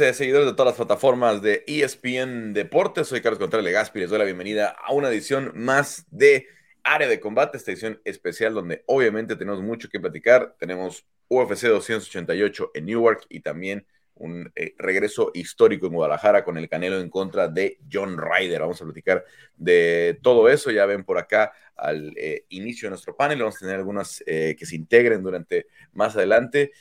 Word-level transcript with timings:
Eh, 0.00 0.14
seguidores 0.14 0.46
de 0.46 0.54
todas 0.54 0.70
las 0.70 0.76
plataformas 0.76 1.40
de 1.42 1.62
ESPN 1.66 2.52
Deportes, 2.52 3.06
soy 3.06 3.20
Carlos 3.20 3.38
Contreras 3.38 3.64
Legaspi, 3.64 4.00
les 4.00 4.10
doy 4.10 4.18
la 4.18 4.24
bienvenida 4.24 4.68
a 4.70 4.92
una 4.92 5.08
edición 5.08 5.52
más 5.54 6.06
de 6.10 6.48
Área 6.82 7.06
de 7.06 7.20
Combate, 7.20 7.58
esta 7.58 7.70
edición 7.70 8.00
especial 8.04 8.54
donde 8.54 8.82
obviamente 8.86 9.36
tenemos 9.36 9.62
mucho 9.62 9.88
que 9.88 10.00
platicar. 10.00 10.56
Tenemos 10.58 11.06
UFC 11.28 11.66
288 11.66 12.72
en 12.74 12.86
Newark 12.86 13.26
y 13.28 13.40
también 13.40 13.86
un 14.14 14.50
eh, 14.56 14.74
regreso 14.78 15.30
histórico 15.34 15.86
en 15.86 15.92
Guadalajara 15.92 16.44
con 16.44 16.56
el 16.56 16.68
Canelo 16.68 16.98
en 16.98 17.10
contra 17.10 17.46
de 17.48 17.78
John 17.92 18.16
Ryder. 18.18 18.62
Vamos 18.62 18.80
a 18.80 18.84
platicar 18.86 19.24
de 19.56 20.18
todo 20.22 20.48
eso. 20.48 20.70
Ya 20.70 20.86
ven 20.86 21.04
por 21.04 21.18
acá 21.18 21.52
al 21.76 22.12
eh, 22.16 22.46
inicio 22.48 22.86
de 22.86 22.90
nuestro 22.90 23.14
panel. 23.14 23.38
Vamos 23.38 23.56
a 23.56 23.60
tener 23.60 23.76
algunas 23.76 24.24
que 24.26 24.66
se 24.66 24.76
integren 24.76 25.22
durante 25.22 25.66
más 25.92 26.16
adelante, 26.16 26.72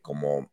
como 0.00 0.52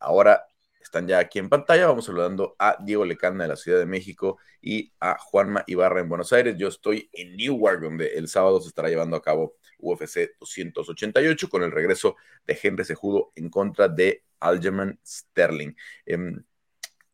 ahora 0.00 0.46
están 0.86 1.06
ya 1.06 1.18
aquí 1.18 1.38
en 1.38 1.48
pantalla. 1.48 1.86
Vamos 1.86 2.06
saludando 2.06 2.56
a 2.58 2.76
Diego 2.82 3.04
Lecanda 3.04 3.44
de 3.44 3.48
la 3.48 3.56
Ciudad 3.56 3.78
de 3.78 3.86
México 3.86 4.38
y 4.60 4.92
a 5.00 5.18
Juanma 5.18 5.64
Ibarra 5.66 6.00
en 6.00 6.08
Buenos 6.08 6.32
Aires. 6.32 6.56
Yo 6.58 6.68
estoy 6.68 7.10
en 7.12 7.36
Newark, 7.36 7.80
donde 7.80 8.14
el 8.16 8.28
sábado 8.28 8.60
se 8.60 8.68
estará 8.68 8.88
llevando 8.88 9.16
a 9.16 9.22
cabo 9.22 9.56
UFC 9.78 10.30
288 10.38 11.48
con 11.48 11.62
el 11.62 11.72
regreso 11.72 12.16
de 12.46 12.58
Henry 12.62 12.84
Sejudo 12.84 13.32
en 13.34 13.50
contra 13.50 13.88
de 13.88 14.22
Aljamain 14.40 14.98
Sterling. 15.04 15.74
Em, 16.06 16.42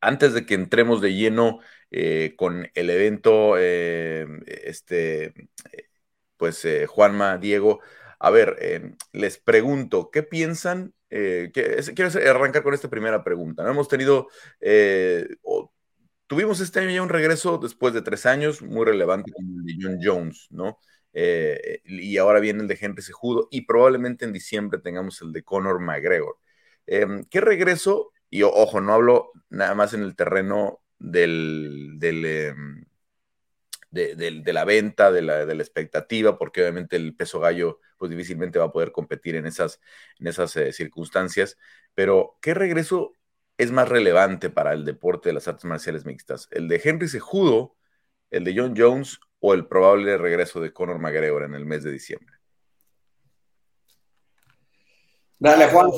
antes 0.00 0.34
de 0.34 0.46
que 0.46 0.54
entremos 0.54 1.00
de 1.00 1.14
lleno 1.14 1.60
eh, 1.90 2.34
con 2.36 2.70
el 2.74 2.90
evento, 2.90 3.58
em, 3.58 4.42
este, 4.46 5.34
pues 6.36 6.64
eh, 6.64 6.86
Juanma, 6.86 7.38
Diego, 7.38 7.80
a 8.18 8.30
ver, 8.30 8.56
em, 8.60 8.96
les 9.12 9.38
pregunto, 9.38 10.10
¿qué 10.10 10.22
piensan 10.22 10.94
eh, 11.14 11.50
quiero 11.52 12.10
arrancar 12.30 12.62
con 12.62 12.72
esta 12.72 12.88
primera 12.88 13.22
pregunta. 13.22 13.62
¿no? 13.62 13.70
Hemos 13.70 13.86
tenido, 13.86 14.28
eh, 14.60 15.28
tuvimos 16.26 16.60
este 16.60 16.80
año 16.80 16.90
ya 16.90 17.02
un 17.02 17.10
regreso 17.10 17.58
después 17.58 17.92
de 17.92 18.00
tres 18.00 18.24
años 18.24 18.62
muy 18.62 18.86
relevante 18.86 19.30
como 19.30 19.58
el 19.58 19.66
de 19.66 19.74
John 19.78 19.98
Jones, 20.02 20.46
¿no? 20.50 20.78
Eh, 21.12 21.82
y 21.84 22.16
ahora 22.16 22.40
viene 22.40 22.62
el 22.62 22.68
de 22.68 22.78
Henry 22.80 23.02
Sejudo 23.02 23.48
y 23.50 23.66
probablemente 23.66 24.24
en 24.24 24.32
diciembre 24.32 24.80
tengamos 24.80 25.20
el 25.20 25.32
de 25.32 25.42
Conor 25.42 25.80
McGregor. 25.80 26.38
Em, 26.86 27.24
¿Qué 27.24 27.42
regreso? 27.42 28.12
Y 28.30 28.42
ojo, 28.44 28.80
no 28.80 28.94
hablo 28.94 29.32
nada 29.50 29.74
más 29.74 29.92
en 29.92 30.02
el 30.02 30.16
terreno 30.16 30.80
del, 30.98 31.96
del 31.98 32.24
em, 33.92 34.42
de, 34.42 34.52
la 34.52 34.64
venta, 34.64 35.10
de 35.12 35.22
la, 35.22 35.46
de 35.46 35.54
la, 35.54 35.62
expectativa, 35.62 36.38
porque 36.38 36.62
obviamente 36.62 36.96
el 36.96 37.14
peso 37.14 37.40
gallo 37.40 37.80
pues 37.96 38.10
difícilmente 38.10 38.58
va 38.58 38.66
a 38.66 38.72
poder 38.72 38.92
competir 38.92 39.36
en 39.36 39.46
esas, 39.46 39.80
en 40.18 40.26
esas 40.26 40.56
eh, 40.56 40.72
circunstancias. 40.72 41.58
Pero, 41.94 42.38
¿qué 42.42 42.54
regreso 42.54 43.12
es 43.58 43.70
más 43.70 43.88
relevante 43.88 44.50
para 44.50 44.72
el 44.72 44.84
deporte 44.84 45.28
de 45.28 45.34
las 45.34 45.48
artes 45.48 45.64
marciales 45.64 46.04
mixtas? 46.04 46.48
¿El 46.50 46.68
de 46.68 46.80
Henry 46.82 47.08
Sejudo, 47.08 47.76
el 48.30 48.44
de 48.44 48.54
John 48.56 48.74
Jones 48.76 49.20
o 49.40 49.54
el 49.54 49.66
probable 49.66 50.16
regreso 50.18 50.60
de 50.60 50.72
Conor 50.72 50.98
McGregor 50.98 51.44
en 51.44 51.54
el 51.54 51.66
mes 51.66 51.84
de 51.84 51.92
diciembre? 51.92 52.36
Dale, 55.38 55.66
Juan. 55.68 55.90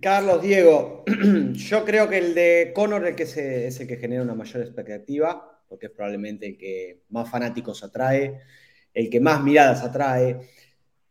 Carlos, 0.00 0.40
Diego, 0.40 1.04
yo 1.52 1.84
creo 1.84 2.08
que 2.08 2.18
el 2.18 2.34
de 2.34 2.72
Conor 2.74 3.06
es, 3.06 3.36
el 3.36 3.86
que 3.86 3.96
genera 3.98 4.22
una 4.22 4.34
mayor 4.34 4.62
expectativa 4.62 5.52
porque 5.72 5.86
es 5.86 5.92
probablemente 5.92 6.46
el 6.46 6.58
que 6.58 7.04
más 7.08 7.30
fanáticos 7.30 7.82
atrae, 7.82 8.42
el 8.92 9.08
que 9.08 9.20
más 9.20 9.42
miradas 9.42 9.82
atrae. 9.82 10.40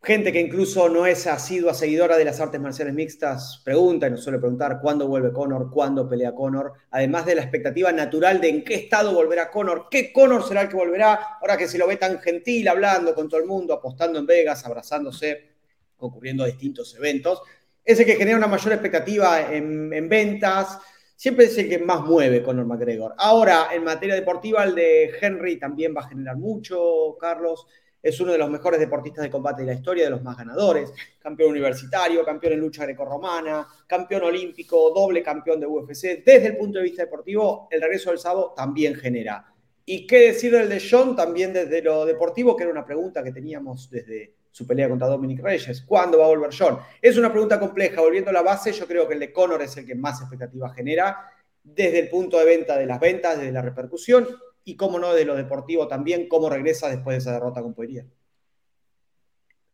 Gente 0.04 0.32
que 0.32 0.40
incluso 0.40 0.88
no 0.88 1.08
es 1.08 1.26
asidua 1.26 1.74
seguidora 1.74 2.16
de 2.16 2.26
las 2.26 2.40
artes 2.40 2.62
marciales 2.62 2.94
mixtas 2.94 3.64
pregunta 3.66 4.06
y 4.06 4.12
nos 4.12 4.24
suele 4.24 4.38
preguntar 4.38 4.80
cuándo 4.80 5.08
vuelve 5.08 5.34
Conor, 5.34 5.72
cuándo 5.72 6.08
pelea 6.08 6.36
Conor, 6.36 6.74
además 6.92 7.26
de 7.26 7.34
la 7.34 7.42
expectativa 7.42 7.92
natural 7.92 8.40
de 8.40 8.50
en 8.50 8.64
qué 8.64 8.76
estado 8.76 9.16
volverá 9.16 9.50
Conor, 9.50 9.88
qué 9.90 10.14
Conor 10.14 10.48
será 10.48 10.62
el 10.62 10.70
que 10.70 10.76
volverá, 10.76 11.38
ahora 11.42 11.58
que 11.58 11.68
se 11.68 11.80
lo 11.80 11.88
ve 11.88 11.98
tan 11.98 12.20
gentil, 12.20 12.68
hablando 12.68 13.16
con 13.16 13.28
todo 13.28 13.40
el 13.40 13.48
mundo, 13.48 13.74
apostando 13.74 14.20
en 14.20 14.28
Vegas, 14.28 14.64
abrazándose, 14.64 15.50
ocurriendo 15.98 16.46
distintos 16.46 16.94
eventos. 16.96 17.42
Es 17.84 18.00
el 18.00 18.06
que 18.06 18.16
genera 18.16 18.38
una 18.38 18.48
mayor 18.48 18.74
expectativa 18.74 19.54
en, 19.54 19.94
en 19.94 20.10
ventas, 20.10 20.80
siempre 21.22 21.46
es 21.46 21.58
el 21.60 21.70
que 21.70 21.78
más 21.78 22.02
mueve 22.02 22.42
Conor 22.42 22.66
McGregor. 22.66 23.14
Ahora, 23.16 23.68
en 23.72 23.84
materia 23.84 24.16
deportiva, 24.16 24.64
el 24.64 24.74
de 24.74 25.12
Henry 25.22 25.60
también 25.60 25.94
va 25.96 26.02
a 26.02 26.08
generar 26.10 26.36
mucho, 26.36 27.16
Carlos. 27.20 27.68
Es 28.02 28.20
uno 28.20 28.32
de 28.32 28.40
los 28.40 28.50
mejores 28.50 28.80
deportistas 28.80 29.22
de 29.22 29.30
combate 29.30 29.62
de 29.62 29.68
la 29.68 29.74
historia, 29.76 30.06
de 30.06 30.10
los 30.10 30.24
más 30.24 30.36
ganadores. 30.36 30.92
Campeón 31.20 31.52
universitario, 31.52 32.26
campeón 32.26 32.54
en 32.54 32.60
lucha 32.60 32.86
grecorromana, 32.86 33.68
campeón 33.86 34.24
olímpico, 34.24 34.90
doble 34.90 35.22
campeón 35.22 35.60
de 35.60 35.68
UFC. 35.68 36.24
Desde 36.26 36.48
el 36.48 36.58
punto 36.58 36.80
de 36.80 36.86
vista 36.86 37.04
deportivo, 37.04 37.68
el 37.70 37.82
regreso 37.82 38.10
del 38.10 38.18
sábado 38.18 38.56
también 38.58 38.96
genera. 38.96 39.46
¿Y 39.86 40.08
qué 40.08 40.28
decir 40.28 40.52
del 40.52 40.70
de 40.70 40.82
John 40.82 41.16
también 41.16 41.54
desde 41.54 41.84
lo 41.84 42.04
deportivo? 42.06 42.58
Que 42.58 42.64
era 42.64 42.72
una 42.72 42.86
pregunta 42.86 43.24
que 43.24 43.32
teníamos 43.32 43.92
desde 43.92 44.34
su 44.52 44.68
pelea 44.68 44.90
contra 44.90 45.08
Dominic 45.08 45.42
Reyes. 45.42 45.82
¿Cuándo 45.82 46.20
va 46.20 46.26
a 46.26 46.28
volver 46.28 46.52
John? 46.58 46.80
Es 47.02 47.18
una 47.18 47.32
pregunta 47.32 47.60
compleja. 47.60 48.02
Volviendo 48.02 48.30
a 48.30 48.34
la 48.34 48.42
base, 48.42 48.74
yo 48.74 48.86
creo 48.86 49.08
que 49.08 49.14
el 49.14 49.20
de 49.22 49.32
Conor 49.32 49.62
es 49.62 49.76
el 49.78 49.86
que 49.86 49.96
más 49.96 50.20
expectativa 50.22 50.70
genera 50.74 51.32
desde 51.64 52.00
el 52.00 52.10
punto 52.10 52.38
de 52.38 52.46
venta 52.46 52.78
de 52.78 52.86
las 52.86 53.00
ventas, 53.00 53.38
desde 53.38 53.52
la 53.52 53.62
repercusión 53.62 54.28
y, 54.64 54.76
cómo 54.76 55.00
no, 55.00 55.14
de 55.14 55.26
lo 55.26 55.36
deportivo 55.36 55.88
también, 55.88 56.28
cómo 56.28 56.50
regresa 56.50 56.90
después 56.90 57.16
de 57.16 57.20
esa 57.20 57.34
derrota 57.34 57.62
con 57.62 57.74
Poirier. 57.74 58.06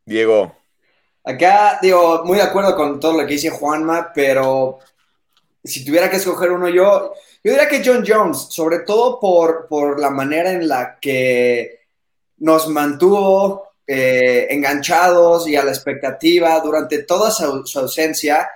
Diego. 0.06 0.56
Acá, 1.24 1.80
digo, 1.82 2.24
muy 2.24 2.38
de 2.38 2.44
acuerdo 2.44 2.76
con 2.76 3.00
todo 3.00 3.14
lo 3.14 3.28
que 3.28 3.34
dice 3.34 3.50
Juanma, 3.50 4.12
pero 4.14 4.80
si 5.64 5.84
tuviera 5.84 6.10
que 6.10 6.16
escoger 6.18 6.52
uno 6.52 6.70
yo, 6.70 7.14
yo 7.44 7.52
diría 7.52 7.68
que 7.68 7.82
John 7.84 8.06
Jones, 8.08 8.48
sobre 8.50 8.80
todo 8.80 9.20
por, 9.20 9.68
por 9.68 10.00
la 10.00 10.10
manera 10.10 10.52
en 10.52 10.68
la 10.68 10.98
que 11.00 11.82
nos 12.38 12.70
mantuvo 12.70 13.67
eh, 13.90 14.48
enganchados 14.50 15.48
y 15.48 15.56
a 15.56 15.64
la 15.64 15.72
expectativa 15.72 16.60
durante 16.60 17.04
toda 17.04 17.32
su, 17.32 17.80
ausencia, 17.80 18.50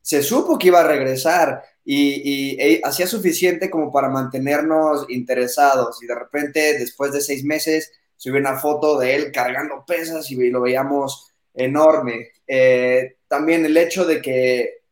se 0.00 0.22
supo 0.22 0.58
que 0.58 0.68
iba 0.68 0.80
a 0.80 0.86
regresar 0.86 1.62
y, 1.84 2.56
e, 2.58 2.80
hacía 2.82 3.06
suficiente 3.06 3.68
como 3.68 3.92
para 3.92 4.08
mantenernos 4.08 5.04
interesados. 5.10 6.02
Y 6.02 6.06
de 6.06 6.14
repente, 6.14 6.78
después 6.78 7.12
de 7.12 7.20
seis 7.20 7.44
meses, 7.44 7.92
subió 8.16 8.40
una 8.40 8.58
foto 8.58 8.98
de 8.98 9.14
él 9.14 9.32
cargando 9.32 9.84
pesas 9.86 10.30
y 10.30 10.50
lo 10.50 10.62
veíamos 10.62 11.32
enorme. 11.52 12.28
Eh, 12.46 13.18
también 13.28 13.66
el 13.66 13.76
hecho 13.76 14.06
de 14.06 14.22
que, 14.22 14.84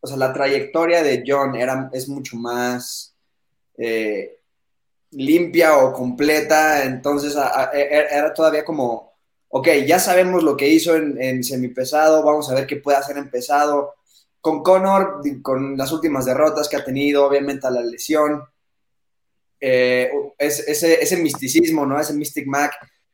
o 0.00 0.06
sea, 0.06 0.18
la 0.18 0.32
trayectoria 0.32 1.02
de 1.02 1.24
John 1.26 1.56
era, 1.56 1.88
es 1.92 2.06
mucho 2.06 2.36
más 2.36 3.14
eh, 3.78 4.40
limpia 5.12 5.78
o 5.78 5.92
completa, 5.94 6.84
entonces 6.84 7.34
e, 7.72 8.06
era 8.10 8.34
todavía 8.34 8.64
como 8.64 9.07
ok, 9.48 9.68
ya 9.86 9.98
sabemos 9.98 10.42
lo 10.42 10.56
que 10.56 10.68
hizo 10.68 10.96
en, 10.96 11.42
semipesado, 11.42 12.22
vamos 12.22 12.50
a 12.50 12.54
ver 12.54 12.66
qué 12.66 12.76
puede 12.76 12.98
hacer 12.98 13.16
en 13.16 13.30
pesado. 13.30 13.94
Con 14.40 14.62
Conor, 14.62 15.20
con 15.42 15.76
las 15.76 15.90
últimas 15.90 16.24
derrotas 16.24 16.68
que 16.68 16.76
ha 16.76 16.84
tenido, 16.84 17.26
obviamente 17.26 17.70
la 17.70 17.80
lesión, 17.80 18.42
eh, 19.60 20.10
ese, 20.38 21.16
misticismo, 21.16 21.84
¿no? 21.84 22.00
Ese 22.00 22.14
Mystic 22.14 22.46
Mac 22.46 22.72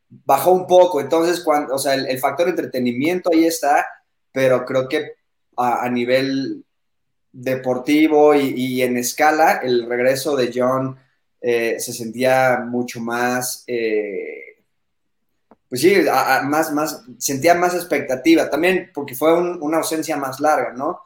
bajó 0.09 0.53
un 0.53 0.67
poco. 0.67 1.01
Entonces, 1.01 1.41
cuando, 1.41 1.75
o 1.75 1.79
sea, 1.79 1.95
el, 1.95 2.19
factor 2.19 2.49
entretenimiento 2.49 3.31
ahí 3.33 3.47
está, 3.47 3.87
pero 4.33 4.65
creo 4.65 4.89
que 4.89 5.13
a, 5.57 5.89
nivel 5.89 6.65
deportivo 7.33 8.35
y, 8.35 8.83
en 8.83 8.97
escala, 8.99 9.61
el 9.63 9.89
regreso 9.89 10.37
de 10.37 10.53
John 10.55 10.99
eh, 11.41 11.77
se 11.79 11.93
sentía 11.93 12.61
mucho 12.67 13.01
más 13.01 13.65
eh, 13.67 14.54
pues 15.75 15.81
sí, 15.81 15.97
más, 16.45 16.73
más, 16.73 17.05
sentía 17.19 17.53
más 17.57 17.75
expectativa 17.75 18.49
también 18.49 18.93
porque 18.95 19.17
fue 19.17 19.37
una 19.37 19.79
ausencia 19.79 20.17
más 20.17 20.39
larga, 20.39 20.73
¿no? 20.73 21.01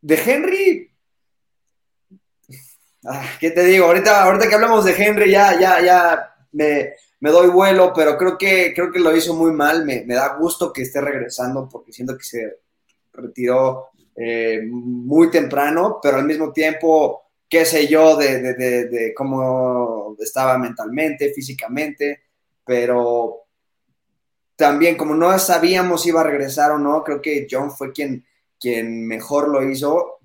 De 0.00 0.14
Henry, 0.14 0.90
ah, 3.04 3.26
¿qué 3.38 3.50
te 3.50 3.64
digo? 3.64 3.84
Ahorita, 3.84 4.22
ahorita 4.22 4.48
que 4.48 4.54
hablamos 4.54 4.86
de 4.86 4.94
Henry 4.96 5.30
ya, 5.30 5.60
ya, 5.60 5.82
ya 5.82 6.34
me, 6.52 6.94
doy 7.20 7.48
vuelo, 7.48 7.92
pero 7.94 8.16
creo 8.16 8.38
que, 8.38 8.72
creo 8.74 8.90
que 8.90 8.98
lo 8.98 9.14
hizo 9.14 9.34
muy 9.34 9.52
mal, 9.52 9.84
me, 9.84 10.06
da 10.06 10.38
gusto 10.38 10.72
que 10.72 10.80
esté 10.80 11.02
regresando 11.02 11.68
porque 11.70 11.92
siento 11.92 12.16
que 12.16 12.24
se 12.24 12.60
retiró 13.12 13.88
eh, 14.16 14.62
muy 14.66 15.30
temprano, 15.30 15.98
pero 16.02 16.16
al 16.16 16.24
mismo 16.24 16.50
tiempo, 16.50 17.24
qué 17.46 17.66
sé 17.66 17.86
yo, 17.86 18.16
de, 18.16 18.54
de 18.54 19.12
cómo 19.14 20.16
estaba 20.18 20.56
mentalmente, 20.56 21.30
físicamente, 21.34 22.22
pero 22.64 23.47
también, 24.58 24.96
como 24.96 25.14
no 25.14 25.38
sabíamos 25.38 26.02
si 26.02 26.08
iba 26.08 26.20
a 26.20 26.24
regresar 26.24 26.72
o 26.72 26.78
no, 26.78 27.04
creo 27.04 27.22
que 27.22 27.46
John 27.48 27.70
fue 27.70 27.92
quien, 27.92 28.26
quien 28.58 29.06
mejor 29.06 29.48
lo 29.48 29.62
hizo 29.62 30.18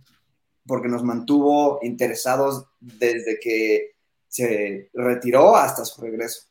porque 0.66 0.88
nos 0.88 1.04
mantuvo 1.04 1.78
interesados 1.84 2.66
desde 2.80 3.40
que 3.40 3.96
se 4.28 4.90
retiró 4.92 5.56
hasta 5.56 5.86
su 5.86 6.02
regreso. 6.02 6.48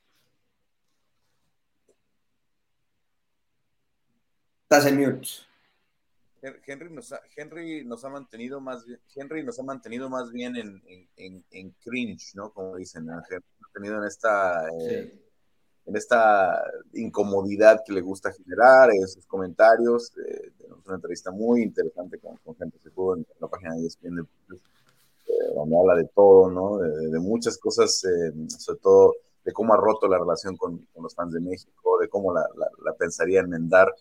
Estás 4.63 4.87
en 4.87 5.01
mute. 5.01 5.29
Henry 6.65 6.89
nos 6.89 7.13
ha, 7.13 7.21
Henry 7.35 7.85
nos 7.85 8.05
ha 8.05 8.11
mantenido 8.11 8.61
más 8.61 8.87
bien, 8.87 9.01
Henry 9.17 9.43
nos 9.43 9.59
ha 9.59 9.65
mantenido 9.65 10.09
más 10.09 10.31
bien 10.31 10.55
en, 10.55 10.81
en, 11.17 11.45
en, 11.51 11.71
cringe, 11.83 12.35
¿no? 12.35 12.53
Como 12.53 12.77
dicen, 12.77 13.11
ha 13.11 13.25
tenido 13.73 13.99
en 13.99 14.05
esta 14.05 14.69
eh, 14.89 15.22
en 15.87 15.97
esta 15.97 16.63
incomodidad 16.95 17.83
que 17.85 17.93
le 17.93 18.01
gusta 18.01 18.33
generar, 18.33 18.91
en 18.93 19.07
sus 19.09 19.27
comentarios. 19.27 20.13
Eh, 20.19 20.51
tenemos 20.59 20.87
una 20.87 20.97
entrevista 20.97 21.31
muy 21.31 21.63
interesante 21.63 22.19
con, 22.19 22.39
gente 22.57 22.79
que 22.83 22.91
pudo 22.91 23.17
en 23.17 23.27
la 23.41 23.49
página 23.49 23.75
de 23.75 23.87
ESPN 23.87 24.21
eh, 24.21 24.55
donde 25.55 25.79
habla 25.79 25.97
de 25.97 26.09
todo, 26.15 26.51
¿no? 26.51 26.79
De, 26.79 27.19
muchas 27.19 27.59
cosas, 27.59 28.03
sobre 28.59 28.79
todo 28.81 29.15
de 29.45 29.53
cómo 29.53 29.75
ha 29.75 29.77
roto 29.77 30.07
la 30.07 30.19
relación 30.19 30.57
con, 30.57 30.79
con, 30.93 31.03
los 31.03 31.15
fans 31.15 31.33
de 31.33 31.41
México, 31.41 31.99
de 32.01 32.09
cómo 32.09 32.33
la, 32.33 32.43
la, 32.57 32.69
la 32.85 32.93
pensaría 32.95 33.41
enmendar 33.41 33.93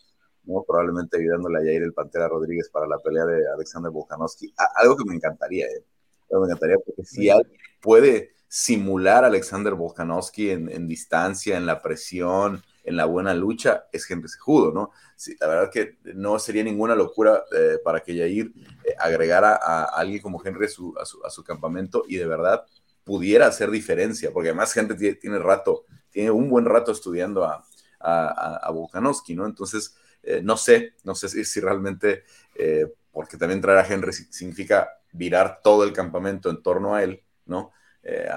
¿no? 0.43 0.63
Probablemente 0.63 1.17
ayudándole 1.17 1.59
a 1.59 1.61
Jair 1.61 1.83
el 1.83 1.93
Pantera 1.93 2.27
Rodríguez 2.27 2.69
para 2.69 2.87
la 2.87 2.97
pelea 2.99 3.25
de 3.25 3.47
Alexander 3.53 3.91
Volkanovski. 3.91 4.53
Algo 4.75 4.95
que 4.97 5.05
me 5.05 5.15
encantaría, 5.15 5.65
¿eh? 5.65 5.83
me 6.31 6.45
encantaría 6.45 6.77
porque 6.83 7.03
si 7.03 7.29
alguien 7.29 7.57
puede 7.81 8.31
simular 8.53 9.23
a 9.23 9.27
Alexander 9.27 9.75
Volkanovski 9.75 10.49
en, 10.49 10.85
distancia, 10.85 11.55
en 11.55 11.65
la 11.65 11.81
presión, 11.81 12.61
en 12.83 12.97
la 12.97 13.05
buena 13.05 13.33
lucha, 13.33 13.85
es 13.93 14.11
Henry 14.11 14.27
Sejudo, 14.27 14.73
¿no? 14.73 14.91
la 15.39 15.47
verdad 15.47 15.71
que 15.71 15.99
no 16.15 16.37
sería 16.37 16.61
ninguna 16.61 16.93
locura 16.93 17.45
eh, 17.55 17.77
para 17.81 18.01
que 18.01 18.17
Jair 18.17 18.51
eh, 18.83 18.93
agregara 18.99 19.55
a, 19.55 19.85
alguien 19.85 20.21
como 20.21 20.41
Henry 20.43 20.65
a 20.65 20.67
su, 20.67 20.93
a 21.23 21.29
su, 21.29 21.43
campamento 21.45 22.03
y 22.09 22.17
de 22.17 22.27
verdad 22.27 22.65
pudiera 23.05 23.47
hacer 23.47 23.71
diferencia, 23.71 24.33
porque 24.33 24.49
además 24.49 24.75
Henry 24.75 24.97
tiene, 24.97 25.15
tiene 25.15 25.39
rato, 25.39 25.85
tiene 26.09 26.31
un 26.31 26.49
buen 26.49 26.65
rato 26.65 26.91
estudiando 26.91 27.45
a, 27.45 27.65
a, 28.01 28.67
a 28.67 28.99
¿no? 28.99 29.45
Entonces, 29.45 29.95
eh, 30.23 30.41
no 30.43 30.57
sé, 30.57 30.95
no 31.05 31.15
sé 31.15 31.29
si, 31.29 31.59
realmente, 31.61 32.25
eh, 32.55 32.85
porque 33.13 33.37
también 33.37 33.61
traer 33.61 33.79
a 33.79 33.87
Henry 33.87 34.11
significa 34.11 34.89
virar 35.13 35.61
todo 35.63 35.85
el 35.85 35.93
campamento 35.93 36.49
en 36.49 36.61
torno 36.61 36.95
a 36.95 37.03
él, 37.03 37.23
¿no? 37.45 37.71
Eh, 38.03 38.29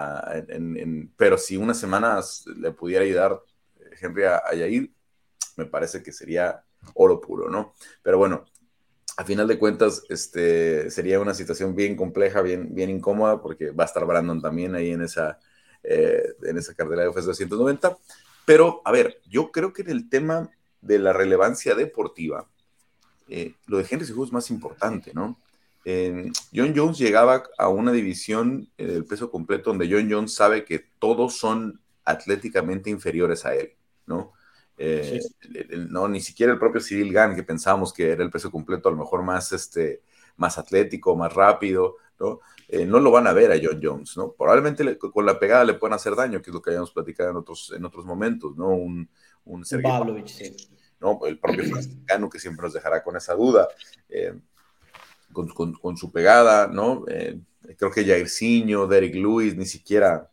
pero 1.17 1.39
si 1.39 1.57
unas 1.57 1.79
semanas 1.79 2.45
le 2.57 2.71
pudiera 2.73 3.05
ayudar 3.05 3.41
Henry 4.01 4.25
a, 4.25 4.43
a, 4.45 4.55
Yair, 4.55 4.93
me 5.57 5.67
parece 5.67 6.03
que 6.03 6.13
sería 6.13 6.65
oro 6.95 7.21
puro, 7.21 7.49
¿no? 7.49 7.75
Pero 8.03 8.19
bueno, 8.19 8.45
a 9.17 9.25
final 9.25 9.47
de 9.47 9.59
cuentas, 9.59 10.03
este, 10.09 10.91
sería 10.91 11.21
una 11.21 11.35
situación 11.35 11.75
bien 11.75 11.97
compleja, 11.97 12.43
bien, 12.43 12.75
bien 12.75 12.91
incómoda, 12.91 13.41
porque 13.41 13.71
va 13.71 13.85
a 13.85 13.87
estar 13.87 14.05
Brandon 14.05 14.43
también 14.43 14.75
ahí 14.75 14.91
en 14.91 15.03
esa, 15.03 15.39
en 15.83 16.59
esa 16.59 16.75
cartera 16.75 17.03
de 17.03 17.09
UFC 17.09 17.27
290. 17.27 17.97
Pero, 18.45 18.83
a 18.85 18.93
ver, 18.93 19.21
yo 19.27 19.53
creo 19.53 19.73
que 19.73 19.83
en 19.83 19.91
el 19.91 20.09
tema 20.09 20.51
de 20.81 20.99
la 20.99 21.13
relevancia 21.13 21.75
deportiva, 21.75 22.49
eh, 23.29 23.55
lo 23.67 23.79
de 23.79 23.87
Henry 23.89 24.07
Cejudo 24.07 24.27
es 24.27 24.33
más 24.33 24.51
importante, 24.51 25.13
¿no? 25.15 25.41
John 26.55 26.73
Jones 26.75 26.99
llegaba 26.99 27.45
a 27.59 27.69
una 27.69 27.93
división 27.93 28.71
eh, 28.79 28.87
del 28.87 29.05
peso 29.05 29.31
completo 29.31 29.71
donde 29.71 29.89
John 29.91 30.11
Jones 30.11 30.35
sabe 30.35 30.65
que 30.65 30.85
todos 30.99 31.37
son 31.37 31.81
atléticamente 32.05 32.91
inferiores 32.91 33.45
a 33.45 33.55
él, 33.55 33.73
¿no? 34.07 34.33
Eh, 34.77 35.21
no, 35.91 36.09
ni 36.09 36.21
siquiera 36.21 36.53
el 36.53 36.59
propio 36.59 36.81
Cyril 36.81 37.13
Gann, 37.13 37.37
que 37.37 37.43
pensábamos 37.43 37.93
que 37.93 38.11
era 38.11 38.25
el 38.25 38.31
peso 38.31 38.51
completo, 38.51 38.89
a 38.89 38.93
lo 38.93 38.99
mejor 38.99 39.23
más, 39.23 39.53
este, 39.53 40.03
más 40.37 40.59
atlético, 40.59 41.15
más 41.15 41.33
rápido, 41.33 41.97
¿no? 42.19 42.41
no 42.87 42.99
lo 42.99 43.11
van 43.11 43.27
a 43.27 43.33
ver 43.33 43.53
a 43.53 43.61
John 43.63 43.79
Jones, 43.81 44.17
¿no? 44.17 44.33
Probablemente 44.33 44.99
con 44.99 45.27
la 45.27 45.39
pegada 45.39 45.65
le 45.65 45.75
puedan 45.75 45.95
hacer 45.95 46.17
daño, 46.17 46.43
que 46.43 46.51
es 46.51 46.55
lo 46.55 46.63
que 46.63 46.71
habíamos 46.71 46.91
platicado 46.91 47.31
en 47.31 47.37
otros, 47.37 47.73
en 47.77 47.85
otros 47.85 48.05
momentos, 48.05 48.57
¿no? 48.57 48.71
Un, 48.71 49.09
un 49.45 49.65
Sergio 49.65 50.25
sí. 50.27 50.57
¿no? 51.01 51.21
El 51.27 51.39
propio 51.39 51.65
mexicano 51.75 52.29
que 52.29 52.39
siempre 52.39 52.65
nos 52.65 52.73
dejará 52.73 53.03
con 53.03 53.17
esa 53.17 53.35
duda, 53.35 53.69
eh, 54.09 54.35
con, 55.35 55.97
su 55.99 56.11
pegada, 56.11 56.69
¿no? 56.69 57.05
Eh, 57.09 57.39
creo 57.77 57.91
que 57.91 58.05
Jairzinho, 58.05 58.87
Derek 58.87 59.15
Lewis, 59.15 59.55
ni 59.57 59.67
siquiera 59.67 60.31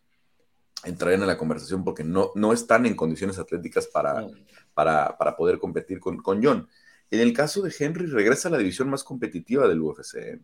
entrarían 0.85 1.21
en 1.21 1.27
la 1.27 1.37
conversación 1.37 1.83
porque 1.83 2.03
no, 2.05 2.31
no 2.35 2.53
están 2.53 2.85
en 2.85 2.95
condiciones 2.95 3.37
atléticas 3.37 3.87
para, 3.87 4.25
para, 4.73 5.35
poder 5.35 5.59
competir 5.59 5.99
con, 5.99 6.17
con 6.17 6.41
John. 6.41 6.69
En 7.09 7.19
el 7.19 7.33
caso 7.33 7.61
de 7.61 7.73
Henry, 7.77 8.05
regresa 8.05 8.47
a 8.47 8.51
la 8.51 8.57
división 8.57 8.89
más 8.89 9.03
competitiva 9.03 9.67
del 9.67 9.81
UFC. 9.81 10.39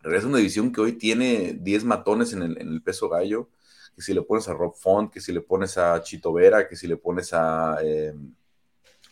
Regresa 0.00 0.26
a 0.26 0.28
una 0.30 0.38
división 0.38 0.72
que 0.72 0.80
hoy 0.80 0.92
tiene 0.92 1.58
10 1.60 1.84
matones 1.84 2.32
en 2.32 2.42
el, 2.42 2.58
en 2.58 2.68
el 2.68 2.82
peso 2.82 3.08
gallo 3.10 3.50
que 3.94 4.02
si 4.02 4.12
le 4.12 4.22
pones 4.22 4.48
a 4.48 4.54
Rob 4.54 4.74
Font, 4.74 5.12
que 5.12 5.20
si 5.20 5.32
le 5.32 5.40
pones 5.40 5.78
a 5.78 6.02
Chito 6.02 6.32
Vera, 6.32 6.68
que 6.68 6.76
si 6.76 6.86
le 6.86 6.96
pones 6.96 7.32
a, 7.32 7.78
eh, 7.82 8.14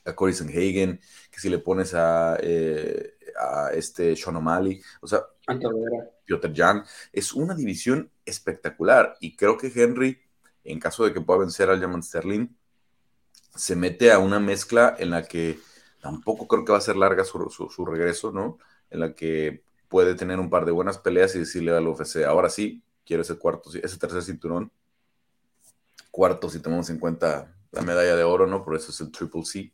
a 0.05 0.15
Corey 0.15 0.35
Sanhagen, 0.35 1.01
que 1.31 1.41
si 1.41 1.49
le 1.49 1.59
pones 1.59 1.95
a, 1.95 2.37
eh, 2.41 3.15
a 3.39 3.71
este 3.73 4.17
Sean 4.17 4.37
O'Malley, 4.37 4.81
o 5.01 5.07
sea, 5.07 5.21
Piotr 6.25 6.53
Jan, 6.55 6.85
es 7.13 7.33
una 7.33 7.55
división 7.55 8.11
espectacular 8.25 9.17
y 9.21 9.37
creo 9.37 9.57
que 9.59 9.73
Henry, 9.75 10.21
en 10.65 10.79
caso 10.79 11.05
de 11.05 11.13
que 11.13 11.21
pueda 11.21 11.41
vencer 11.41 11.71
al 11.71 11.81
German 11.81 12.03
Sterling, 12.03 12.49
se 13.55 13.77
mete 13.77 14.13
a 14.13 14.19
una 14.19 14.41
mezcla 14.41 14.95
en 14.99 15.11
la 15.11 15.25
que 15.25 15.59
tampoco 16.01 16.49
creo 16.49 16.65
que 16.65 16.73
va 16.73 16.79
a 16.79 16.83
ser 16.83 16.97
larga 16.97 17.25
su, 17.25 17.51
su 17.51 17.87
regreso, 17.87 18.33
¿no? 18.33 18.59
En 18.91 19.01
la 19.01 19.15
que 19.15 19.63
puede 19.89 20.15
tener 20.15 20.41
un 20.41 20.49
par 20.49 20.65
de 20.65 20.73
buenas 20.73 20.99
peleas 20.99 21.35
y 21.35 21.41
decirle 21.41 21.71
al 21.77 21.87
UFC, 21.87 22.25
ahora 22.25 22.49
sí, 22.49 22.83
quiero 23.05 23.23
ese 23.23 23.37
cuarto, 23.37 23.71
ese 23.71 23.99
tercer 23.99 24.23
cinturón. 24.23 24.73
Cuarto, 26.11 26.49
si 26.49 26.61
tomamos 26.61 26.89
en 26.91 26.99
cuenta 26.99 27.55
la 27.71 27.83
medalla 27.83 28.17
de 28.17 28.25
oro, 28.25 28.47
¿no? 28.47 28.65
Por 28.65 28.77
eso 28.77 28.91
es 28.91 29.01
el 29.01 29.11
Triple 29.11 29.45
C. 29.45 29.73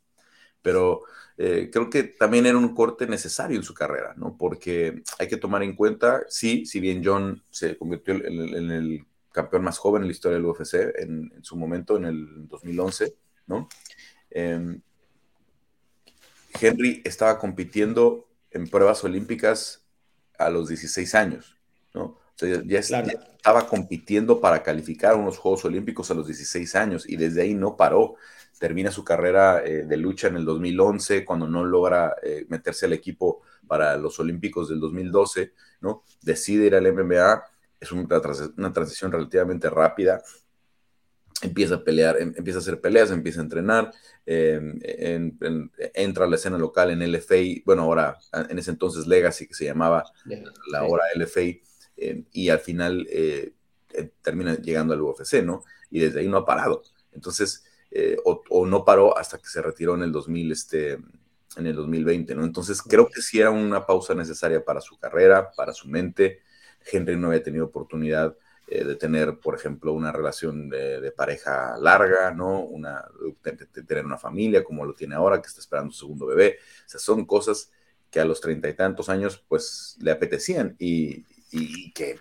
Pero 0.61 1.01
eh, 1.37 1.69
creo 1.71 1.89
que 1.89 2.03
también 2.03 2.45
era 2.45 2.57
un 2.57 2.75
corte 2.75 3.07
necesario 3.07 3.57
en 3.57 3.63
su 3.63 3.73
carrera, 3.73 4.13
¿no? 4.17 4.35
Porque 4.37 5.03
hay 5.17 5.27
que 5.27 5.37
tomar 5.37 5.63
en 5.63 5.75
cuenta, 5.75 6.23
sí, 6.27 6.65
si 6.65 6.79
bien 6.79 7.01
John 7.03 7.43
se 7.49 7.77
convirtió 7.77 8.13
en, 8.15 8.71
el 8.71 9.05
campeón 9.31 9.63
más 9.63 9.77
joven 9.77 10.01
en 10.01 10.09
la 10.09 10.11
historia 10.11 10.37
del 10.37 10.45
UFC 10.45 10.75
en, 10.97 11.31
su 11.41 11.55
momento, 11.55 11.95
en 11.95 12.05
el 12.05 12.47
2011, 12.47 13.15
¿no? 13.47 13.69
Em, 14.31 14.81
Henry 16.59 17.01
estaba 17.05 17.39
compitiendo 17.39 18.27
en 18.51 18.67
pruebas 18.67 19.03
olímpicas 19.03 19.85
a 20.37 20.49
los 20.49 20.67
16 20.67 21.15
años, 21.15 21.55
¿no? 21.93 22.17
ya, 22.65 22.79
estaba 22.79 23.67
compitiendo 23.67 24.39
para 24.39 24.63
calificar 24.63 25.15
unos 25.15 25.37
Juegos 25.37 25.65
Olímpicos 25.65 26.09
a 26.11 26.13
los 26.13 26.27
16 26.27 26.75
años 26.75 27.07
y 27.07 27.17
desde 27.17 27.41
ahí 27.41 27.53
no 27.53 27.75
paró. 27.75 28.15
Termina 28.59 28.91
su 28.91 29.03
carrera 29.03 29.63
eh, 29.65 29.85
de 29.85 29.97
lucha 29.97 30.27
en 30.27 30.35
el 30.35 30.45
2011 30.45 31.25
cuando 31.25 31.47
no 31.47 31.63
logra 31.63 32.15
eh, 32.21 32.45
meterse 32.49 32.85
al 32.85 32.93
equipo 32.93 33.41
para 33.67 33.97
los 33.97 34.19
Olímpicos 34.19 34.69
del 34.69 34.79
2012, 34.79 35.53
¿no? 35.81 36.03
Decide 36.21 36.67
ir 36.67 36.75
al 36.75 36.91
MMA, 36.93 37.43
es 37.79 37.91
una, 37.91 38.21
una 38.57 38.73
transición 38.73 39.11
relativamente 39.11 39.69
rápida, 39.69 40.21
empieza 41.41 41.75
a 41.75 41.83
pelear, 41.83 42.21
em, 42.21 42.33
empieza 42.35 42.59
a 42.59 42.61
hacer 42.61 42.81
peleas, 42.81 43.11
empieza 43.11 43.39
a 43.39 43.43
entrenar, 43.43 43.91
em, 44.25 44.79
entra 45.93 46.25
a 46.25 46.27
la 46.27 46.35
escena 46.35 46.57
local 46.57 46.91
en 46.91 47.01
LFA, 47.01 47.61
bueno, 47.65 47.83
ahora 47.83 48.17
en 48.49 48.57
ese 48.59 48.71
entonces 48.71 49.07
Legacy, 49.07 49.47
que 49.47 49.53
se 49.53 49.65
llamaba 49.65 50.03
la 50.71 50.83
hora 50.83 51.03
LFA, 51.15 51.61
eh, 51.97 52.23
y 52.31 52.49
al 52.49 52.59
final 52.59 53.07
eh, 53.09 53.53
termina 54.21 54.55
llegando 54.55 54.93
al 54.93 55.01
UFC, 55.01 55.43
¿no? 55.43 55.63
Y 55.89 55.99
desde 55.99 56.21
ahí 56.21 56.27
no 56.27 56.37
ha 56.37 56.45
parado. 56.45 56.83
Entonces, 57.11 57.65
o, 58.23 58.65
no 58.65 58.85
paró 58.85 59.17
hasta 59.17 59.37
que 59.37 59.47
se 59.47 59.61
retiró 59.61 59.95
en 59.95 60.03
el 60.03 60.11
2000, 60.11 60.51
este, 60.51 60.93
en 61.57 61.67
el 61.67 61.75
2020, 61.75 62.35
¿no? 62.35 62.43
Entonces, 62.43 62.81
creo 62.81 63.09
que 63.09 63.21
sí 63.21 63.39
era 63.39 63.49
una 63.49 63.85
pausa 63.85 64.13
necesaria 64.13 64.63
para 64.63 64.81
su 64.81 64.97
carrera, 64.97 65.51
para 65.55 65.73
su 65.73 65.87
mente. 65.87 66.41
Henry 66.91 67.17
no 67.17 67.27
había 67.27 67.43
tenido 67.43 67.65
oportunidad 67.65 68.35
de 68.69 68.95
tener, 68.95 69.39
por 69.39 69.55
ejemplo, 69.55 69.93
una 69.93 70.11
relación 70.11 70.69
de, 70.69 71.11
pareja 71.11 71.75
larga, 71.79 72.31
¿no? 72.31 72.61
Una, 72.61 73.03
de, 73.43 73.83
tener 73.83 74.05
una 74.05 74.17
familia 74.17 74.63
como 74.63 74.85
lo 74.85 74.93
tiene 74.93 75.15
ahora, 75.15 75.41
que 75.41 75.47
está 75.47 75.59
esperando 75.59 75.91
su 75.91 76.01
segundo 76.01 76.27
bebé. 76.27 76.59
O 76.85 76.89
sea, 76.89 76.99
son 76.99 77.25
cosas 77.25 77.71
que 78.11 78.19
a 78.19 78.25
los 78.25 78.39
treinta 78.41 78.69
y 78.69 78.75
tantos 78.75 79.09
años, 79.09 79.43
pues, 79.47 79.97
le 79.99 80.11
apetecían 80.11 80.75
y, 80.77 81.25
y 81.51 81.91
que 81.93 82.19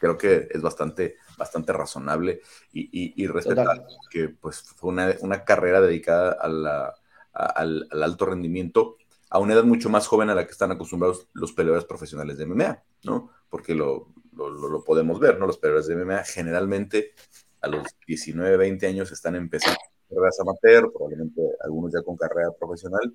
creo 0.00 0.16
que 0.16 0.48
es 0.50 0.62
bastante, 0.62 1.16
bastante 1.36 1.72
razonable 1.72 2.40
y, 2.72 3.22
y, 3.22 3.26
respetable, 3.26 3.82
que 4.10 4.28
pues 4.28 4.62
fue 4.62 4.90
una, 4.90 5.44
carrera 5.44 5.80
dedicada 5.80 6.32
al, 6.32 7.88
alto 8.02 8.26
rendimiento 8.26 8.96
a 9.28 9.38
una 9.38 9.54
edad 9.54 9.64
mucho 9.64 9.88
más 9.88 10.06
joven 10.06 10.30
a 10.30 10.34
la 10.34 10.46
que 10.46 10.52
están 10.52 10.72
acostumbrados 10.72 11.28
los 11.32 11.52
peleadores 11.52 11.84
profesionales 11.84 12.38
de 12.38 12.46
MMA, 12.46 12.82
¿no? 13.04 13.30
Porque 13.48 13.74
lo, 13.74 14.08
lo, 14.32 14.84
podemos 14.84 15.18
ver, 15.18 15.38
¿no? 15.38 15.46
Los 15.46 15.58
peleadores 15.58 15.88
de 15.88 15.96
MMA 15.96 16.24
generalmente 16.24 17.12
a 17.60 17.68
los 17.68 17.86
19, 18.06 18.56
20 18.56 18.86
años 18.86 19.10
están 19.10 19.34
empezando 19.34 19.78
carreras 20.08 20.40
amateur, 20.40 20.92
probablemente 20.92 21.42
algunos 21.64 21.92
ya 21.92 22.02
con 22.02 22.16
carrera 22.16 22.52
profesional, 22.52 23.14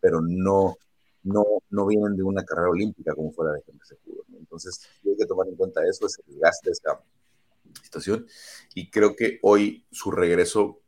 pero 0.00 0.20
no, 0.20 0.76
no, 1.22 1.44
no 1.70 1.86
vienen 1.86 2.16
de 2.16 2.22
una 2.22 2.44
carrera 2.44 2.70
olímpica 2.70 3.14
como 3.14 3.32
fuera 3.32 3.52
de 3.52 3.62
Henry 3.66 3.86
Cejudo. 3.86 4.24
Entonces, 4.36 4.80
hay 5.04 5.16
que 5.16 5.26
tomar 5.26 5.48
en 5.48 5.56
cuenta 5.56 5.80
eso, 5.88 6.06
es 6.06 6.20
el 6.28 6.38
gasto 6.38 6.68
de 6.68 6.72
esta 6.72 7.00
situación. 7.82 8.26
Y 8.74 8.90
creo 8.90 9.16
que 9.16 9.38
hoy 9.42 9.84
su 9.90 10.10
regreso, 10.10 10.80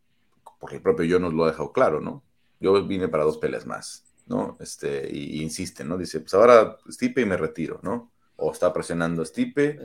porque 0.58 0.76
el 0.76 0.82
propio 0.82 1.04
yo 1.04 1.18
nos 1.18 1.34
lo 1.34 1.44
ha 1.44 1.48
dejado 1.48 1.72
claro, 1.72 2.00
¿no? 2.00 2.24
Yo 2.60 2.86
vine 2.86 3.08
para 3.08 3.24
dos 3.24 3.38
peleas 3.38 3.66
más. 3.66 4.06
¿no? 4.26 4.56
Este, 4.60 5.08
y, 5.10 5.42
insiste, 5.42 5.84
¿no? 5.84 5.96
Dice, 5.96 6.20
pues 6.20 6.34
ahora 6.34 6.76
Stipe 6.90 7.22
y 7.22 7.24
me 7.24 7.36
retiro, 7.36 7.80
¿no? 7.82 8.12
O 8.36 8.52
está 8.52 8.72
presionando 8.72 9.22
a 9.22 9.24
Stipe. 9.24 9.78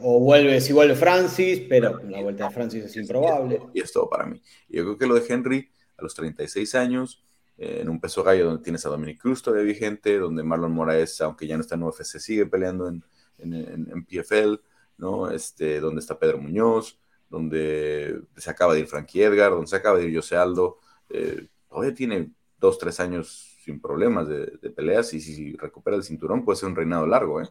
o 0.00 0.20
vuelve, 0.20 0.60
si 0.60 0.72
vuelve 0.72 0.94
Francis, 0.94 1.62
pero 1.68 2.00
la 2.04 2.22
vuelta 2.22 2.48
de 2.48 2.54
Francis 2.54 2.84
es 2.84 2.96
improbable. 2.96 3.60
Y 3.74 3.80
es 3.80 3.92
todo 3.92 4.08
para 4.08 4.24
mí. 4.24 4.40
yo 4.68 4.84
creo 4.84 4.98
que 4.98 5.06
lo 5.06 5.14
de 5.14 5.24
Henry, 5.28 5.70
a 5.96 6.02
los 6.02 6.14
36 6.14 6.74
años, 6.74 7.22
eh, 7.58 7.80
en 7.82 7.88
un 7.88 8.00
peso 8.00 8.22
gallo 8.22 8.46
donde 8.46 8.62
tienes 8.62 8.86
a 8.86 8.88
Dominic 8.88 9.20
Cruz 9.20 9.42
todavía 9.42 9.66
vigente, 9.66 10.18
donde 10.18 10.42
Marlon 10.42 10.72
Moraes, 10.72 11.20
aunque 11.20 11.46
ya 11.46 11.56
no 11.56 11.60
está 11.60 11.74
en 11.74 11.82
UFC, 11.82 12.18
sigue 12.18 12.46
peleando 12.46 12.88
en, 12.88 13.04
en, 13.38 14.04
PFL, 14.04 14.60
¿no? 14.98 15.30
Este, 15.30 15.80
donde 15.80 16.00
está 16.00 16.18
Pedro 16.18 16.38
Muñoz, 16.38 16.98
donde 17.28 18.20
se 18.36 18.50
acaba 18.50 18.74
de 18.74 18.80
ir 18.80 18.86
Frankie 18.86 19.22
Edgar, 19.22 19.52
donde 19.52 19.66
se 19.66 19.76
acaba 19.76 19.98
de 19.98 20.06
ir 20.06 20.16
José 20.16 20.36
Aldo, 20.36 20.78
eh, 21.10 21.48
todavía 21.68 21.94
tiene 21.94 22.30
dos, 22.58 22.78
tres 22.78 23.00
años 23.00 23.56
sin 23.64 23.80
problemas 23.80 24.28
de, 24.28 24.46
peleas 24.70 25.12
y 25.14 25.20
si 25.20 25.52
recupera 25.56 25.96
el 25.96 26.02
cinturón 26.02 26.44
puede 26.44 26.58
ser 26.58 26.68
un 26.68 26.76
reinado 26.76 27.06
largo, 27.06 27.40
¿eh? 27.42 27.48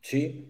Sí, 0.00 0.48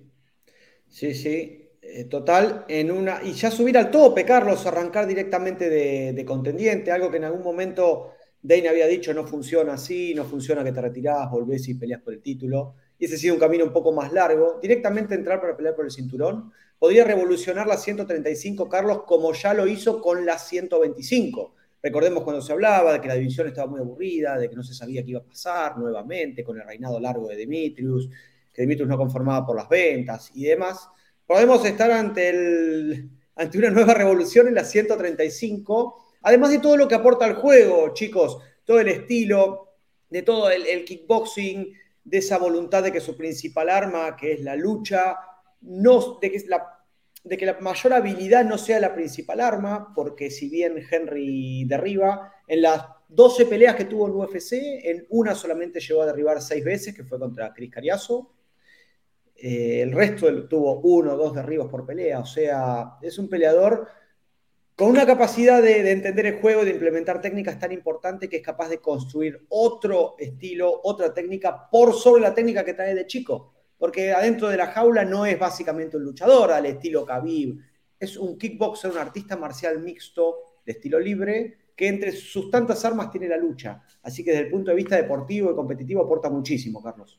sí, 0.88 1.14
sí. 1.14 1.68
Eh, 1.82 2.04
total, 2.04 2.64
en 2.68 2.90
una. 2.92 3.20
Y 3.24 3.32
ya 3.32 3.50
subir 3.50 3.76
al 3.76 3.90
tope, 3.90 4.24
Carlos, 4.24 4.64
arrancar 4.66 5.06
directamente 5.06 5.68
de, 5.68 6.24
contendiente, 6.24 6.92
algo 6.92 7.10
que 7.10 7.16
en 7.16 7.24
algún 7.24 7.42
momento 7.42 8.12
Dane 8.40 8.68
había 8.68 8.86
dicho 8.86 9.12
no 9.12 9.26
funciona 9.26 9.72
así, 9.72 10.14
no 10.14 10.24
funciona 10.24 10.62
que 10.62 10.72
te 10.72 10.80
retirás, 10.80 11.28
volvés 11.30 11.68
y 11.68 11.74
peleas 11.74 12.02
por 12.02 12.14
el 12.14 12.22
título. 12.22 12.76
Y 13.00 13.06
ese 13.06 13.16
ha 13.16 13.18
sido 13.18 13.34
un 13.34 13.40
camino 13.40 13.64
un 13.64 13.72
poco 13.72 13.90
más 13.90 14.12
largo. 14.12 14.60
Directamente 14.62 15.16
entrar 15.16 15.40
para 15.40 15.56
pelear 15.56 15.74
por 15.74 15.86
el 15.86 15.90
cinturón 15.90 16.52
podría 16.78 17.02
revolucionar 17.02 17.66
la 17.66 17.76
135, 17.76 18.68
Carlos, 18.68 19.02
como 19.04 19.32
ya 19.32 19.52
lo 19.54 19.66
hizo 19.66 20.00
con 20.00 20.24
la 20.24 20.38
125. 20.38 21.54
Recordemos 21.82 22.22
cuando 22.22 22.42
se 22.42 22.52
hablaba 22.52 22.92
de 22.92 23.00
que 23.00 23.08
la 23.08 23.14
división 23.14 23.48
estaba 23.48 23.70
muy 23.70 23.80
aburrida, 23.80 24.38
de 24.38 24.50
que 24.50 24.54
no 24.54 24.62
se 24.62 24.74
sabía 24.74 25.02
qué 25.02 25.10
iba 25.10 25.20
a 25.20 25.24
pasar 25.24 25.78
nuevamente 25.78 26.44
con 26.44 26.58
el 26.58 26.66
reinado 26.66 27.00
largo 27.00 27.26
de 27.26 27.36
Demetrius, 27.36 28.08
que 28.52 28.62
Demetrius 28.62 28.88
no 28.88 28.98
conformaba 28.98 29.46
por 29.46 29.56
las 29.56 29.68
ventas 29.68 30.30
y 30.34 30.44
demás. 30.44 30.88
Podemos 31.26 31.64
estar 31.64 31.90
ante, 31.90 32.28
el, 32.28 33.08
ante 33.34 33.58
una 33.58 33.70
nueva 33.70 33.94
revolución 33.94 34.46
en 34.48 34.54
la 34.54 34.64
135, 34.64 36.04
además 36.22 36.50
de 36.50 36.58
todo 36.58 36.76
lo 36.76 36.86
que 36.86 36.96
aporta 36.96 37.24
al 37.24 37.36
juego, 37.36 37.94
chicos, 37.94 38.38
todo 38.64 38.78
el 38.78 38.88
estilo, 38.88 39.70
de 40.10 40.22
todo 40.22 40.50
el, 40.50 40.84
kickboxing, 40.84 41.72
de 42.10 42.18
esa 42.18 42.38
voluntad 42.38 42.82
de 42.82 42.90
que 42.90 43.00
su 43.00 43.16
principal 43.16 43.70
arma, 43.70 44.16
que 44.16 44.32
es 44.32 44.40
la 44.40 44.56
lucha, 44.56 45.16
no, 45.60 46.18
de 46.20 46.30
que 46.30 46.44
la 46.48 46.76
de 47.22 47.36
que 47.36 47.44
la 47.44 47.60
mayor 47.60 47.92
habilidad 47.92 48.46
no 48.46 48.56
sea 48.56 48.80
la 48.80 48.94
principal 48.94 49.40
arma, 49.40 49.92
porque 49.94 50.30
si 50.30 50.48
bien 50.48 50.82
Henry 50.90 51.66
derriba, 51.66 52.32
en 52.48 52.62
las 52.62 52.82
12 53.08 53.44
peleas 53.44 53.76
que 53.76 53.84
tuvo 53.84 54.08
en 54.08 54.14
UFC, 54.14 54.52
en 54.84 55.06
una 55.10 55.34
solamente 55.34 55.80
llegó 55.80 56.00
a 56.00 56.06
derribar 56.06 56.40
6 56.40 56.64
veces, 56.64 56.94
que 56.94 57.04
fue 57.04 57.18
contra 57.18 57.52
Chris 57.52 57.70
Cariaso. 57.70 58.32
Eh, 59.36 59.82
el 59.82 59.92
resto 59.92 60.48
tuvo 60.48 60.80
uno 60.80 61.12
o 61.12 61.16
dos 61.16 61.34
derribos 61.34 61.70
por 61.70 61.84
pelea, 61.84 62.20
o 62.20 62.26
sea, 62.26 62.96
es 63.02 63.18
un 63.18 63.28
peleador 63.28 63.86
con 64.80 64.90
una 64.90 65.04
capacidad 65.04 65.62
de, 65.62 65.82
de, 65.82 65.92
entender 65.92 66.26
el 66.26 66.40
juego, 66.40 66.64
de 66.64 66.70
implementar 66.70 67.20
técnicas 67.20 67.58
tan 67.58 67.70
importante 67.70 68.28
que 68.28 68.38
es 68.38 68.42
capaz 68.42 68.70
de 68.70 68.78
construir 68.78 69.46
otro 69.50 70.16
estilo, 70.18 70.80
otra 70.82 71.12
técnica 71.12 71.68
por 71.70 71.92
sobre 71.92 72.22
la 72.22 72.34
técnica 72.34 72.64
que 72.64 72.74
trae 72.74 72.94
de 72.94 73.06
chico 73.06 73.52
porque 73.80 74.12
adentro 74.12 74.48
de 74.48 74.58
la 74.58 74.66
jaula 74.66 75.04
no 75.06 75.24
es 75.24 75.38
básicamente 75.38 75.96
un 75.96 76.04
luchador 76.04 76.52
al 76.52 76.66
estilo 76.66 77.04
Khabib, 77.06 77.58
es 77.98 78.18
un 78.18 78.38
kickboxer, 78.38 78.90
un 78.90 78.98
artista 78.98 79.38
marcial 79.38 79.80
mixto 79.80 80.60
de 80.66 80.72
estilo 80.72 81.00
libre, 81.00 81.72
que 81.74 81.88
entre 81.88 82.12
sus 82.12 82.50
tantas 82.50 82.84
armas 82.84 83.10
tiene 83.10 83.26
la 83.26 83.38
lucha. 83.38 83.82
Así 84.02 84.22
que 84.22 84.32
desde 84.32 84.44
el 84.44 84.50
punto 84.50 84.70
de 84.70 84.76
vista 84.76 84.96
deportivo 84.96 85.50
y 85.50 85.54
competitivo 85.54 86.02
aporta 86.02 86.28
muchísimo, 86.28 86.82
Carlos. 86.82 87.18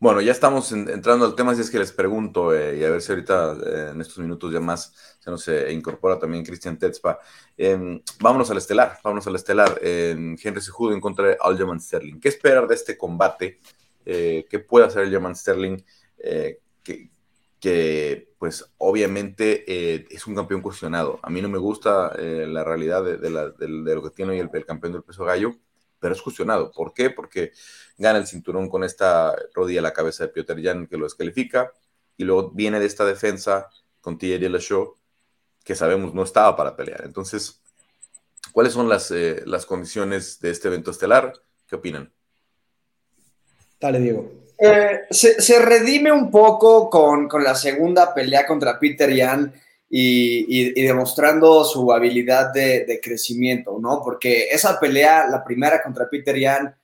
Bueno, 0.00 0.20
ya 0.20 0.32
estamos 0.32 0.70
entrando 0.72 1.24
al 1.24 1.34
tema, 1.34 1.54
si 1.54 1.62
es 1.62 1.70
que 1.70 1.78
les 1.78 1.92
pregunto, 1.92 2.54
eh, 2.54 2.78
y 2.78 2.84
a 2.84 2.90
ver 2.90 3.00
si 3.00 3.12
ahorita 3.12 3.56
eh, 3.64 3.90
en 3.92 4.00
estos 4.00 4.18
minutos 4.18 4.52
ya 4.52 4.60
más 4.60 4.92
se 5.18 5.30
nos 5.30 5.48
eh, 5.48 5.72
incorpora 5.72 6.18
también 6.18 6.44
Cristian 6.44 6.78
Tetzpa. 6.78 7.18
Em, 7.56 8.02
vámonos 8.20 8.50
al 8.50 8.58
estelar, 8.58 8.98
vámonos 9.02 9.26
al 9.26 9.36
estelar. 9.36 9.80
Henry 9.82 10.60
Sejudo 10.60 10.92
en 10.92 11.00
contra 11.00 11.28
de 11.28 11.38
Aljamain 11.40 11.80
Sterling. 11.80 12.20
¿Qué 12.20 12.28
esperar 12.28 12.66
de 12.66 12.74
este 12.74 12.98
combate? 12.98 13.60
eh, 14.04 14.46
que 14.48 14.58
puede 14.58 14.86
hacer 14.86 15.04
el 15.04 15.10
German 15.10 15.34
Sterling, 15.34 15.78
eh, 16.18 16.60
que, 16.82 17.10
pues 18.38 18.62
obviamente 18.76 19.64
es 20.14 20.26
un 20.26 20.34
campeón 20.34 20.60
cuestionado. 20.60 21.18
A 21.22 21.30
mí 21.30 21.40
no 21.40 21.48
me 21.48 21.56
gusta 21.56 22.14
la 22.14 22.62
realidad 22.62 23.02
de, 23.02 23.30
lo 23.30 24.02
que 24.02 24.10
tiene 24.10 24.32
hoy 24.32 24.38
el, 24.38 24.66
campeón 24.66 24.92
del 24.92 25.02
peso 25.02 25.24
gallo, 25.24 25.54
pero 26.04 26.14
es 26.14 26.20
cuestionado. 26.20 26.70
¿Por 26.70 26.92
qué? 26.92 27.08
Porque 27.08 27.52
gana 27.96 28.18
el 28.18 28.26
cinturón 28.26 28.68
con 28.68 28.84
esta 28.84 29.34
rodilla 29.54 29.80
a 29.80 29.84
la 29.84 29.94
cabeza 29.94 30.24
de 30.24 30.32
Piotr 30.34 30.62
Jan 30.62 30.86
que 30.86 30.98
lo 30.98 31.04
descalifica, 31.04 31.72
y 32.18 32.24
luego 32.24 32.50
viene 32.50 32.78
de 32.78 32.84
esta 32.84 33.06
defensa 33.06 33.70
con 34.02 34.18
TJ 34.18 34.50
Show 34.58 34.96
que 35.64 35.74
sabemos 35.74 36.12
no 36.12 36.22
estaba 36.22 36.54
para 36.56 36.76
pelear. 36.76 37.04
Entonces, 37.06 37.62
¿cuáles 38.52 38.74
son 38.74 38.86
las, 38.86 39.10
las 39.46 39.64
condiciones 39.64 40.38
de 40.40 40.50
este 40.50 40.68
evento 40.68 40.90
estelar? 40.90 41.32
¿Qué 41.66 41.76
opinan? 41.76 42.12
Dale, 43.80 43.98
Diego. 43.98 44.30
Eh, 44.58 45.06
se, 45.08 45.58
redime 45.58 46.12
un 46.12 46.30
poco 46.30 46.90
con, 46.90 47.30
la 47.42 47.54
segunda 47.54 48.12
pelea 48.12 48.46
contra 48.46 48.78
Peter 48.78 49.10
Yan 49.10 49.54
y, 49.96 50.82
demostrando 50.82 51.64
su 51.64 51.92
habilidad 51.92 52.52
de, 52.52 53.00
crecimiento, 53.00 53.78
¿no? 53.80 54.02
Porque 54.02 54.48
esa 54.50 54.80
pelea, 54.80 55.28
la 55.28 55.44
primera 55.44 55.80
contra 55.84 56.08
Peter 56.08 56.36
Yan, 56.36 56.74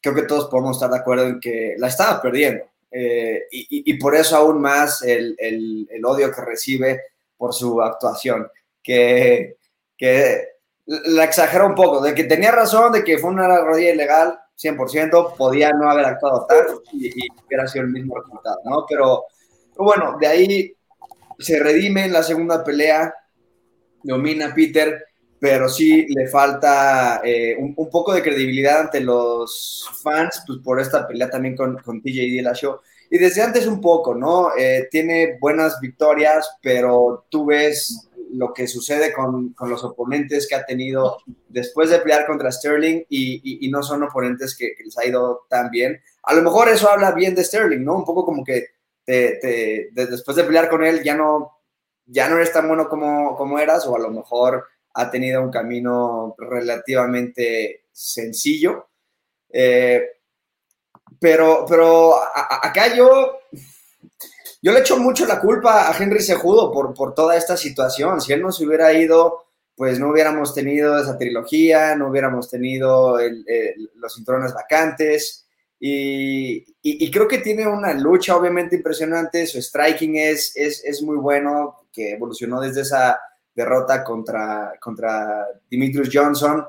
creo 0.00 0.14
que 0.16 0.22
todos 0.22 0.48
podemos 0.48 0.76
estar 0.76 0.90
de 0.90 0.98
acuerdo 0.98 1.28
en 1.28 1.38
que 1.38 1.76
la 1.78 1.86
estaba 1.86 2.20
perdiendo. 2.20 2.64
Eh, 2.90 3.46
y, 3.52 3.94
por 3.94 4.16
eso 4.16 4.36
aún 4.36 4.60
más 4.60 5.02
el, 5.02 5.36
odio 6.04 6.32
que 6.32 6.40
recibe 6.40 7.02
por 7.36 7.54
su 7.54 7.80
actuación, 7.80 8.48
que, 8.82 9.58
que 9.96 10.48
la 10.86 11.22
exagera 11.22 11.66
un 11.66 11.74
poco, 11.76 12.00
de 12.00 12.14
que 12.14 12.24
tenía 12.24 12.50
razón, 12.50 12.90
de 12.90 13.04
que 13.04 13.18
fue 13.18 13.30
una 13.30 13.60
rodilla 13.60 13.92
ilegal, 13.92 14.40
100%, 14.60 15.36
podía 15.36 15.70
no 15.70 15.88
haber 15.88 16.06
actuado 16.06 16.46
tal 16.48 16.66
y, 16.94 17.12
hubiera 17.46 17.68
sido 17.68 17.84
el 17.84 17.92
mismo 17.92 18.18
resultado, 18.18 18.58
¿no? 18.64 18.84
Pero, 18.88 19.26
bueno, 19.76 20.16
de 20.18 20.26
ahí 20.26 20.75
se 21.38 21.58
redime 21.58 22.04
en 22.04 22.12
la 22.12 22.22
segunda 22.22 22.64
pelea, 22.64 23.14
domina 24.02 24.54
Peter, 24.54 25.04
pero 25.38 25.68
sí 25.68 26.06
le 26.08 26.28
falta 26.28 27.20
eh, 27.24 27.56
un, 27.58 27.74
poco 27.74 28.14
de 28.14 28.22
credibilidad 28.22 28.80
ante 28.80 29.00
los 29.00 29.88
fans, 30.02 30.42
pues 30.46 30.60
por 30.64 30.80
esta 30.80 31.06
pelea 31.06 31.28
también 31.28 31.56
con, 31.56 31.76
con 31.78 32.00
TJ 32.00 32.20
Dillashaw. 32.20 32.80
Y 33.10 33.18
desde 33.18 33.42
antes 33.42 33.66
un 33.66 33.80
poco, 33.80 34.14
¿no? 34.14 34.50
Eh, 34.58 34.88
tiene 34.90 35.36
buenas 35.40 35.80
victorias, 35.80 36.48
pero 36.62 37.26
tú 37.28 37.46
ves 37.46 38.08
lo 38.32 38.52
que 38.52 38.66
sucede 38.66 39.12
con, 39.12 39.54
los 39.60 39.84
oponentes 39.84 40.48
que 40.48 40.56
ha 40.56 40.64
tenido 40.64 41.18
después 41.48 41.90
de 41.90 42.00
pelear 42.00 42.26
contra 42.26 42.50
Sterling 42.50 43.04
y, 43.08 43.68
no 43.70 43.82
son 43.82 44.02
oponentes 44.02 44.56
que, 44.56 44.74
les 44.84 44.98
ha 44.98 45.06
ido 45.06 45.46
tan 45.48 45.70
bien. 45.70 46.00
A 46.24 46.34
lo 46.34 46.42
mejor 46.42 46.68
eso 46.68 46.90
habla 46.90 47.12
bien 47.12 47.34
de 47.34 47.44
Sterling, 47.44 47.84
¿no? 47.84 47.96
Un 47.96 48.04
poco 48.04 48.24
como 48.24 48.44
que 48.44 48.75
después 49.06 50.36
de 50.36 50.44
pelear 50.44 50.68
con 50.68 50.84
él 50.84 51.02
ya 51.02 51.14
no, 51.14 51.60
ya 52.04 52.28
no 52.28 52.36
eres 52.36 52.52
tan 52.52 52.66
bueno 52.66 52.88
como, 52.88 53.36
como 53.36 53.58
eras 53.58 53.86
o 53.86 53.96
a 53.96 54.00
lo 54.00 54.10
mejor 54.10 54.66
ha 54.94 55.10
tenido 55.10 55.42
un 55.42 55.50
camino 55.50 56.34
relativamente 56.38 57.84
sencillo. 57.92 58.88
Eh, 59.48 60.02
pero, 61.20 61.64
pero 61.68 62.14
acá 62.14 62.94
yo 62.94 63.38
yo 64.66 64.72
le 64.72 64.80
echo 64.80 64.98
mucho 64.98 65.26
la 65.26 65.40
culpa 65.40 65.88
a 65.88 65.96
Henry 65.96 66.20
Sejudo 66.20 66.72
por, 66.72 66.92
por 66.92 67.14
toda 67.14 67.36
esta 67.36 67.56
situación. 67.56 68.20
Si 68.20 68.32
él 68.32 68.42
no 68.42 68.50
se 68.50 68.66
hubiera 68.66 68.92
ido, 68.92 69.44
pues 69.76 70.00
no 70.00 70.10
hubiéramos 70.10 70.54
tenido 70.54 70.98
esa 70.98 71.16
trilogía, 71.16 71.94
no 71.94 72.08
hubiéramos 72.08 72.50
tenido 72.50 73.16
los 73.94 74.14
cinturones 74.14 74.54
vacantes. 74.54 75.45
Y, 75.78 77.10
creo 77.10 77.28
que 77.28 77.38
tiene 77.38 77.66
una 77.66 77.92
lucha 77.94 78.36
obviamente 78.36 78.76
impresionante. 78.76 79.46
Su 79.46 79.60
striking 79.60 80.16
es, 80.16 80.56
es, 80.56 80.82
es, 80.84 81.02
muy 81.02 81.16
bueno, 81.16 81.76
que 81.92 82.12
evolucionó 82.12 82.60
desde 82.60 82.82
esa 82.82 83.18
derrota 83.54 84.04
contra, 84.04 84.72
contra 84.80 85.46
Dimitrius 85.68 86.10
Johnson. 86.12 86.64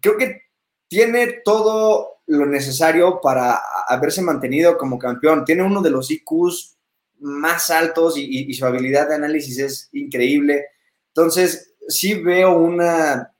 Creo 0.00 0.16
que 0.16 0.42
tiene 0.88 1.40
todo 1.44 2.14
lo 2.26 2.46
necesario 2.46 3.20
para 3.20 3.60
haberse 3.86 4.22
mantenido 4.22 4.78
como 4.78 4.98
campeón. 4.98 5.44
Tiene 5.44 5.62
uno 5.62 5.82
de 5.82 5.90
los 5.90 6.10
IQs 6.10 6.76
más 7.20 7.70
altos 7.70 8.14
y, 8.16 8.52
su 8.54 8.66
habilidad 8.66 9.08
de 9.08 9.14
análisis 9.14 9.58
es 9.58 9.88
increíble. 9.92 10.66
Entonces, 11.08 11.74
sí 11.88 12.14
veo 12.14 12.58
una, 12.58 13.34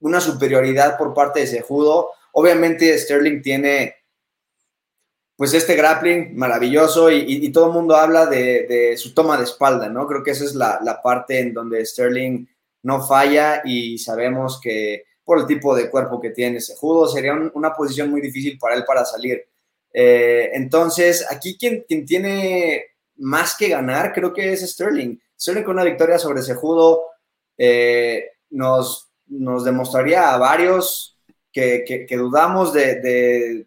una 0.00 0.20
superioridad 0.20 0.98
por 0.98 1.14
parte 1.14 1.40
de 1.40 1.46
Sejudo. 1.46 2.10
Obviamente, 2.32 2.98
Sterling 2.98 3.42
tiene 3.42 3.94
pues 5.36 5.54
este 5.54 5.74
grappling 5.74 6.36
maravilloso 6.36 7.10
y, 7.10 7.50
todo 7.50 7.66
el 7.66 7.72
mundo 7.72 7.96
habla 7.96 8.26
de, 8.26 8.94
su 8.96 9.12
toma 9.12 9.36
de 9.36 9.44
espalda, 9.44 9.88
¿no? 9.88 10.06
Creo 10.06 10.22
que 10.22 10.30
esa 10.30 10.44
es 10.44 10.54
la, 10.54 11.00
parte 11.02 11.40
en 11.40 11.52
donde 11.52 11.84
Sterling 11.84 12.46
no 12.82 13.04
falla 13.06 13.62
y 13.64 13.98
sabemos 13.98 14.60
que 14.60 15.04
por 15.24 15.38
el 15.38 15.46
tipo 15.46 15.74
de 15.74 15.90
cuerpo 15.90 16.20
que 16.20 16.30
tiene 16.30 16.58
ese 16.58 16.76
judo. 16.76 17.08
Sería 17.08 17.34
una 17.54 17.72
posición 17.72 18.10
muy 18.10 18.20
difícil 18.20 18.58
para 18.58 18.76
él 18.76 18.84
para 18.84 19.04
salir. 19.04 19.44
Eh, 19.92 20.50
entonces, 20.52 21.26
aquí 21.30 21.56
quien, 21.58 21.84
tiene 22.06 22.84
más 23.16 23.56
que 23.56 23.68
ganar 23.68 24.12
creo 24.12 24.32
que 24.32 24.52
es 24.52 24.60
Sterling. 24.60 25.18
Sterling 25.38 25.64
con 25.64 25.74
una 25.74 25.84
victoria 25.84 26.18
sobre 26.18 26.40
ese 26.40 26.54
judo 26.54 27.06
eh, 27.58 28.30
nos, 28.50 29.10
nos 29.26 29.64
demostraría 29.64 30.32
a 30.32 30.38
varios 30.38 31.11
que, 31.52 31.84
que, 32.08 32.16
dudamos 32.16 32.72
de, 32.72 33.66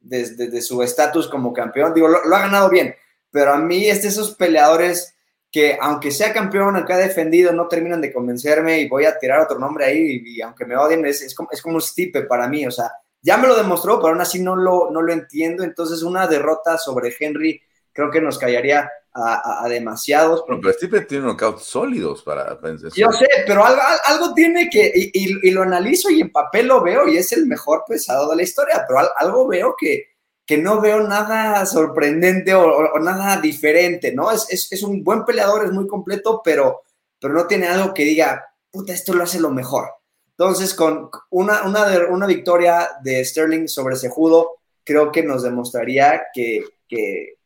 de, 0.00 0.48
de, 0.48 0.62
su 0.62 0.82
estatus 0.82 1.28
como 1.28 1.52
campeón. 1.52 1.92
Digo, 1.92 2.08
lo, 2.08 2.18
ha 2.18 2.40
ganado 2.40 2.70
bien, 2.70 2.94
pero 3.30 3.52
a 3.52 3.58
mí 3.58 3.88
es 3.88 4.02
de 4.02 4.08
esos 4.08 4.34
peleadores 4.34 5.14
que 5.50 5.78
aunque 5.80 6.10
sea 6.10 6.32
campeón, 6.32 6.76
aunque 6.76 6.92
ha 6.92 6.98
defendido, 6.98 7.52
no 7.52 7.68
terminan 7.68 8.00
de 8.00 8.12
convencerme 8.12 8.80
y 8.80 8.88
voy 8.88 9.06
a 9.06 9.18
tirar 9.18 9.40
otro 9.40 9.58
nombre 9.58 9.86
ahí 9.86 10.22
y, 10.24 10.40
aunque 10.42 10.66
me 10.66 10.76
odien, 10.76 11.04
es, 11.06 11.22
es, 11.22 11.34
como, 11.34 11.48
es 11.50 11.62
como 11.62 11.76
un 11.76 11.80
stipe 11.80 12.22
para 12.22 12.46
mí, 12.48 12.66
o 12.66 12.70
sea, 12.70 12.92
ya 13.20 13.36
me 13.36 13.48
lo 13.48 13.56
demostró, 13.56 13.98
pero 13.98 14.08
aún 14.08 14.20
así 14.20 14.40
no 14.40 14.54
lo, 14.54 14.90
no 14.90 15.02
lo 15.02 15.12
entiendo, 15.12 15.64
entonces 15.64 16.02
una 16.02 16.26
derrota 16.26 16.78
sobre 16.78 17.14
Henry 17.18 17.60
creo 17.92 18.10
que 18.10 18.20
nos 18.20 18.38
callaría 18.38 18.90
a, 19.24 19.68
demasiados. 19.68 20.44
pero 20.46 20.72
Stipe 20.72 21.00
tiene 21.02 21.26
knockouts 21.26 21.64
sólidos 21.64 22.22
para 22.22 22.58
pensar. 22.60 22.90
Yo 22.94 23.10
sé, 23.12 23.26
pero 23.46 23.64
algo, 23.64 23.80
algo 24.04 24.34
tiene 24.34 24.68
que, 24.70 24.92
y, 24.94 25.50
lo 25.50 25.62
analizo 25.62 26.10
y 26.10 26.20
en 26.20 26.30
papel 26.30 26.68
lo 26.68 26.82
veo 26.82 27.08
y 27.08 27.16
es 27.16 27.32
el 27.32 27.46
mejor 27.46 27.84
pesado 27.86 28.30
de 28.30 28.36
la 28.36 28.42
historia, 28.42 28.84
pero 28.86 29.00
algo 29.16 29.46
veo 29.48 29.74
que, 29.78 30.08
que 30.46 30.58
no 30.58 30.80
veo 30.80 31.00
nada 31.00 31.66
sorprendente 31.66 32.54
o, 32.54 32.98
nada 33.00 33.40
diferente, 33.40 34.12
¿no? 34.14 34.30
Es, 34.30 34.46
es, 34.50 34.72
es, 34.72 34.82
un 34.82 35.02
buen 35.04 35.24
peleador, 35.24 35.64
es 35.64 35.72
muy 35.72 35.86
completo, 35.86 36.40
pero, 36.44 36.82
pero 37.20 37.34
no 37.34 37.46
tiene 37.46 37.68
algo 37.68 37.92
que 37.92 38.04
diga, 38.04 38.44
puta, 38.70 38.92
esto 38.92 39.14
lo 39.14 39.24
hace 39.24 39.40
lo 39.40 39.50
mejor. 39.50 39.90
Entonces, 40.30 40.72
con 40.72 41.10
una, 41.30 41.64
una, 41.64 42.06
una 42.10 42.26
victoria 42.26 42.90
de 43.02 43.24
Sterling 43.24 43.66
sobre 43.66 43.96
Sejudo, 43.96 44.58
creo 44.84 45.10
que 45.10 45.22
nos 45.22 45.42
demostraría 45.42 46.26
que, 46.32 46.64
que, 46.88 47.37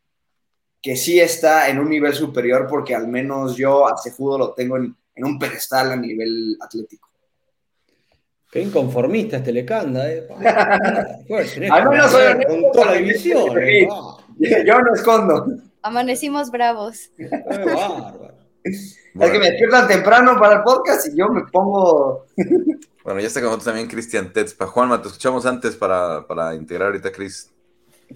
que 0.83 0.97
sí 0.97 1.21
está 1.21 1.69
en 1.69 1.79
un 1.79 1.89
nivel 1.89 2.13
superior 2.13 2.67
porque 2.69 2.95
al 2.95 3.07
menos 3.07 3.57
yo 3.57 3.87
a 3.87 3.97
Cejudo 3.97 4.37
lo 4.37 4.53
tengo 4.53 4.77
en, 4.77 4.97
un 5.15 5.39
pedestal 5.39 5.93
a 5.93 5.97
nivel 5.97 6.59
atlético. 6.61 7.09
Qué 8.51 8.61
inconformista 8.61 9.37
este 9.37 9.53
Lecanda, 9.53 10.11
¿eh? 10.11 10.27
no 11.29 12.09
soy 12.09 12.45
con 12.45 12.73
toda 12.73 12.87
la 12.87 12.93
división. 12.95 13.57
¿eh? 13.63 13.87
Yo 14.67 14.81
no 14.81 14.95
escondo. 14.95 15.47
Amanecimos 15.83 16.51
bravos. 16.51 17.11
Qué 17.17 17.29
bárbaro. 17.29 18.35
Es 18.65 18.99
que 19.15 19.39
me 19.39 19.51
despiertan 19.51 19.89
temprano 19.89 20.39
para 20.39 20.57
el 20.57 20.63
podcast 20.63 21.09
y 21.09 21.17
yo 21.17 21.29
me 21.29 21.43
pongo. 21.51 22.27
bueno, 23.05 23.21
ya 23.21 23.27
está 23.27 23.41
con 23.41 23.49
nosotros 23.49 23.65
también 23.65 23.89
Cristian 23.89 24.33
Tetzpa. 24.33 24.69
Juanma, 24.69 25.03
te 25.03 25.09
escuchamos 25.09 25.45
antes 25.47 25.75
para, 25.75 26.25
para 26.29 26.55
integrar 26.55 26.87
ahorita, 26.89 27.11
Cris. 27.11 27.52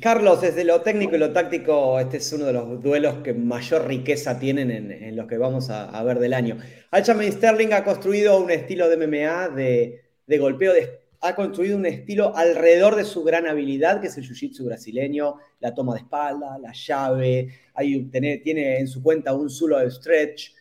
Carlos, 0.00 0.41
desde 0.41 0.65
lo 0.65 0.81
técnico 0.81 1.15
y 1.15 1.19
lo 1.19 1.33
táctico, 1.33 1.99
este 2.00 2.17
es 2.17 2.33
uno 2.33 2.47
de 2.47 2.53
los 2.53 2.83
duelos 2.83 3.19
que 3.23 3.33
mayor 3.33 3.87
riqueza 3.87 4.38
tienen 4.38 4.71
en, 4.71 5.17
los 5.17 5.26
que 5.26 5.38
vamos 5.38 5.71
a, 5.71 6.03
ver 6.03 6.19
del 6.19 6.35
año. 6.35 6.59
Aljamain 6.91 7.33
Sterling 7.33 7.73
ha 7.73 7.85
construido 7.85 8.41
un 8.41 8.50
estilo 8.50 8.88
de 8.88 8.97
MMA 8.97 9.49
de, 9.50 10.38
golpeo, 10.38 10.73
ha 11.21 11.35
construido 11.35 11.76
un 11.76 11.87
estilo 11.87 12.37
alrededor 12.37 12.97
de 12.97 13.05
su 13.05 13.23
gran 13.23 13.47
habilidad, 13.47 14.00
que 14.00 14.09
es 14.09 14.17
el 14.19 14.25
jiu-jitsu 14.25 14.65
brasileño, 14.65 15.37
la 15.61 15.73
toma 15.73 15.95
de 15.95 16.00
espalda, 16.00 16.59
la 16.59 16.73
llave, 16.73 17.49
hay, 17.75 18.05
tiene, 18.07 18.38
tiene 18.38 18.79
en 18.79 18.88
su 18.88 19.03
cuenta 19.03 19.35
un 19.35 19.49
zulo 19.49 19.79
de 19.79 19.91
stretch, 19.91 20.53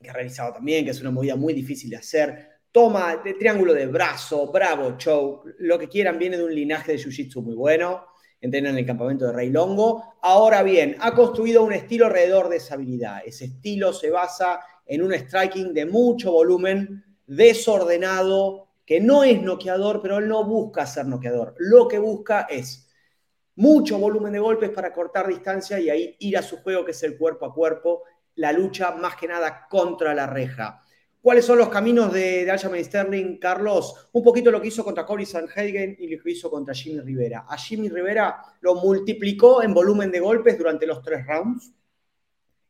que 0.00 0.10
ha 0.10 0.12
realizado 0.12 0.52
también, 0.52 0.84
que 0.84 0.92
es 0.92 1.00
una 1.00 1.10
movida 1.10 1.36
muy 1.36 1.52
difícil 1.52 1.90
de 1.90 1.96
hacer. 1.96 2.50
Toma 2.70 3.16
de 3.16 3.34
triángulo 3.34 3.74
de 3.74 3.86
brazo, 3.86 4.52
bravo, 4.52 4.96
choke, 4.96 5.54
lo 5.58 5.78
que 5.78 5.88
quieran, 5.88 6.18
viene 6.18 6.36
de 6.36 6.44
un 6.44 6.54
linaje 6.54 6.92
de 6.92 6.98
jiu-jitsu 6.98 7.42
muy 7.42 7.54
bueno 7.54 8.15
entrena 8.40 8.70
en 8.70 8.78
el 8.78 8.86
campamento 8.86 9.26
de 9.26 9.32
Rey 9.32 9.50
Longo. 9.50 10.14
Ahora 10.22 10.62
bien, 10.62 10.96
ha 11.00 11.14
construido 11.14 11.62
un 11.62 11.72
estilo 11.72 12.06
alrededor 12.06 12.48
de 12.48 12.56
esa 12.56 12.74
habilidad. 12.74 13.22
Ese 13.24 13.46
estilo 13.46 13.92
se 13.92 14.10
basa 14.10 14.60
en 14.84 15.02
un 15.02 15.12
striking 15.12 15.74
de 15.74 15.86
mucho 15.86 16.32
volumen, 16.32 17.04
desordenado, 17.26 18.68
que 18.84 19.00
no 19.00 19.24
es 19.24 19.42
noqueador, 19.42 20.00
pero 20.00 20.18
él 20.18 20.28
no 20.28 20.44
busca 20.44 20.86
ser 20.86 21.06
noqueador. 21.06 21.54
Lo 21.58 21.88
que 21.88 21.98
busca 21.98 22.42
es 22.42 22.88
mucho 23.56 23.98
volumen 23.98 24.32
de 24.32 24.38
golpes 24.38 24.70
para 24.70 24.92
cortar 24.92 25.26
distancia 25.26 25.80
y 25.80 25.90
ahí 25.90 26.16
ir 26.20 26.38
a 26.38 26.42
su 26.42 26.58
juego, 26.58 26.84
que 26.84 26.92
es 26.92 27.02
el 27.02 27.16
cuerpo 27.18 27.46
a 27.46 27.54
cuerpo, 27.54 28.02
la 28.36 28.52
lucha 28.52 28.92
más 28.92 29.16
que 29.16 29.26
nada 29.26 29.66
contra 29.68 30.14
la 30.14 30.26
reja. 30.26 30.84
¿Cuáles 31.20 31.44
son 31.44 31.58
los 31.58 31.68
caminos 31.68 32.12
de, 32.12 32.44
de 32.44 32.50
Aljamain 32.50 32.84
Sterling, 32.84 33.38
Carlos? 33.38 34.08
Un 34.12 34.22
poquito 34.22 34.50
lo 34.50 34.60
que 34.60 34.68
hizo 34.68 34.84
contra 34.84 35.04
Cory 35.04 35.26
Sanhagen 35.26 35.96
y 35.98 36.08
lo 36.08 36.22
que 36.22 36.30
hizo 36.30 36.50
contra 36.50 36.72
Jimmy 36.72 37.00
Rivera. 37.00 37.46
A 37.48 37.56
Jimmy 37.56 37.88
Rivera 37.88 38.36
lo 38.60 38.76
multiplicó 38.76 39.62
en 39.62 39.74
volumen 39.74 40.10
de 40.10 40.20
golpes 40.20 40.56
durante 40.56 40.86
los 40.86 41.02
tres 41.02 41.26
rounds 41.26 41.72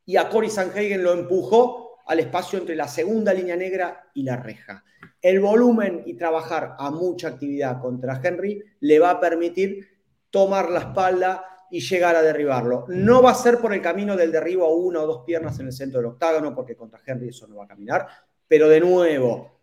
y 0.06 0.16
a 0.16 0.28
Cory 0.28 0.48
Sanhagen 0.48 1.02
lo 1.02 1.12
empujó 1.12 1.98
al 2.06 2.20
espacio 2.20 2.58
entre 2.58 2.76
la 2.76 2.88
segunda 2.88 3.34
línea 3.34 3.56
negra 3.56 4.08
y 4.14 4.22
la 4.22 4.36
reja. 4.36 4.84
El 5.20 5.40
volumen 5.40 6.02
y 6.06 6.14
trabajar 6.14 6.76
a 6.78 6.90
mucha 6.90 7.28
actividad 7.28 7.80
contra 7.80 8.20
Henry 8.22 8.62
le 8.80 8.98
va 8.98 9.10
a 9.10 9.20
permitir 9.20 9.86
tomar 10.30 10.70
la 10.70 10.80
espalda 10.80 11.44
y 11.68 11.80
llegar 11.80 12.14
a 12.14 12.22
derribarlo. 12.22 12.84
No 12.88 13.22
va 13.22 13.32
a 13.32 13.34
ser 13.34 13.58
por 13.58 13.74
el 13.74 13.82
camino 13.82 14.16
del 14.16 14.30
derribo 14.30 14.64
a 14.66 14.74
una 14.74 15.02
o 15.02 15.06
dos 15.06 15.24
piernas 15.26 15.58
en 15.58 15.66
el 15.66 15.72
centro 15.72 15.98
del 15.98 16.10
octágono, 16.10 16.54
porque 16.54 16.76
contra 16.76 17.00
Henry 17.04 17.30
eso 17.30 17.48
no 17.48 17.56
va 17.56 17.64
a 17.64 17.68
caminar, 17.68 18.06
pero 18.48 18.68
de 18.68 18.80
nuevo, 18.80 19.56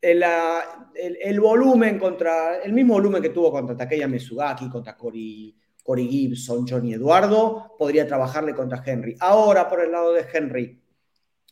el, 0.00 1.40
volumen 1.40 1.98
contra, 1.98 2.58
el 2.58 2.72
mismo 2.72 2.94
volumen 2.94 3.22
que 3.22 3.30
tuvo 3.30 3.50
contra 3.50 3.76
Takeya 3.76 4.08
Mesugaki, 4.08 4.68
contra 4.68 4.96
Cory, 4.96 5.54
Gibson, 5.84 6.66
Johnny 6.66 6.94
Eduardo, 6.94 7.74
podría 7.78 8.06
trabajarle 8.06 8.54
contra 8.54 8.82
Henry. 8.84 9.16
Ahora, 9.20 9.68
por 9.68 9.80
el 9.80 9.90
lado 9.90 10.12
de 10.12 10.26
Henry, 10.32 10.80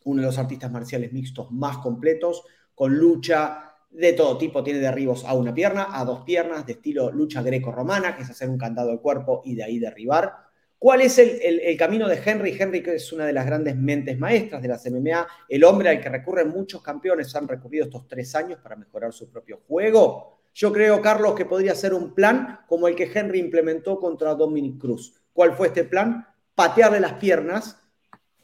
uno 0.04 0.22
de 0.22 0.26
los 0.26 0.38
artistas 0.38 0.70
marciales 0.70 1.12
mixtos 1.12 1.50
más 1.50 1.78
completos, 1.78 2.44
con 2.74 2.96
lucha 2.96 3.74
de 3.90 4.12
todo 4.12 4.36
tipo, 4.36 4.62
tiene 4.62 4.78
derribos 4.80 5.24
a 5.24 5.32
una 5.34 5.54
pierna, 5.54 5.88
a 5.90 6.04
dos 6.04 6.20
piernas, 6.20 6.66
de 6.66 6.72
estilo 6.72 7.10
lucha 7.10 7.42
greco-romana, 7.42 8.14
que 8.14 8.22
es 8.22 8.30
hacer 8.30 8.50
un 8.50 8.58
candado 8.58 8.90
de 8.90 9.00
cuerpo 9.00 9.40
y 9.44 9.54
de 9.54 9.64
ahí 9.64 9.78
derribar. 9.78 10.45
¿Cuál 10.78 11.00
es 11.00 11.18
el, 11.18 11.76
camino 11.78 12.06
de 12.06 12.20
Henry? 12.22 12.54
Henry 12.58 12.82
que 12.82 12.94
es 12.94 13.12
una 13.12 13.24
de 13.24 13.32
las 13.32 13.46
grandes 13.46 13.74
mentes 13.76 14.18
maestras 14.18 14.60
de 14.60 14.68
las 14.68 14.84
MMA, 14.86 15.26
el 15.48 15.64
hombre 15.64 15.88
al 15.88 16.00
que 16.00 16.08
recurren 16.10 16.48
muchos 16.48 16.82
campeones, 16.82 17.34
han 17.34 17.48
recurrido 17.48 17.86
estos 17.86 18.06
tres 18.06 18.34
años 18.34 18.60
para 18.62 18.76
mejorar 18.76 19.12
su 19.12 19.30
propio 19.30 19.60
juego. 19.66 20.40
Yo 20.52 20.72
creo, 20.72 21.00
Carlos, 21.00 21.34
que 21.34 21.46
podría 21.46 21.74
ser 21.74 21.94
un 21.94 22.14
plan 22.14 22.60
como 22.68 22.88
el 22.88 22.94
que 22.94 23.10
Henry 23.12 23.40
implementó 23.40 23.98
contra 23.98 24.34
Dominic 24.34 24.78
Cruz. 24.78 25.14
¿Cuál 25.32 25.54
fue 25.54 25.68
este 25.68 25.84
plan? 25.84 26.26
Patearle 26.54 27.00
las 27.00 27.14
piernas, 27.14 27.78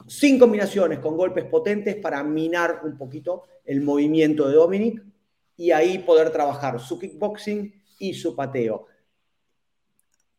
sin 0.07 0.39
combinaciones, 0.39 0.99
con 0.99 1.15
golpes 1.15 1.45
potentes 1.45 1.95
para 1.95 2.23
minar 2.23 2.81
un 2.83 2.97
poquito 2.97 3.43
el 3.63 3.81
movimiento 3.81 4.47
de 4.47 4.55
Dominic 4.55 5.03
y 5.55 5.71
ahí 5.71 5.99
poder 5.99 6.31
trabajar 6.31 6.79
su 6.79 6.99
kickboxing 6.99 7.83
y 7.99 8.13
su 8.13 8.35
pateo. 8.35 8.87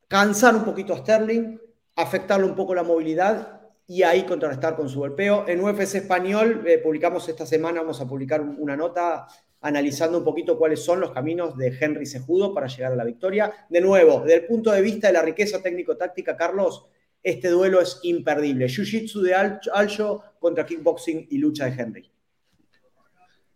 Cansar 0.08 0.54
un 0.54 0.64
poquito 0.64 0.92
a 0.92 0.98
Sterling, 0.98 1.58
afectarle 1.96 2.46
un 2.46 2.54
poco 2.54 2.74
la 2.74 2.82
movilidad 2.82 3.60
y 3.86 4.02
ahí 4.02 4.24
contrarrestar 4.24 4.76
con 4.76 4.88
su 4.88 5.00
golpeo. 5.00 5.46
En 5.46 5.60
UFC 5.60 5.96
Español 5.96 6.64
eh, 6.66 6.78
publicamos 6.78 7.28
esta 7.28 7.46
semana, 7.46 7.80
vamos 7.80 8.00
a 8.00 8.08
publicar 8.08 8.40
una 8.40 8.76
nota 8.76 9.26
analizando 9.60 10.18
un 10.18 10.24
poquito 10.24 10.58
cuáles 10.58 10.84
son 10.84 11.00
los 11.00 11.12
caminos 11.12 11.56
de 11.56 11.76
Henry 11.78 12.04
Sejudo 12.06 12.52
para 12.52 12.66
llegar 12.66 12.92
a 12.92 12.96
la 12.96 13.04
victoria. 13.04 13.52
De 13.68 13.80
nuevo, 13.80 14.20
desde 14.20 14.40
el 14.40 14.46
punto 14.46 14.70
de 14.70 14.82
vista 14.82 15.06
de 15.06 15.14
la 15.14 15.22
riqueza 15.22 15.62
técnico-táctica, 15.62 16.36
Carlos, 16.36 16.86
este 17.22 17.48
duelo 17.48 17.80
es 17.80 17.98
imperdible. 18.02 18.66
Jiu-Jitsu 18.66 19.22
de 19.22 19.34
Aljo 19.72 20.22
contra 20.38 20.66
kickboxing 20.66 21.28
y 21.30 21.38
lucha 21.38 21.64
de 21.64 21.82
Henry. 21.82 22.10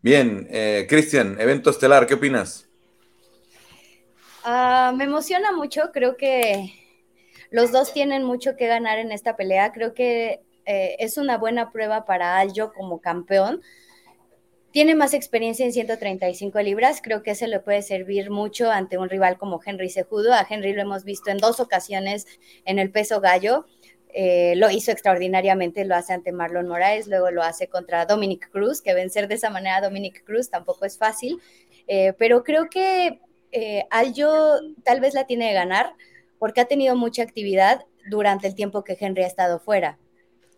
Bien, 0.01 0.46
eh, 0.51 0.87
Cristian, 0.88 1.38
evento 1.38 1.68
estelar, 1.70 2.07
¿qué 2.07 2.14
opinas? 2.14 2.68
Ah, 4.44 4.94
me 4.96 5.05
emociona 5.05 5.53
mucho, 5.53 5.90
creo 5.92 6.16
que 6.16 6.72
los 7.51 7.73
dos 7.73 7.93
tienen 7.93 8.25
mucho 8.25 8.57
que 8.57 8.67
ganar 8.67 8.99
en 8.99 9.13
esta 9.13 9.37
pelea. 9.37 9.73
Creo 9.73 9.95
que 9.95 10.41
eh, 10.67 10.97
es 10.99 11.17
una 11.17 11.39
buena 11.39 11.71
prueba 11.71 12.05
para 12.05 12.39
Aljo 12.39 12.73
como 12.75 13.01
campeón. 13.01 13.63
Tiene 14.71 14.95
más 14.95 15.15
experiencia 15.15 15.65
en 15.65 15.73
135 15.73 16.61
libras, 16.61 17.01
creo 17.03 17.23
que 17.23 17.35
se 17.35 17.49
le 17.49 17.59
puede 17.59 17.81
servir 17.81 18.31
mucho 18.31 18.71
ante 18.71 18.99
un 18.99 19.09
rival 19.09 19.39
como 19.39 19.61
Henry 19.65 19.89
Sejudo. 19.89 20.35
A 20.35 20.47
Henry 20.49 20.75
lo 20.75 20.83
hemos 20.83 21.05
visto 21.05 21.31
en 21.31 21.39
dos 21.39 21.59
ocasiones 21.59 22.27
en 22.67 22.79
el 22.79 22.91
peso 22.91 23.23
gallo. 23.23 23.65
Eh, 24.13 24.55
lo 24.57 24.71
hizo 24.71 24.91
extraordinariamente, 24.91 25.87
lo 25.87 25.95
hace 25.97 26.13
ante 26.13 26.33
Marlon 26.33 26.69
Moraes, 26.69 27.07
luego 27.07 27.31
lo 27.31 27.43
hace 27.43 27.69
contra 27.69 28.05
Dominic 28.05 28.51
Cruz, 28.51 28.83
que 28.83 28.93
vencer 28.93 29.27
de 29.27 29.37
esa 29.37 29.49
manera 29.49 29.77
a 29.77 29.81
Dominic 29.81 30.23
Cruz 30.23 30.51
tampoco 30.51 30.85
es 30.85 30.99
fácil, 30.99 31.41
eh, 31.87 32.13
pero 32.19 32.45
creo 32.45 32.69
que 32.69 33.21
Aljo 33.91 34.61
tal 34.85 35.01
vez 35.01 35.15
la 35.15 35.27
tiene 35.27 35.49
de 35.49 35.55
ganar 35.55 35.95
porque 36.38 36.61
ha 36.61 36.66
tenido 36.66 36.96
mucha 36.96 37.22
actividad 37.22 37.85
durante 38.11 38.46
el 38.46 38.55
tiempo 38.55 38.85
que 38.85 38.96
Henry 38.98 39.22
ha 39.22 39.27
estado 39.27 39.59
fuera. 39.61 39.98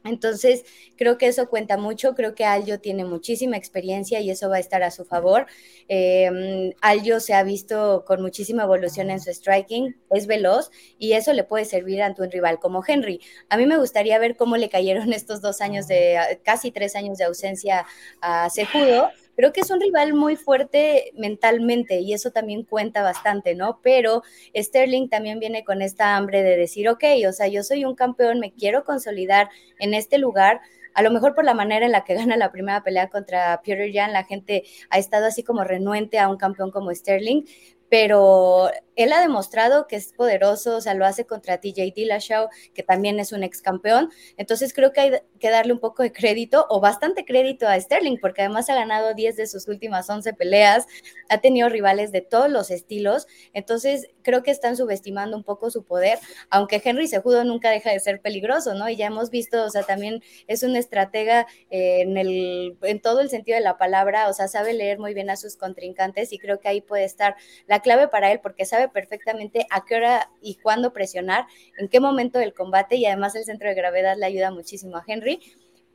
Entonces, 0.05 0.65
creo 0.97 1.19
que 1.19 1.27
eso 1.27 1.49
cuenta 1.49 1.77
mucho, 1.77 2.15
creo 2.15 2.35
que 2.35 2.45
Aljo 2.45 2.79
tiene 2.79 3.05
muchísima 3.05 3.57
experiencia 3.57 4.21
y 4.21 4.31
eso 4.31 4.49
va 4.49 4.57
a 4.57 4.61
estar 4.61 4.83
a 4.83 4.91
su 4.91 5.05
favor. 5.05 5.47
Eh, 5.89 6.73
Aljo 6.81 7.21
se 7.21 7.35
ha 7.35 7.43
visto 7.43 8.05
con 8.07 8.23
muchísima 8.23 8.63
evolución 8.63 9.11
en 9.11 9.21
su 9.21 9.31
striking, 9.31 9.97
es 10.11 10.27
veloz 10.27 10.71
y 10.99 11.13
eso 11.13 11.33
le 11.35 11.45
puede 11.45 11.67
servir 11.67 12.03
ante 12.03 12.23
un 12.23 12.31
rival 12.31 12.59
como 12.59 12.83
Henry. 12.87 13.21
A 13.51 13.59
mí 13.59 13.67
me 13.67 13.77
gustaría 13.77 14.19
ver 14.19 14.37
cómo 14.37 14.57
le 14.57 14.71
cayeron 14.71 15.13
estos 15.13 15.43
dos 15.43 15.61
años 15.61 15.87
de, 15.87 16.41
casi 16.45 16.71
tres 16.71 16.97
años 16.97 17.19
de 17.19 17.25
ausencia 17.25 17.85
a 18.23 18.49
Sejudo, 18.49 19.11
creo 19.41 19.55
que 19.55 19.63
es 19.63 19.71
un 19.71 19.81
rival 19.81 20.13
muy 20.13 20.37
fuerte 20.37 21.13
mentalmente 21.17 22.01
y 22.01 22.13
eso 22.13 22.31
también 22.31 22.63
cuenta 22.63 23.03
bastante, 23.03 23.55
¿no? 23.55 23.81
Pero 23.83 24.23
Sterling 24.55 25.09
también 25.09 25.39
viene 25.39 25.65
con 25.65 25.81
esta 25.81 26.17
hambre 26.17 26.43
de 26.43 26.59
decir, 26.59 26.91
ok, 26.91 27.05
o 27.27 27.33
sea, 27.33 27.49
yo 27.49 27.63
soy 27.63 27.87
un 27.87 27.95
campeón, 27.95 28.39
me 28.39 28.53
quiero 28.53 28.85
consolidar 28.85 29.49
en 29.79 29.95
este 29.95 30.19
lugar. 30.19 30.61
A 30.93 31.03
lo 31.03 31.11
mejor 31.11 31.35
por 31.35 31.47
la 31.47 31.55
manera 31.55 31.87
en 31.87 31.93
la 31.93 32.05
que 32.05 32.15
gana 32.21 32.37
la 32.37 32.53
primera 32.53 32.83
pelea 32.83 33.09
contra 33.09 33.63
Peter 33.65 33.91
Jan, 33.91 34.13
la 34.13 34.25
gente 34.25 34.65
ha 34.91 34.99
estado 34.99 35.25
así 35.25 35.43
como 35.43 35.65
renuente 35.65 36.19
a 36.19 36.29
un 36.29 36.37
campeón 36.37 36.71
como 36.71 36.95
Sterling, 36.95 37.45
pero 37.91 38.71
él 38.95 39.13
ha 39.13 39.21
demostrado 39.21 39.87
que 39.87 39.97
es 39.97 40.13
poderoso, 40.13 40.77
o 40.77 40.81
sea, 40.81 40.95
lo 40.95 41.07
hace 41.07 41.25
contra 41.25 41.59
TJ 41.59 41.93
Dillashaw, 41.95 42.49
que 42.73 42.83
también 42.83 43.19
es 43.19 43.33
un 43.33 43.43
ex 43.43 43.63
campeón. 43.63 44.11
Entonces 44.37 44.73
creo 44.73 44.93
que 44.93 45.01
hay 45.01 45.13
que 45.39 45.51
darle 45.51 45.73
un 45.73 45.81
poco 45.81 46.03
de 46.03 46.13
crédito 46.13 46.67
o 46.69 46.81
bastante 46.81 47.25
crédito 47.25 47.67
a 47.67 47.81
Sterling, 47.81 48.19
porque 48.21 48.43
además 48.43 48.69
ha 48.69 48.75
ganado 48.75 49.15
10 49.15 49.37
de 49.37 49.47
sus 49.47 49.69
últimas 49.69 50.09
11 50.09 50.35
peleas, 50.35 50.87
ha 51.31 51.39
tenido 51.39 51.69
rivales 51.69 52.13
de 52.13 52.21
todos 52.21 52.51
los 52.51 52.71
estilos. 52.71 53.27
Entonces 53.55 54.11
creo 54.23 54.43
que 54.43 54.51
están 54.51 54.77
subestimando 54.77 55.37
un 55.37 55.45
poco 55.45 55.71
su 55.71 55.83
poder, 55.83 56.19
aunque 56.51 56.81
Henry 56.85 57.09
Sejudo 57.09 57.43
nunca 57.45 57.71
deja 57.71 57.91
de 57.91 58.01
ser 58.01 58.21
peligroso, 58.21 58.75
¿no? 58.75 58.89
Y 58.89 58.97
ya 58.97 59.07
hemos 59.07 59.31
visto, 59.31 59.65
o 59.65 59.71
sea, 59.71 59.83
también 59.83 60.23
es 60.47 60.63
un 60.63 60.77
estratega 60.77 61.47
eh, 61.71 62.03
en, 62.03 62.17
el, 62.19 62.77
en 62.83 63.01
todo 63.01 63.21
el 63.21 63.31
sentido 63.31 63.57
de 63.57 63.65
la 63.65 63.79
palabra, 63.79 64.29
o 64.29 64.33
sea, 64.33 64.47
sabe 64.47 64.75
leer 64.75 64.99
muy 64.99 65.15
bien 65.15 65.31
a 65.31 65.37
sus 65.37 65.57
contrincantes 65.57 66.33
y 66.33 66.39
creo 66.39 66.61
que 66.61 66.69
ahí 66.69 66.81
puede 66.81 67.05
estar 67.05 67.35
la 67.67 67.80
clave 67.81 68.09
para 68.09 68.33
él, 68.33 68.41
porque 68.41 68.65
sabe 68.65 68.89
perfectamente 68.89 69.67
a 69.71 69.85
qué 69.85 69.97
hora 69.97 70.31
y 70.41 70.57
cuándo 70.57 70.93
presionar, 70.93 71.47
en 71.79 71.89
qué 71.89 72.01
momento 72.01 72.39
del 72.39 72.55
combate 72.55 72.97
y 72.97 73.07
además 73.07 73.35
el 73.37 73.45
centro 73.45 73.69
de 73.69 73.75
gravedad 73.75 74.17
le 74.17 74.27
ayuda 74.27 74.51
muchísimo 74.51 74.97
a 74.97 75.05
Henry. 75.07 75.41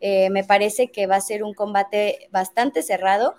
Eh, 0.02 0.30
me 0.30 0.44
parece 0.44 0.90
que 0.92 1.08
va 1.08 1.16
a 1.16 1.22
ser 1.22 1.44
un 1.44 1.54
combate 1.54 2.28
bastante 2.32 2.82
cerrado, 2.82 3.36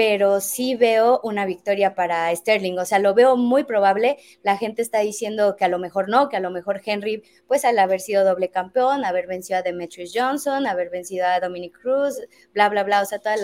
pero 0.00 0.40
sí 0.40 0.76
veo 0.76 1.20
una 1.22 1.44
victoria 1.44 1.94
para 1.94 2.34
Sterling, 2.34 2.78
o 2.78 2.86
sea, 2.86 2.98
lo 2.98 3.12
veo 3.12 3.36
muy 3.36 3.64
probable. 3.64 4.16
La 4.42 4.56
gente 4.56 4.80
está 4.80 5.00
diciendo 5.00 5.56
que 5.56 5.66
a 5.66 5.68
lo 5.68 5.78
mejor 5.78 6.08
no, 6.08 6.30
que 6.30 6.38
a 6.38 6.40
lo 6.40 6.50
mejor 6.50 6.80
Henry, 6.82 7.22
pues 7.46 7.66
al 7.66 7.78
haber 7.78 8.00
sido 8.00 8.24
doble 8.24 8.48
campeón, 8.48 9.04
haber 9.04 9.26
vencido 9.26 9.58
a 9.58 9.62
Demetrius 9.62 10.12
Johnson, 10.14 10.66
haber 10.66 10.88
vencido 10.88 11.26
a 11.26 11.38
Dominic 11.38 11.78
Cruz, 11.78 12.18
bla, 12.54 12.70
bla, 12.70 12.82
bla, 12.82 13.02
o 13.02 13.04
sea, 13.04 13.18
todo 13.18 13.34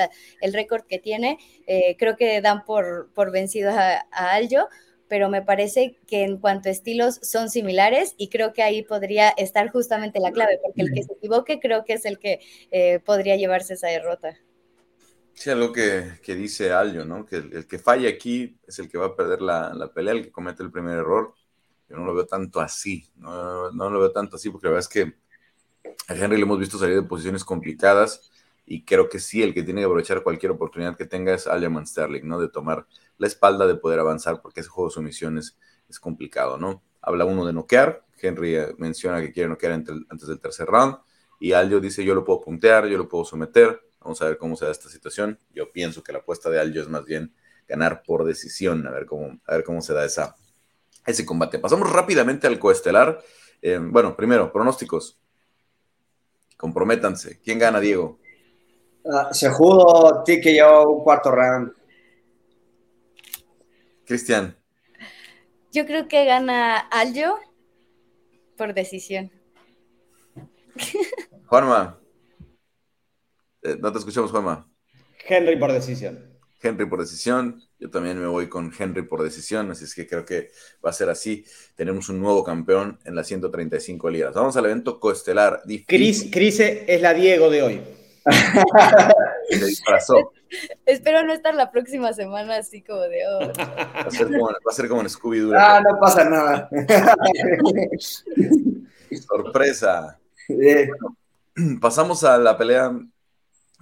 el 0.41 0.53
récord 0.55 0.87
que 0.87 0.99
tiene, 0.99 1.37
eh, 1.67 1.95
creo 1.99 2.17
que 2.17 2.41
dan 2.41 2.65
por, 2.65 3.13
por 3.13 3.33
vencido 3.33 3.73
a, 3.73 4.07
a 4.11 4.31
Aljo, 4.33 4.67
pero 5.09 5.29
me 5.29 5.43
parece 5.43 5.99
que 6.07 6.23
en 6.23 6.39
cuanto 6.39 6.71
a 6.71 6.73
estilos 6.73 7.19
son 7.21 7.51
similares 7.51 8.15
y 8.17 8.31
creo 8.31 8.55
que 8.55 8.63
ahí 8.63 8.83
podría 8.83 9.29
estar 9.37 9.69
justamente 9.69 10.21
la 10.21 10.33
clave, 10.33 10.59
porque 10.63 10.81
el 10.81 10.95
que 10.95 11.03
se 11.03 11.13
equivoque 11.13 11.61
creo 11.61 11.85
que 11.85 11.93
es 11.93 12.07
el 12.07 12.19
que 12.19 12.41
eh, 12.71 13.01
podría 13.01 13.37
llevarse 13.37 13.75
esa 13.75 13.89
derrota. 13.89 14.39
Sí, 15.37 15.51
algo 15.51 15.71
que, 15.71 16.19
que 16.23 16.35
dice 16.35 16.73
Aljo, 16.73 17.05
¿no? 17.05 17.27
Que 17.27 17.37
el, 17.37 17.67
que 17.67 17.79
falla 17.79 18.09
aquí 18.09 18.59
es 18.67 18.79
el 18.79 18.89
que 18.89 18.97
va 18.97 19.07
a 19.07 19.17
perder 19.17 19.43
la, 19.43 19.75
la, 19.75 19.93
pelea, 19.93 20.15
el 20.15 20.23
que 20.23 20.33
comete 20.33 20.63
el 20.63 20.73
primer 20.73 20.97
error. 20.97 21.35
Yo 21.91 21.97
no 21.97 22.07
lo 22.07 22.15
veo 22.15 22.27
tanto 22.27 22.59
así, 22.59 23.07
no, 23.17 23.71
no 23.71 23.91
lo 23.91 24.01
veo 24.01 24.13
tanto 24.13 24.37
así, 24.37 24.49
porque 24.49 24.67
la 24.67 24.73
verdad 24.73 24.89
es 24.91 24.93
que 24.93 25.15
a 26.09 26.15
Henry 26.15 26.39
le 26.39 26.45
hemos 26.45 26.59
visto 26.59 26.79
salir 26.79 26.97
de 26.97 27.03
posiciones 27.03 27.45
complicadas 27.45 28.31
y 28.65 28.85
creo 28.85 29.11
que 29.11 29.21
sí, 29.21 29.43
el 29.43 29.53
que 29.53 29.63
tiene 29.63 29.83
que 29.83 29.85
aprovechar 29.85 30.23
cualquier 30.23 30.53
oportunidad 30.53 30.97
que 30.97 31.05
tenga 31.05 31.35
es 31.35 31.47
Aljamain 31.47 31.87
Sterling, 31.87 32.27
¿no? 32.27 32.41
De 32.41 32.49
tomar 32.49 32.87
la 33.19 33.27
espalda 33.27 33.67
de 33.67 33.77
poder 33.77 34.01
avanzar, 34.01 34.41
porque 34.41 34.61
ese 34.61 34.71
juego 34.71 34.89
de 34.89 34.95
sumisiones 34.95 35.59
es 35.89 36.01
complicado, 36.01 36.57
¿no? 36.57 36.83
Habla 37.03 37.27
uno 37.27 37.45
de 37.45 37.53
noquear, 37.53 38.05
Henry 38.21 38.57
eh, 38.57 38.75
menciona 38.79 39.21
que 39.21 39.33
quiere 39.33 39.51
noquear 39.51 39.73
antes 39.73 40.27
del 40.27 40.41
tercer 40.41 40.67
round, 40.67 40.97
y 41.39 41.53
Aljo 41.53 41.79
dice, 41.79 42.03
yo 42.05 42.15
lo 42.15 42.25
puedo 42.25 42.41
puntear, 42.41 42.87
yo 42.87 42.97
lo 42.97 43.07
puedo 43.07 43.25
someter, 43.25 43.86
vamos 44.07 44.23
a 44.23 44.27
ver 44.27 44.39
cómo 44.39 44.55
se 44.57 44.65
da 44.65 44.71
esta 44.71 44.89
situación. 44.89 45.39
Yo 45.53 45.73
pienso 45.73 46.05
que 46.05 46.13
la 46.13 46.21
apuesta 46.21 46.49
de 46.49 46.61
Aljo 46.61 46.81
es 46.81 46.89
más 46.89 47.05
bien 47.05 47.35
ganar 47.67 48.05
por 48.05 48.25
decisión, 48.25 48.87
a 48.87 48.93
ver 48.93 49.05
cómo, 49.05 49.41
a 49.45 49.57
ver 49.57 49.65
cómo 49.65 49.83
se 49.83 49.93
da 49.93 50.05
esa, 50.05 50.37
ese 51.05 51.27
combate. 51.27 51.59
Pasamos 51.59 51.93
rápidamente 51.93 52.47
al 52.47 52.61
coestelar. 52.61 53.21
Eh, 53.61 53.81
bueno, 53.83 54.17
primero, 54.17 54.53
pronósticos. 54.53 55.19
Comprométanse. 56.57 57.41
¿Quién 57.41 57.59
gana, 57.59 57.81
Diego? 57.81 58.21
Uh, 59.03 59.33
se 59.33 59.51
jugó 59.51 60.25
yo 60.25 61.01
cuarto 61.03 61.33
round. 61.33 61.73
Cristian. 64.05 64.57
Yo 65.73 65.85
creo 65.85 66.07
que 66.07 66.25
gana 66.25 66.79
Aljo 66.79 67.41
por 68.57 68.73
decisión. 68.73 69.33
Juanma. 71.47 71.99
Eh, 73.67 73.77
no 73.81 73.91
te 73.91 73.99
escuchamos, 73.99 74.31
Juanma. 74.31 74.69
Henry 75.27 75.57
por 75.57 75.73
decisión. 75.73 76.39
Henry 76.63 76.87
por 76.87 77.01
decisión. 77.01 77.61
Yo 77.81 77.91
también 77.91 78.17
me 78.19 78.29
voy 78.29 78.49
con 78.49 78.73
Henry 78.77 79.03
por 79.03 79.25
decisión, 79.25 79.73
así 79.73 79.85
es 79.85 79.95
que 79.95 80.07
creo 80.07 80.25
que 80.25 80.51
va 80.85 80.91
a 80.91 80.93
ser 80.93 81.09
así. 81.11 81.45
Tenemos 81.75 82.09
un 82.09 82.21
nuevo 82.21 82.45
campeón 82.45 83.01
en 83.05 83.17
las 83.17 83.27
135 83.27 84.09
libras. 84.09 84.35
Vamos 84.35 84.57
al 84.57 84.67
evento 84.67 85.01
coestelar. 85.01 85.63
Cris, 85.87 86.29
Cris 86.31 86.61
es 86.61 87.03
la 87.03 87.13
Diego 87.13 87.51
de 87.51 87.63
hoy. 87.63 87.81
Se 89.51 89.67
disfrazó. 89.67 90.33
Espero 90.85 91.25
no 91.25 91.33
estar 91.33 91.57
la 91.57 91.73
próxima 91.73 92.13
semana 92.13 92.59
así 92.59 92.83
como 92.83 93.01
de 93.01 93.27
oh. 93.27 93.51
Va 93.59 94.03
a 94.03 94.11
ser 94.11 94.29
como, 94.29 94.47
va 94.47 94.71
a 94.71 94.75
ser 94.75 94.89
como 94.89 95.01
en 95.01 95.09
Scooby-Doo. 95.09 95.57
Ah, 95.59 95.83
no 95.85 95.99
pasa 95.99 96.25
nada. 96.25 96.71
Sorpresa. 99.29 100.21
pasamos 101.81 102.23
a 102.23 102.39
la 102.39 102.57
pelea 102.57 102.93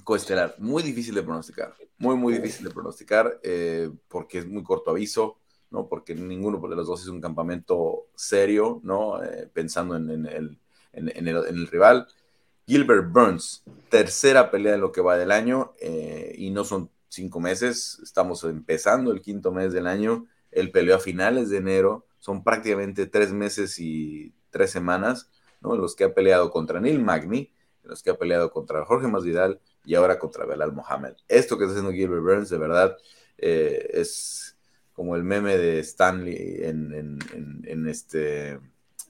coestelar. 0.04 0.54
Muy 0.58 0.82
difícil 0.82 1.14
de 1.14 1.22
pronosticar. 1.22 1.74
Muy, 1.98 2.16
muy 2.16 2.34
difícil 2.34 2.64
de 2.66 2.70
pronosticar 2.72 3.40
eh, 3.42 3.90
porque 4.08 4.38
es 4.38 4.46
muy 4.46 4.62
corto 4.62 4.90
aviso, 4.90 5.38
¿no? 5.70 5.88
Porque 5.88 6.14
ninguno 6.14 6.58
de 6.68 6.76
los 6.76 6.86
dos 6.86 7.02
es 7.02 7.08
un 7.08 7.20
campamento 7.20 8.06
serio, 8.14 8.80
¿no? 8.84 9.22
Eh, 9.22 9.48
pensando 9.52 9.96
en, 9.96 10.10
en, 10.10 10.26
el, 10.26 10.58
en, 10.92 11.08
el, 11.08 11.36
en 11.46 11.56
el 11.56 11.66
rival. 11.66 12.06
Gilbert 12.66 13.12
Burns, 13.12 13.62
tercera 13.90 14.50
pelea 14.50 14.74
en 14.74 14.80
lo 14.80 14.90
que 14.90 15.02
va 15.02 15.18
del 15.18 15.32
año, 15.32 15.72
eh, 15.80 16.34
y 16.38 16.50
no 16.50 16.64
son 16.64 16.90
cinco 17.08 17.38
meses, 17.38 18.00
estamos 18.02 18.42
empezando 18.44 19.12
el 19.12 19.20
quinto 19.20 19.52
mes 19.52 19.72
del 19.72 19.86
año, 19.86 20.26
él 20.50 20.70
peleó 20.70 20.96
a 20.96 20.98
finales 20.98 21.50
de 21.50 21.58
enero, 21.58 22.06
son 22.18 22.42
prácticamente 22.42 23.06
tres 23.06 23.32
meses 23.32 23.78
y 23.78 24.32
tres 24.50 24.70
semanas, 24.70 25.30
¿no? 25.60 25.74
En 25.74 25.80
los 25.80 25.94
que 25.94 26.04
ha 26.04 26.14
peleado 26.14 26.50
contra 26.50 26.80
Neil 26.80 27.02
Magny, 27.02 27.52
en 27.82 27.90
los 27.90 28.02
que 28.02 28.10
ha 28.10 28.18
peleado 28.18 28.50
contra 28.50 28.84
Jorge 28.86 29.08
Masvidal 29.08 29.60
y 29.84 29.94
ahora 29.94 30.18
contra 30.18 30.46
Belal 30.46 30.72
Mohamed. 30.72 31.14
Esto 31.28 31.56
que 31.58 31.64
está 31.64 31.72
haciendo 31.72 31.92
Gilbert 31.92 32.22
Burns, 32.22 32.50
de 32.50 32.58
verdad, 32.58 32.96
eh, 33.38 33.90
es 33.92 34.56
como 34.92 35.16
el 35.16 35.24
meme 35.24 35.58
de 35.58 35.80
Stanley 35.80 36.60
en, 36.62 37.18
en, 37.66 37.88
este, 37.88 38.60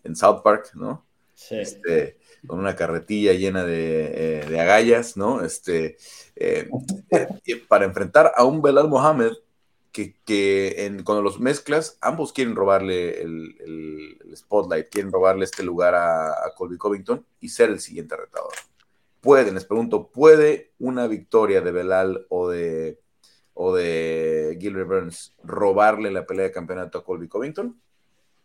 en 0.03 0.17
South 0.17 0.43
Park, 0.43 0.73
¿no? 0.75 1.07
Sí. 1.35 1.57
Este, 1.57 2.19
con 2.47 2.59
una 2.59 2.77
carretilla 2.77 3.33
llena 3.33 3.65
de, 3.65 4.41
eh, 4.47 4.61
agallas, 4.61 5.17
¿no? 5.17 5.45
Este, 5.45 5.97
eh, 6.37 6.69
eh, 7.11 7.63
para 7.69 7.85
enfrentar 7.85 8.33
a 8.35 8.45
un 8.45 8.63
Belal 8.63 8.89
Mohamed 8.89 9.33
que, 9.93 10.17
que 10.25 10.87
en, 10.87 11.05
cuando 11.05 11.23
los 11.23 11.39
mezclas, 11.39 11.99
ambos 12.01 12.33
quieren 12.33 12.57
robarle 12.57 13.23
el, 13.23 14.19
spotlight, 14.35 14.89
quieren 14.89 15.13
robarle 15.13 15.45
este 15.45 15.63
lugar 15.63 15.95
a, 15.95 16.35
Colby 16.57 16.77
Covington 16.77 17.25
y 17.41 17.49
ser 17.49 17.71
el 17.71 17.81
siguiente 17.81 18.17
retador. 18.17 18.53
Pueden, 19.25 19.55
les 19.55 19.65
pregunto, 19.65 20.11
¿puede 20.11 20.73
una 20.79 21.07
victoria 21.07 21.63
de 21.63 21.73
Belal 21.73 22.27
o 22.29 22.51
de, 22.51 23.01
o 23.55 23.75
de 23.75 24.59
Gilbert 24.61 24.87
Burns 24.87 25.35
robarle 25.43 26.11
la 26.11 26.27
pelea 26.27 26.45
de 26.45 26.53
campeonato 26.53 26.99
a 26.99 27.05
Colby 27.05 27.27
Covington? 27.27 27.81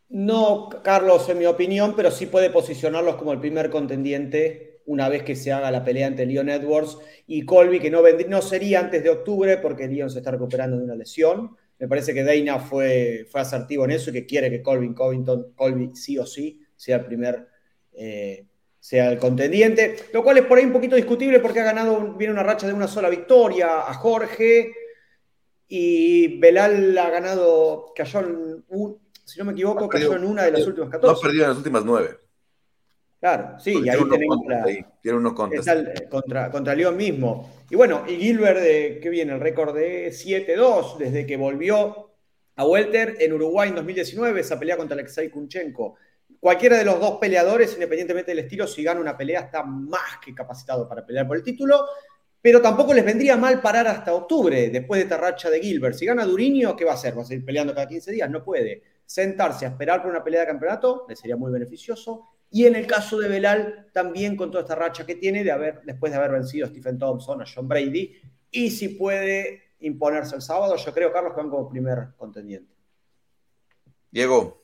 No, 0.07 0.69
Carlos, 0.81 1.27
en 1.27 1.37
mi 1.37 1.45
opinión, 1.45 1.95
pero 1.97 2.11
sí 2.11 2.27
puede 2.27 2.49
posicionarlos 2.49 3.17
como 3.17 3.33
el 3.33 3.41
primer 3.41 3.69
contendiente 3.69 4.79
una 4.85 5.09
vez 5.09 5.23
que 5.23 5.35
se 5.35 5.51
haga 5.51 5.69
la 5.69 5.83
pelea 5.83 6.07
ante 6.07 6.25
Leon 6.25 6.47
Edwards 6.47 6.97
y 7.27 7.43
Colby, 7.43 7.81
que 7.81 7.91
no, 7.91 8.01
no 8.29 8.41
sería 8.41 8.79
antes 8.79 9.03
de 9.03 9.09
octubre 9.09 9.57
porque 9.57 9.85
Leon 9.85 10.09
se 10.09 10.19
está 10.19 10.31
recuperando 10.31 10.77
de 10.77 10.85
una 10.85 10.95
lesión. 10.95 11.57
Me 11.77 11.89
parece 11.89 12.13
que 12.13 12.23
Dana 12.23 12.57
fue, 12.57 13.27
fue 13.29 13.41
asertivo 13.41 13.83
en 13.83 13.91
eso 13.91 14.11
y 14.11 14.13
que 14.13 14.25
quiere 14.25 14.49
que 14.49 14.63
Colby 14.63 14.93
Covington, 14.93 15.51
Colby 15.55 15.91
sí 15.93 16.17
o 16.17 16.25
sí, 16.25 16.61
sea 16.73 16.95
el 16.95 17.05
primer, 17.05 17.47
eh, 17.91 18.45
sea 18.89 19.11
el 19.11 19.19
contendiente, 19.19 19.97
lo 20.11 20.23
cual 20.23 20.39
es 20.39 20.45
por 20.45 20.57
ahí 20.57 20.65
un 20.65 20.73
poquito 20.73 20.95
discutible 20.95 21.39
porque 21.41 21.59
ha 21.59 21.63
ganado, 21.63 22.15
viene 22.15 22.33
una 22.33 22.41
racha 22.41 22.65
de 22.65 22.73
una 22.73 22.87
sola 22.87 23.07
victoria 23.07 23.87
a 23.87 23.93
Jorge 23.93 24.73
y 25.67 26.39
Belal 26.39 26.97
ha 26.97 27.11
ganado, 27.11 27.93
cayó 27.95 28.21
en 28.21 28.65
un 28.69 28.97
si 29.23 29.37
no 29.37 29.45
me 29.45 29.51
equivoco, 29.51 29.87
cayó 29.87 30.15
en 30.15 30.23
una 30.23 30.41
de 30.41 30.53
las 30.53 30.65
últimas 30.65 30.89
14. 30.89 31.13
No 31.13 31.21
perdido 31.21 31.43
en 31.43 31.49
las 31.49 31.57
últimas 31.57 31.85
nueve. 31.85 32.17
Claro, 33.19 33.59
sí, 33.59 33.79
y 33.79 33.89
ahí 33.89 33.99
tenemos 34.09 34.39
la, 34.47 34.63
tiene 35.03 35.17
unos 35.19 35.33
contra, 35.33 36.49
contra 36.49 36.73
León 36.73 36.97
mismo. 36.97 37.47
Y 37.69 37.75
bueno, 37.75 38.05
y 38.07 38.15
Gilbert, 38.15 38.59
de, 38.59 38.99
¿qué 39.03 39.09
viene? 39.09 39.33
El 39.33 39.39
récord 39.39 39.75
de 39.75 40.07
7-2 40.07 40.97
desde 40.97 41.27
que 41.27 41.37
volvió 41.37 42.09
a 42.55 42.65
Welter 42.65 43.17
en 43.19 43.33
Uruguay 43.33 43.69
en 43.69 43.75
2019, 43.75 44.39
esa 44.39 44.57
pelea 44.57 44.77
contra 44.77 44.95
Alexei 44.95 45.29
Kunchenko. 45.29 45.95
Cualquiera 46.39 46.77
de 46.77 46.85
los 46.85 46.99
dos 46.99 47.17
peleadores, 47.19 47.73
independientemente 47.73 48.31
del 48.31 48.39
estilo, 48.39 48.65
si 48.65 48.83
gana 48.83 49.01
una 49.01 49.17
pelea, 49.17 49.41
está 49.41 49.63
más 49.63 50.19
que 50.23 50.33
capacitado 50.33 50.87
para 50.87 51.05
pelear 51.05 51.27
por 51.27 51.35
el 51.35 51.43
título, 51.43 51.85
pero 52.41 52.61
tampoco 52.61 52.93
les 52.93 53.03
vendría 53.03 53.35
mal 53.35 53.61
parar 53.61 53.87
hasta 53.87 54.13
octubre, 54.13 54.69
después 54.69 54.99
de 54.99 55.03
esta 55.03 55.17
racha 55.17 55.49
de 55.49 55.59
Gilbert. 55.59 55.95
Si 55.95 56.05
gana 56.05 56.23
Duriño, 56.23 56.75
¿qué 56.75 56.85
va 56.85 56.91
a 56.91 56.95
hacer? 56.95 57.17
¿Va 57.17 57.23
a 57.23 57.25
seguir 57.25 57.43
peleando 57.43 57.73
cada 57.73 57.87
15 57.87 58.11
días? 58.13 58.29
No 58.29 58.43
puede. 58.43 58.81
Sentarse 59.05 59.65
a 59.65 59.69
esperar 59.69 60.01
por 60.01 60.11
una 60.11 60.23
pelea 60.23 60.41
de 60.41 60.47
campeonato 60.47 61.05
le 61.09 61.15
sería 61.15 61.35
muy 61.35 61.51
beneficioso. 61.51 62.29
Y 62.51 62.65
en 62.65 62.75
el 62.75 62.87
caso 62.87 63.19
de 63.19 63.27
Belal, 63.27 63.89
también 63.91 64.37
con 64.37 64.49
toda 64.49 64.63
esta 64.63 64.75
racha 64.75 65.05
que 65.05 65.15
tiene 65.15 65.43
de 65.43 65.51
haber, 65.51 65.81
después 65.83 66.11
de 66.11 66.17
haber 66.17 66.31
vencido 66.31 66.65
a 66.65 66.69
Stephen 66.69 66.97
Thompson, 66.97 67.41
a 67.41 67.45
John 67.53 67.67
Brady, 67.67 68.15
y 68.49 68.71
si 68.71 68.89
puede 68.89 69.73
imponerse 69.81 70.35
el 70.35 70.41
sábado. 70.41 70.75
Yo 70.77 70.93
creo, 70.93 71.11
Carlos, 71.11 71.33
que 71.33 71.41
van 71.41 71.49
como 71.49 71.69
primer 71.69 72.15
contendiente. 72.17 72.73
Diego. 74.09 74.63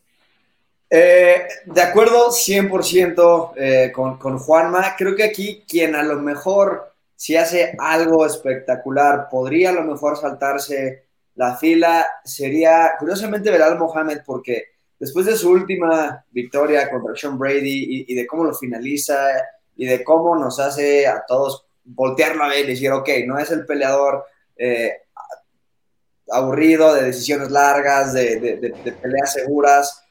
Eh, 0.98 1.46
de 1.66 1.82
acuerdo 1.82 2.30
100% 2.30 3.52
eh, 3.58 3.92
con, 3.94 4.18
con 4.18 4.40
Juanma. 4.40 4.96
Creo 4.98 5.14
que 5.14 5.26
aquí 5.26 5.66
quien 5.68 5.94
a 5.94 6.04
lo 6.04 6.22
mejor, 6.22 6.94
si 7.18 7.36
hace 7.36 7.76
algo 7.78 8.26
espectacular, 8.26 9.28
podría 9.30 9.72
a 9.72 9.74
lo 9.74 9.84
mejor 9.84 10.16
saltarse 10.16 11.04
la 11.36 11.58
fila, 11.58 12.06
sería 12.24 12.94
curiosamente 12.98 13.52
Belal 13.52 13.78
Mohamed, 13.78 14.20
porque 14.26 14.68
después 14.98 15.26
de 15.26 15.36
su 15.36 15.50
última 15.50 16.24
victoria 16.32 16.90
contra 16.90 17.14
Sean 17.14 17.38
Brady 17.38 18.06
y, 18.08 18.16
de 18.16 18.26
cómo 18.26 18.46
lo 18.46 18.54
finaliza 18.54 19.18
y 19.76 19.86
de 19.86 20.02
cómo 20.02 20.38
nos 20.38 20.62
hace 20.62 21.08
a 21.08 21.26
todos 21.28 21.66
voltearlo 21.84 22.46
a 22.46 22.48
ver 22.48 22.64
y 22.64 22.70
decir, 22.70 22.94
ok, 22.94 23.10
no 23.28 23.38
es 23.38 23.52
el 23.52 23.66
peleador 23.66 24.24
eh, 24.56 24.94
aburrido, 26.32 26.94
de 26.94 27.04
decisiones 27.04 27.52
largas, 27.52 28.14
de, 28.14 28.74
peleas 29.02 29.34
seguras. 29.34 30.05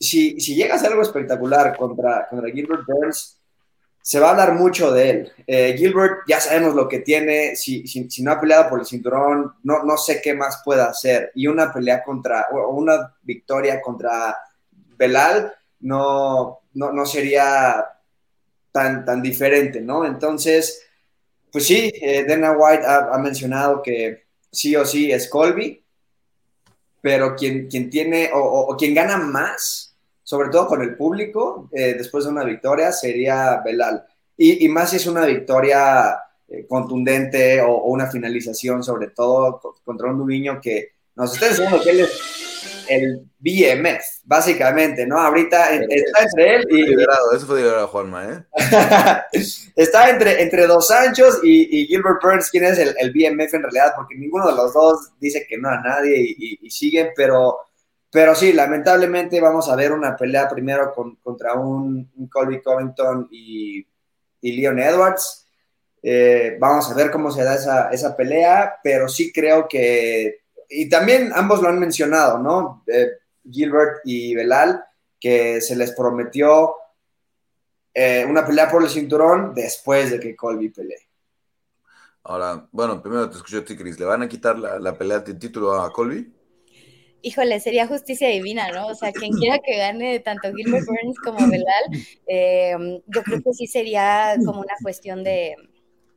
Si, 0.00 0.34
llega 0.36 0.74
a 0.74 0.78
ser 0.78 0.90
algo 0.90 1.02
espectacular 1.02 1.76
contra, 1.76 2.26
contra 2.28 2.50
Gilbert 2.50 2.86
Burns, 2.86 3.38
se 4.02 4.18
va 4.18 4.28
a 4.28 4.30
hablar 4.30 4.54
mucho 4.54 4.90
de 4.92 5.10
él. 5.10 5.32
Eh, 5.46 5.74
Gilbert, 5.76 6.20
ya 6.26 6.40
sabemos 6.40 6.74
lo 6.74 6.88
que 6.88 7.00
tiene, 7.00 7.54
si, 7.54 7.86
si, 7.86 8.22
no 8.22 8.32
ha 8.32 8.40
peleado 8.40 8.70
por 8.70 8.80
el 8.80 8.86
cinturón, 8.86 9.54
no, 9.62 9.84
no 9.84 9.96
sé 9.98 10.22
qué 10.22 10.34
más 10.34 10.62
pueda 10.64 10.86
hacer. 10.86 11.32
Y 11.34 11.46
una 11.46 11.72
pelea 11.72 12.02
contra, 12.02 12.46
o 12.50 12.70
una 12.70 13.14
victoria 13.22 13.82
contra 13.82 14.36
Belal, 14.96 15.52
no, 15.80 16.60
no, 16.72 17.06
sería 17.06 17.84
tan, 18.72 19.04
tan 19.04 19.20
diferente, 19.20 19.82
¿no? 19.82 20.06
Entonces, 20.06 20.82
pues 21.52 21.66
sí, 21.66 21.92
eh, 22.00 22.24
Dana 22.24 22.52
White 22.52 22.86
ha 22.86 23.18
mencionado 23.18 23.82
que 23.82 24.24
sí 24.50 24.74
o 24.76 24.84
sí 24.84 25.12
es 25.12 25.28
Colby, 25.28 25.82
pero 27.00 27.34
quien, 27.34 27.68
quien 27.68 27.90
tiene 27.90 28.30
o, 28.32 28.76
quien 28.76 28.94
gana 28.94 29.16
más, 29.16 29.89
sobre 30.30 30.48
todo 30.48 30.68
con 30.68 30.80
el 30.80 30.94
público, 30.94 31.68
eh, 31.72 31.94
después 31.94 32.22
de 32.22 32.30
una 32.30 32.44
victoria, 32.44 32.92
sería 32.92 33.60
Belal. 33.64 34.04
Y, 34.36 34.68
más 34.68 34.90
si 34.90 34.96
es 34.96 35.06
una 35.08 35.26
victoria 35.26 36.16
eh, 36.46 36.66
contundente 36.68 37.60
o, 37.60 37.82
una 37.86 38.08
finalización, 38.08 38.84
sobre 38.84 39.08
todo 39.08 39.60
contra 39.84 40.08
un 40.08 40.24
niño 40.24 40.60
que 40.62 40.92
nos 41.16 41.34
está 41.34 41.48
diciendo 41.48 41.80
que 41.82 41.90
él 41.90 42.00
es 42.02 42.86
el 42.88 43.28
BMF, 43.40 44.04
básicamente, 44.22 45.04
¿no? 45.04 45.18
Ahorita 45.18 45.74
está 45.74 46.22
entre 46.22 46.54
él 46.54 46.66
y. 46.70 46.92
eso 47.34 47.46
fue 47.48 47.62
liberado, 47.62 47.88
Juanma, 47.88 48.32
¿eh? 48.32 48.44
está 49.74 50.10
entre, 50.10 50.42
entre 50.42 50.68
Dos 50.68 50.86
Sanchos 50.86 51.40
y, 51.42 51.86
Gilbert 51.88 52.22
Burns, 52.22 52.50
quien 52.50 52.66
es 52.66 52.78
el, 52.78 52.94
el, 53.00 53.10
BMF 53.10 53.52
en 53.52 53.62
realidad, 53.64 53.94
porque 53.96 54.14
ninguno 54.14 54.46
de 54.46 54.54
los 54.54 54.72
dos 54.72 55.10
dice 55.18 55.44
que 55.48 55.58
no 55.58 55.70
a 55.70 55.80
nadie 55.80 56.36
y, 56.38 56.70
siguen, 56.70 57.08
pero, 57.16 57.58
pero 58.10 58.34
sí, 58.34 58.52
lamentablemente 58.52 59.40
vamos 59.40 59.68
a 59.68 59.76
ver 59.76 59.92
una 59.92 60.16
pelea 60.16 60.48
primero 60.48 60.92
contra 61.22 61.54
un, 61.54 62.10
Colby 62.30 62.60
Covington 62.60 63.28
y, 63.30 63.86
Leon 64.42 64.78
Edwards. 64.78 65.46
Eh, 66.02 66.56
vamos 66.58 66.90
a 66.90 66.94
ver 66.94 67.10
cómo 67.10 67.30
se 67.30 67.44
da 67.44 67.90
esa, 67.92 68.16
pelea, 68.16 68.78
pero 68.82 69.08
sí 69.08 69.32
creo 69.32 69.68
que 69.68 70.40
y 70.72 70.88
también 70.88 71.32
ambos 71.34 71.60
lo 71.60 71.68
han 71.68 71.80
mencionado, 71.80 72.38
¿no? 72.38 72.84
Eh, 72.86 73.10
Gilbert 73.50 74.00
y 74.04 74.34
Belal, 74.34 74.84
que 75.18 75.60
se 75.60 75.74
les 75.74 75.92
prometió 75.92 76.76
eh, 77.92 78.24
una 78.28 78.46
pelea 78.46 78.70
por 78.70 78.82
el 78.82 78.88
cinturón 78.88 79.52
después 79.52 80.10
de 80.10 80.20
que 80.20 80.36
Colby 80.36 80.70
pelee. 80.70 81.08
Ahora, 82.22 82.68
bueno, 82.70 83.02
primero 83.02 83.28
te 83.28 83.36
escucho 83.36 83.58
a 83.58 83.64
ti, 83.64 83.76
Chris. 83.76 83.98
¿Le 83.98 84.06
van 84.06 84.22
a 84.22 84.28
quitar 84.28 84.58
la, 84.58 84.96
pelea 84.96 85.20
de 85.20 85.34
título 85.34 85.80
a 85.80 85.92
Colby? 85.92 86.32
Híjole, 87.22 87.60
sería 87.60 87.86
justicia 87.86 88.28
divina, 88.28 88.70
¿no? 88.72 88.86
O 88.86 88.94
sea, 88.94 89.12
quien 89.12 89.32
quiera 89.32 89.58
que 89.58 89.76
gane 89.76 90.20
tanto 90.20 90.52
Gilbert 90.54 90.86
Burns 90.86 91.18
como 91.18 91.50
Belal, 91.50 91.84
eh, 92.26 92.74
yo 93.06 93.22
creo 93.22 93.42
que 93.42 93.52
sí 93.52 93.66
sería 93.66 94.36
como 94.44 94.60
una 94.60 94.74
cuestión 94.82 95.22
de, 95.22 95.54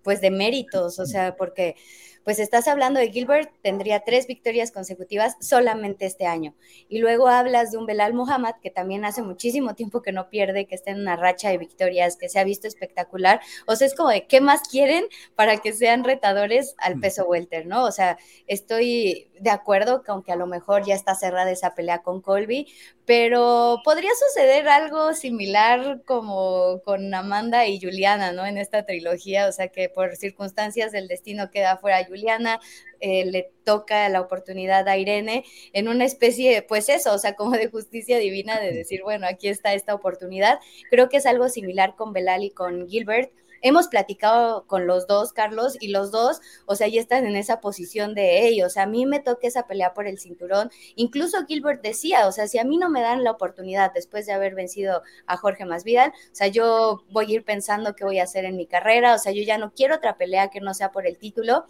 pues, 0.02 0.22
de 0.22 0.32
méritos, 0.32 1.00
o 1.00 1.06
sea, 1.06 1.36
porque 1.36 1.76
pues 2.24 2.40
estás 2.40 2.68
hablando 2.68 3.00
de 3.00 3.12
Gilbert, 3.12 3.52
tendría 3.62 4.02
tres 4.02 4.28
victorias 4.28 4.72
consecutivas 4.72 5.36
solamente 5.42 6.06
este 6.06 6.26
año. 6.26 6.54
Y 6.90 7.00
luego 7.00 7.28
hablas 7.28 7.72
de 7.72 7.78
un 7.78 7.86
Belal 7.86 8.14
Muhammad, 8.14 8.56
que 8.62 8.70
también 8.70 9.06
hace 9.06 9.22
muchísimo 9.22 9.76
tiempo 9.76 10.02
que 10.02 10.12
no 10.12 10.30
pierde, 10.30 10.66
que 10.66 10.76
está 10.76 10.92
en 10.92 11.02
una 11.02 11.16
racha 11.16 11.50
de 11.50 11.58
victorias, 11.58 12.16
que 12.16 12.30
se 12.30 12.40
ha 12.40 12.44
visto 12.44 12.68
espectacular. 12.68 13.42
O 13.68 13.76
sea, 13.76 13.88
es 13.88 13.96
como 13.96 14.10
de, 14.10 14.26
¿qué 14.28 14.42
más 14.42 14.62
quieren 14.70 15.06
para 15.36 15.58
que 15.58 15.74
sean 15.74 16.04
retadores 16.04 16.76
al 16.78 17.00
peso 17.00 17.26
welter, 17.26 17.66
no? 17.66 17.84
O 17.84 17.92
sea, 17.92 18.18
estoy 18.48 19.30
de 19.40 19.50
acuerdo 19.50 20.04
que 20.04 20.12
aunque 20.12 20.32
a 20.32 20.38
lo 20.38 20.48
mejor 20.48 20.86
ya 20.86 20.96
está 20.96 21.16
cerrada 21.16 21.52
esa 21.52 21.76
pelea 21.76 22.02
con 22.02 22.22
Colby, 22.22 22.68
pero 23.06 23.82
podría 23.84 24.12
suceder 24.28 24.70
algo 24.70 25.14
similar 25.14 26.02
como 26.06 26.82
con 26.86 27.14
Amanda 27.14 27.68
y 27.68 27.80
Juliana, 27.80 28.32
¿no? 28.32 28.46
En 28.46 28.58
esta 28.58 28.86
trilogía, 28.86 29.48
o 29.48 29.52
sea 29.52 29.68
que 29.68 29.90
por 29.90 30.16
circunstancias 30.16 30.94
del 30.94 31.10
destino 31.10 31.52
queda 31.52 31.78
fuera 31.78 32.08
Juliana, 32.14 32.60
eh, 33.00 33.26
le 33.26 33.52
toca 33.64 34.08
la 34.10 34.22
oportunidad 34.22 34.88
a 34.88 34.98
Irene 34.98 35.44
en 35.74 35.88
una 35.88 36.06
especie, 36.06 36.62
pues 36.62 36.90
eso, 36.90 37.14
o 37.14 37.18
sea, 37.18 37.36
como 37.36 37.52
de 37.52 37.68
justicia 37.70 38.18
divina 38.20 38.60
de 38.60 38.72
decir, 38.72 39.02
bueno, 39.04 39.28
aquí 39.28 39.48
está 39.48 39.74
esta 39.74 39.96
oportunidad. 39.96 40.60
Creo 40.90 41.10
que 41.10 41.18
es 41.18 41.26
algo 41.26 41.50
similar 41.50 41.96
con 41.96 42.14
Belal 42.14 42.44
y 42.44 42.52
con 42.52 42.88
Gilbert 42.88 43.32
hemos 43.64 43.88
platicado 43.88 44.68
con 44.68 44.86
los 44.86 45.08
dos, 45.08 45.34
Carlos, 45.34 45.78
y 45.80 45.88
los 45.88 46.12
dos, 46.12 46.42
o 46.66 46.76
sea, 46.76 46.88
ya 46.88 47.00
están 47.00 47.26
en 47.26 47.36
esa 47.36 47.62
posición 47.62 48.14
de 48.14 48.46
ellos. 48.46 48.68
O 48.68 48.70
sea, 48.70 48.84
a 48.84 48.88
mí 48.88 49.06
me 49.06 49.22
toca 49.22 49.48
esa 49.48 49.66
pelea 49.66 49.94
por 49.94 50.06
el 50.06 50.20
cinturón. 50.20 50.70
Incluso 50.96 51.46
Gilbert 51.48 51.82
decía, 51.82 52.28
o 52.28 52.32
sea, 52.32 52.48
si 52.48 52.60
a 52.60 52.66
mí 52.66 52.78
no 52.78 52.90
me 52.90 53.02
dan 53.02 53.24
la 53.24 53.32
oportunidad 53.32 53.92
después 53.94 54.26
de 54.26 54.34
haber 54.34 54.54
vencido 54.54 55.02
a 55.26 55.38
Jorge 55.38 55.66
Masvidal, 55.66 56.12
o 56.12 56.36
sea, 56.36 56.48
yo 56.48 57.04
voy 57.10 57.26
a 57.32 57.36
ir 57.36 57.46
pensando 57.46 57.96
qué 57.96 58.04
voy 58.04 58.20
a 58.20 58.24
hacer 58.24 58.46
en 58.46 58.58
mi 58.58 58.68
carrera, 58.68 59.16
o 59.16 59.18
sea, 59.18 59.32
yo 59.32 59.42
ya 59.44 59.58
no 59.58 59.74
quiero 59.74 59.96
otra 59.96 60.18
pelea 60.18 60.50
que 60.50 60.60
no 60.60 60.74
sea 60.74 60.92
por 60.92 61.08
el 61.08 61.18
título 61.18 61.66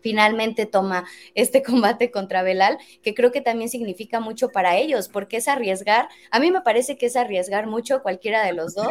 finalmente 0.00 0.66
toma 0.66 1.04
este 1.34 1.62
combate 1.62 2.10
contra 2.10 2.42
Belal, 2.42 2.78
que 3.02 3.14
creo 3.14 3.32
que 3.32 3.40
también 3.40 3.68
significa 3.70 4.20
mucho 4.20 4.50
para 4.50 4.76
ellos, 4.76 5.08
porque 5.08 5.38
es 5.38 5.48
arriesgar, 5.48 6.08
a 6.30 6.40
mí 6.40 6.50
me 6.50 6.60
parece 6.62 6.96
que 6.96 7.06
es 7.06 7.16
arriesgar 7.16 7.66
mucho 7.66 8.02
cualquiera 8.02 8.44
de 8.44 8.52
los 8.52 8.74
dos, 8.74 8.88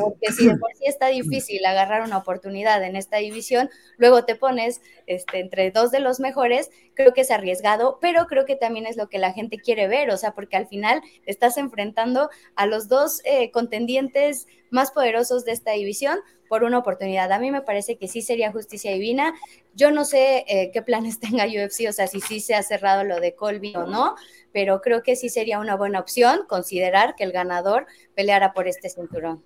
porque 0.00 0.32
si 0.32 0.46
de 0.46 0.56
por 0.56 0.72
sí 0.74 0.84
está 0.86 1.08
difícil 1.08 1.64
agarrar 1.64 2.02
una 2.02 2.18
oportunidad 2.18 2.82
en 2.84 2.96
esta 2.96 3.18
división, 3.18 3.70
luego 3.96 4.24
te 4.24 4.36
pones 4.36 4.80
este, 5.06 5.40
entre 5.40 5.70
dos 5.70 5.90
de 5.90 6.00
los 6.00 6.20
mejores, 6.20 6.70
creo 6.94 7.14
que 7.14 7.22
es 7.22 7.30
arriesgado, 7.30 7.98
pero 8.00 8.26
creo 8.26 8.44
que 8.44 8.56
también 8.56 8.86
es 8.86 8.96
lo 8.96 9.08
que 9.08 9.18
la 9.18 9.32
gente 9.32 9.58
quiere 9.58 9.88
ver, 9.88 10.10
o 10.10 10.16
sea, 10.16 10.32
porque 10.32 10.56
al 10.56 10.66
final 10.66 11.02
estás 11.24 11.56
enfrentando 11.56 12.30
a 12.54 12.66
los 12.66 12.88
dos 12.88 13.20
eh, 13.24 13.50
contendientes 13.50 14.46
más 14.70 14.90
poderosos 14.90 15.44
de 15.44 15.52
esta 15.52 15.72
división 15.72 16.18
por 16.48 16.64
una 16.64 16.78
oportunidad. 16.78 17.32
A 17.32 17.38
mí 17.38 17.50
me 17.50 17.62
parece 17.62 17.96
que 17.96 18.08
sí 18.08 18.22
sería 18.22 18.52
justicia 18.52 18.92
divina. 18.92 19.34
Yo 19.74 19.90
no 19.90 20.04
sé 20.04 20.44
eh, 20.48 20.70
qué 20.72 20.82
planes 20.82 21.20
tenga 21.20 21.46
UFC, 21.46 21.88
o 21.88 21.92
sea, 21.92 22.06
si 22.06 22.20
sí 22.20 22.40
se 22.40 22.54
ha 22.54 22.62
cerrado 22.62 23.04
lo 23.04 23.20
de 23.20 23.34
Colby 23.34 23.74
o 23.76 23.86
no, 23.86 24.16
pero 24.52 24.80
creo 24.80 25.02
que 25.02 25.16
sí 25.16 25.28
sería 25.28 25.58
una 25.58 25.76
buena 25.76 26.00
opción 26.00 26.40
considerar 26.48 27.14
que 27.14 27.24
el 27.24 27.32
ganador 27.32 27.86
peleara 28.14 28.52
por 28.52 28.68
este 28.68 28.88
cinturón. 28.88 29.44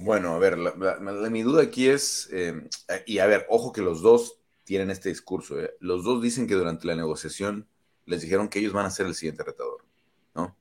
Bueno, 0.00 0.34
a 0.34 0.38
ver, 0.38 0.56
mi 1.30 1.42
duda 1.42 1.62
aquí 1.62 1.88
es, 1.88 2.28
eh, 2.32 2.68
y 3.04 3.18
a 3.18 3.26
ver, 3.26 3.46
ojo 3.48 3.72
que 3.72 3.82
los 3.82 4.00
dos 4.00 4.38
tienen 4.64 4.90
este 4.90 5.08
discurso. 5.08 5.60
Eh. 5.60 5.74
Los 5.80 6.04
dos 6.04 6.22
dicen 6.22 6.46
que 6.46 6.54
durante 6.54 6.86
la 6.86 6.94
negociación 6.94 7.68
les 8.06 8.22
dijeron 8.22 8.48
que 8.48 8.60
ellos 8.60 8.72
van 8.72 8.86
a 8.86 8.90
ser 8.90 9.06
el 9.06 9.14
siguiente 9.14 9.44
retador, 9.44 9.84
¿no? 10.34 10.56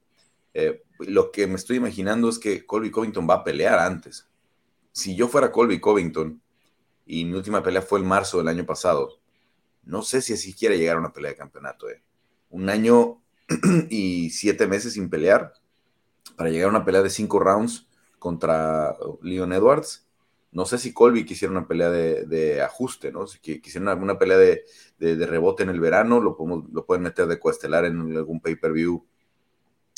lo 0.99 1.31
que 1.31 1.45
me 1.45 1.53
estoy 1.53 1.77
imaginando 1.77 2.29
es 2.29 2.39
que 2.39 2.65
Colby 2.65 2.89
Covington 2.89 3.29
va 3.29 3.35
a 3.35 3.43
pelear 3.43 3.77
antes 3.77 4.27
si 4.97 5.15
yo 5.15 5.27
fuera 5.27 5.51
Colby 5.51 5.79
Covington 5.79 6.41
y 7.05 7.23
mi 7.23 7.35
última 7.35 7.61
pelea 7.61 7.83
fue 7.83 7.99
en 7.99 8.07
marzo 8.07 8.39
del 8.39 8.47
año 8.47 8.65
pasado, 8.65 9.19
no 9.83 10.01
sé 10.01 10.23
si 10.23 10.33
así 10.33 10.55
quiere 10.55 10.79
llegar 10.79 10.97
a 10.97 10.99
una 10.99 11.13
pelea 11.13 11.31
de 11.31 11.37
campeonato. 11.37 11.87
Eh. 11.87 12.01
Un 12.49 12.67
año 12.67 13.21
y 13.91 14.31
siete 14.31 14.65
meses 14.65 14.93
sin 14.93 15.07
pelear 15.07 15.53
para 16.35 16.49
llegar 16.49 16.69
a 16.69 16.71
una 16.71 16.83
pelea 16.83 17.03
de 17.03 17.11
cinco 17.11 17.39
rounds 17.39 17.86
contra 18.19 18.95
Leon 19.21 19.53
Edwards. 19.53 20.07
No 20.51 20.65
sé 20.65 20.77
si 20.77 20.93
Colby 20.93 21.25
quisiera 21.25 21.51
una 21.51 21.67
pelea 21.67 21.89
de, 21.91 22.61
ajuste, 22.61 23.11
¿no? 23.11 23.27
Si 23.27 23.39
quisiera 23.39 23.93
una, 23.95 24.17
pelea 24.17 24.37
de, 24.37 25.25
rebote 25.25 25.63
en 25.63 25.69
el 25.69 25.79
verano, 25.79 26.19
lo, 26.19 26.35
podemos, 26.35 26.65
lo 26.71 26.85
pueden 26.85 27.03
meter 27.03 27.27
de 27.27 27.39
coestelar 27.39 27.85
en 27.85 28.15
algún 28.15 28.39
pay-per-view 28.39 29.05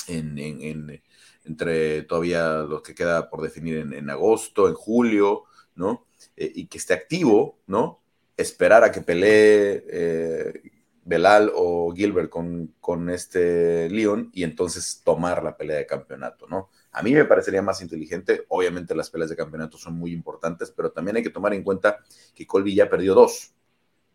en, 0.08 1.02
entre 1.46 2.04
todavía 2.04 2.58
los 2.60 2.82
que 2.82 2.96
queda 2.96 3.30
por 3.30 3.42
definir 3.42 3.78
en, 3.78 4.10
agosto, 4.10 4.68
en 4.68 4.74
julio, 4.74 5.44
¿no? 5.76 6.06
Eh, 6.36 6.52
y 6.56 6.68
que 6.68 6.78
esté 6.78 6.94
activo, 6.94 7.60
¿no? 7.68 8.02
Esperar 8.36 8.84
a 8.84 8.92
que 8.92 9.02
pelee 9.02 9.84
eh, 9.88 10.62
Belal 11.04 11.52
o 11.56 11.94
Gilbert 11.96 12.30
con, 12.30 12.76
con 12.80 13.10
este 13.10 13.90
Leon 13.90 14.30
y 14.34 14.44
entonces 14.44 15.02
tomar 15.04 15.44
la 15.44 15.58
pelea 15.58 15.78
de 15.78 15.86
campeonato, 15.86 16.48
¿no? 16.48 16.70
A 16.92 17.04
mí 17.04 17.14
me 17.14 17.26
parecería 17.26 17.62
más 17.62 17.82
inteligente, 17.82 18.46
obviamente 18.48 18.96
las 18.96 19.10
peleas 19.10 19.30
de 19.30 19.36
campeonato 19.36 19.78
son 19.78 19.94
muy 19.94 20.12
importantes, 20.12 20.72
pero 20.72 20.92
también 20.92 21.18
hay 21.18 21.24
que 21.24 21.30
tomar 21.30 21.54
en 21.54 21.64
cuenta 21.64 22.00
que 22.34 22.48
Colby 22.48 22.74
ya 22.76 22.90
perdió 22.90 23.14
dos, 23.14 23.54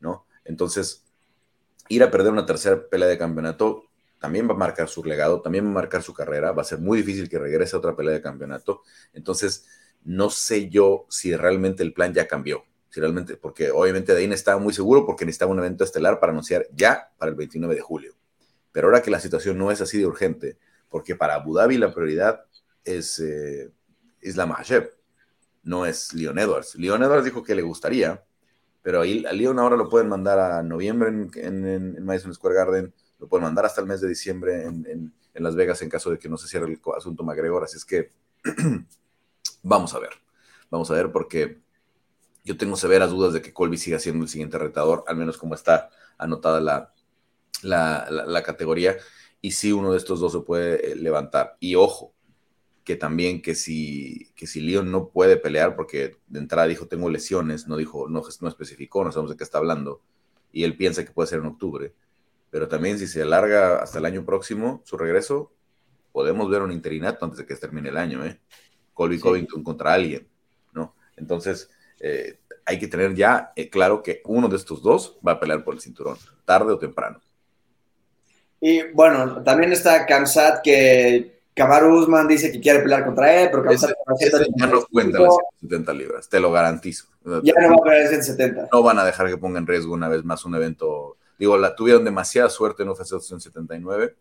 ¿no? 0.00 0.26
Entonces, 0.44 1.04
ir 1.88 2.02
a 2.02 2.10
perder 2.10 2.32
una 2.32 2.46
tercera 2.46 2.88
pelea 2.88 3.08
de 3.08 3.18
campeonato 3.18 3.84
también 4.18 4.48
va 4.48 4.54
a 4.54 4.56
marcar 4.56 4.88
su 4.88 5.04
legado, 5.04 5.42
también 5.42 5.66
va 5.66 5.70
a 5.70 5.74
marcar 5.74 6.02
su 6.02 6.14
carrera, 6.14 6.52
va 6.52 6.62
a 6.62 6.64
ser 6.64 6.78
muy 6.78 6.98
difícil 6.98 7.28
que 7.28 7.38
regrese 7.38 7.76
a 7.76 7.78
otra 7.78 7.94
pelea 7.94 8.14
de 8.14 8.22
campeonato. 8.22 8.80
Entonces, 9.12 9.66
no 10.02 10.30
sé 10.30 10.70
yo 10.70 11.04
si 11.10 11.36
realmente 11.36 11.82
el 11.82 11.92
plan 11.92 12.14
ya 12.14 12.26
cambió, 12.26 12.64
si 12.88 13.00
realmente, 13.00 13.36
porque 13.36 13.70
obviamente 13.70 14.14
Dane 14.14 14.34
estaba 14.34 14.58
muy 14.58 14.72
seguro 14.72 15.04
porque 15.04 15.26
necesitaba 15.26 15.52
un 15.52 15.58
evento 15.58 15.84
estelar 15.84 16.20
para 16.20 16.32
anunciar 16.32 16.66
ya 16.72 17.12
para 17.18 17.30
el 17.30 17.36
29 17.36 17.74
de 17.74 17.80
julio. 17.82 18.14
Pero 18.72 18.88
ahora 18.88 19.02
que 19.02 19.10
la 19.10 19.20
situación 19.20 19.58
no 19.58 19.70
es 19.70 19.80
así 19.80 19.98
de 19.98 20.06
urgente, 20.06 20.56
porque 20.88 21.14
para 21.14 21.34
Abu 21.34 21.54
Dhabi 21.54 21.76
la 21.76 21.92
prioridad 21.92 22.46
es, 22.84 23.18
eh, 23.18 23.70
es 24.20 24.36
la 24.36 24.46
Mahashev, 24.46 24.90
no 25.62 25.86
es 25.86 26.12
Leon 26.14 26.38
Edwards. 26.38 26.74
Leon 26.76 27.02
Edwards 27.02 27.24
dijo 27.24 27.42
que 27.42 27.54
le 27.54 27.62
gustaría, 27.62 28.24
pero 28.82 29.00
ahí, 29.00 29.24
a 29.26 29.32
Leon 29.32 29.58
ahora 29.58 29.76
lo 29.76 29.88
pueden 29.88 30.08
mandar 30.08 30.38
a 30.38 30.62
noviembre 30.62 31.08
en, 31.08 31.66
en 31.66 32.04
Madison 32.04 32.34
Square 32.34 32.54
Garden 32.54 32.94
lo 33.18 33.28
pueden 33.28 33.44
mandar 33.44 33.64
hasta 33.64 33.80
el 33.80 33.86
mes 33.86 34.00
de 34.00 34.08
diciembre 34.08 34.64
en, 34.64 35.12
Las 35.34 35.56
Vegas 35.56 35.82
en 35.82 35.88
caso 35.88 36.10
de 36.10 36.18
que 36.18 36.28
no 36.28 36.36
se 36.36 36.46
cierre 36.46 36.66
el 36.66 36.80
asunto 36.96 37.24
McGregor. 37.24 37.64
Así 37.64 37.76
es 37.76 37.84
que 37.84 38.10
vamos 39.62 39.94
a 39.94 39.98
ver, 39.98 40.10
vamos 40.70 40.90
a 40.90 40.94
ver 40.94 41.10
porque 41.10 41.60
yo 42.44 42.56
tengo 42.56 42.76
severas 42.76 43.10
dudas 43.10 43.32
de 43.32 43.42
que 43.42 43.52
Colby 43.52 43.78
siga 43.78 43.98
siendo 43.98 44.24
el 44.24 44.28
siguiente 44.28 44.58
retador, 44.58 45.04
al 45.06 45.16
menos 45.16 45.38
como 45.38 45.54
está 45.54 45.90
anotada 46.18 46.60
la, 46.60 46.92
la, 47.62 48.42
categoría. 48.42 48.96
Y 49.40 49.52
si 49.52 49.72
uno 49.72 49.92
de 49.92 49.98
estos 49.98 50.20
dos 50.20 50.32
se 50.32 50.40
puede 50.40 50.92
eh, 50.92 50.96
levantar. 50.96 51.56
Y 51.60 51.74
ojo, 51.74 52.13
que 52.84 52.96
también 52.96 53.42
que 53.42 53.54
si, 53.54 54.30
que 54.36 54.46
si 54.46 54.60
Leon 54.60 54.90
no 54.90 55.08
puede 55.08 55.36
pelear, 55.36 55.74
porque 55.74 56.16
de 56.26 56.38
entrada 56.38 56.68
dijo 56.68 56.86
tengo 56.86 57.08
lesiones, 57.10 57.66
no 57.66 57.76
dijo, 57.76 58.08
no, 58.08 58.22
no 58.40 58.48
especificó, 58.48 59.04
no 59.04 59.10
sabemos 59.10 59.30
de 59.30 59.36
qué 59.36 59.44
está 59.44 59.58
hablando, 59.58 60.02
y 60.52 60.64
él 60.64 60.76
piensa 60.76 61.04
que 61.04 61.12
puede 61.12 61.28
ser 61.28 61.40
en 61.40 61.46
octubre 61.46 61.94
pero 62.54 62.68
también 62.68 63.00
si 63.00 63.08
se 63.08 63.20
alarga 63.20 63.82
hasta 63.82 63.98
el 63.98 64.04
año 64.04 64.24
próximo 64.24 64.80
su 64.84 64.96
regreso, 64.96 65.50
podemos 66.12 66.48
ver 66.48 66.62
un 66.62 66.70
interinato 66.70 67.24
antes 67.24 67.38
de 67.38 67.46
que 67.46 67.56
termine 67.56 67.88
el 67.88 67.96
año, 67.96 68.24
¿eh? 68.24 68.38
Colby 68.92 69.18
Covington 69.18 69.64
contra 69.64 69.92
alguien, 69.92 70.28
¿no? 70.72 70.94
Entonces, 71.16 71.68
eh, 71.98 72.38
hay 72.64 72.78
que 72.78 72.86
tener 72.86 73.12
ya 73.16 73.50
eh, 73.56 73.68
claro 73.68 74.04
que 74.04 74.22
uno 74.26 74.46
de 74.46 74.54
estos 74.54 74.84
dos 74.84 75.18
va 75.26 75.32
a 75.32 75.40
pelear 75.40 75.64
por 75.64 75.74
el 75.74 75.80
cinturón, 75.80 76.16
tarde 76.44 76.72
o 76.72 76.78
temprano. 76.78 77.20
Y 78.60 78.84
bueno, 78.92 79.42
también 79.42 79.72
está 79.72 80.06
Kamsat 80.06 80.62
que 80.62 81.33
Kamaru 81.54 82.00
Usman 82.00 82.26
dice 82.26 82.50
que 82.50 82.60
quiere 82.60 82.80
pelear 82.80 83.04
contra 83.04 83.32
él, 83.32 83.48
pero 83.50 83.62
Kamsat 83.62 83.94
ya 84.56 84.66
no 84.66 84.84
cuenta 84.90 85.20
las 85.20 85.36
170 85.60 85.92
libras, 85.94 86.28
te 86.28 86.40
lo 86.40 86.50
garantizo. 86.50 87.06
Ya 87.42 87.54
no 87.60 87.68
va 87.68 87.76
a 87.80 87.84
pelear 87.84 88.08
170. 88.08 88.68
No 88.72 88.82
van 88.82 88.98
a 88.98 89.04
dejar 89.04 89.28
que 89.28 89.38
ponga 89.38 89.58
en 89.58 89.66
riesgo 89.66 89.94
una 89.94 90.08
vez 90.08 90.24
más 90.24 90.44
un 90.44 90.56
evento 90.56 91.16
digo, 91.38 91.56
la 91.56 91.74
tuvieron 91.74 92.04
demasiada 92.04 92.48
suerte 92.48 92.82
en 92.82 92.90
UFC 92.90 93.10
279, 93.10 94.16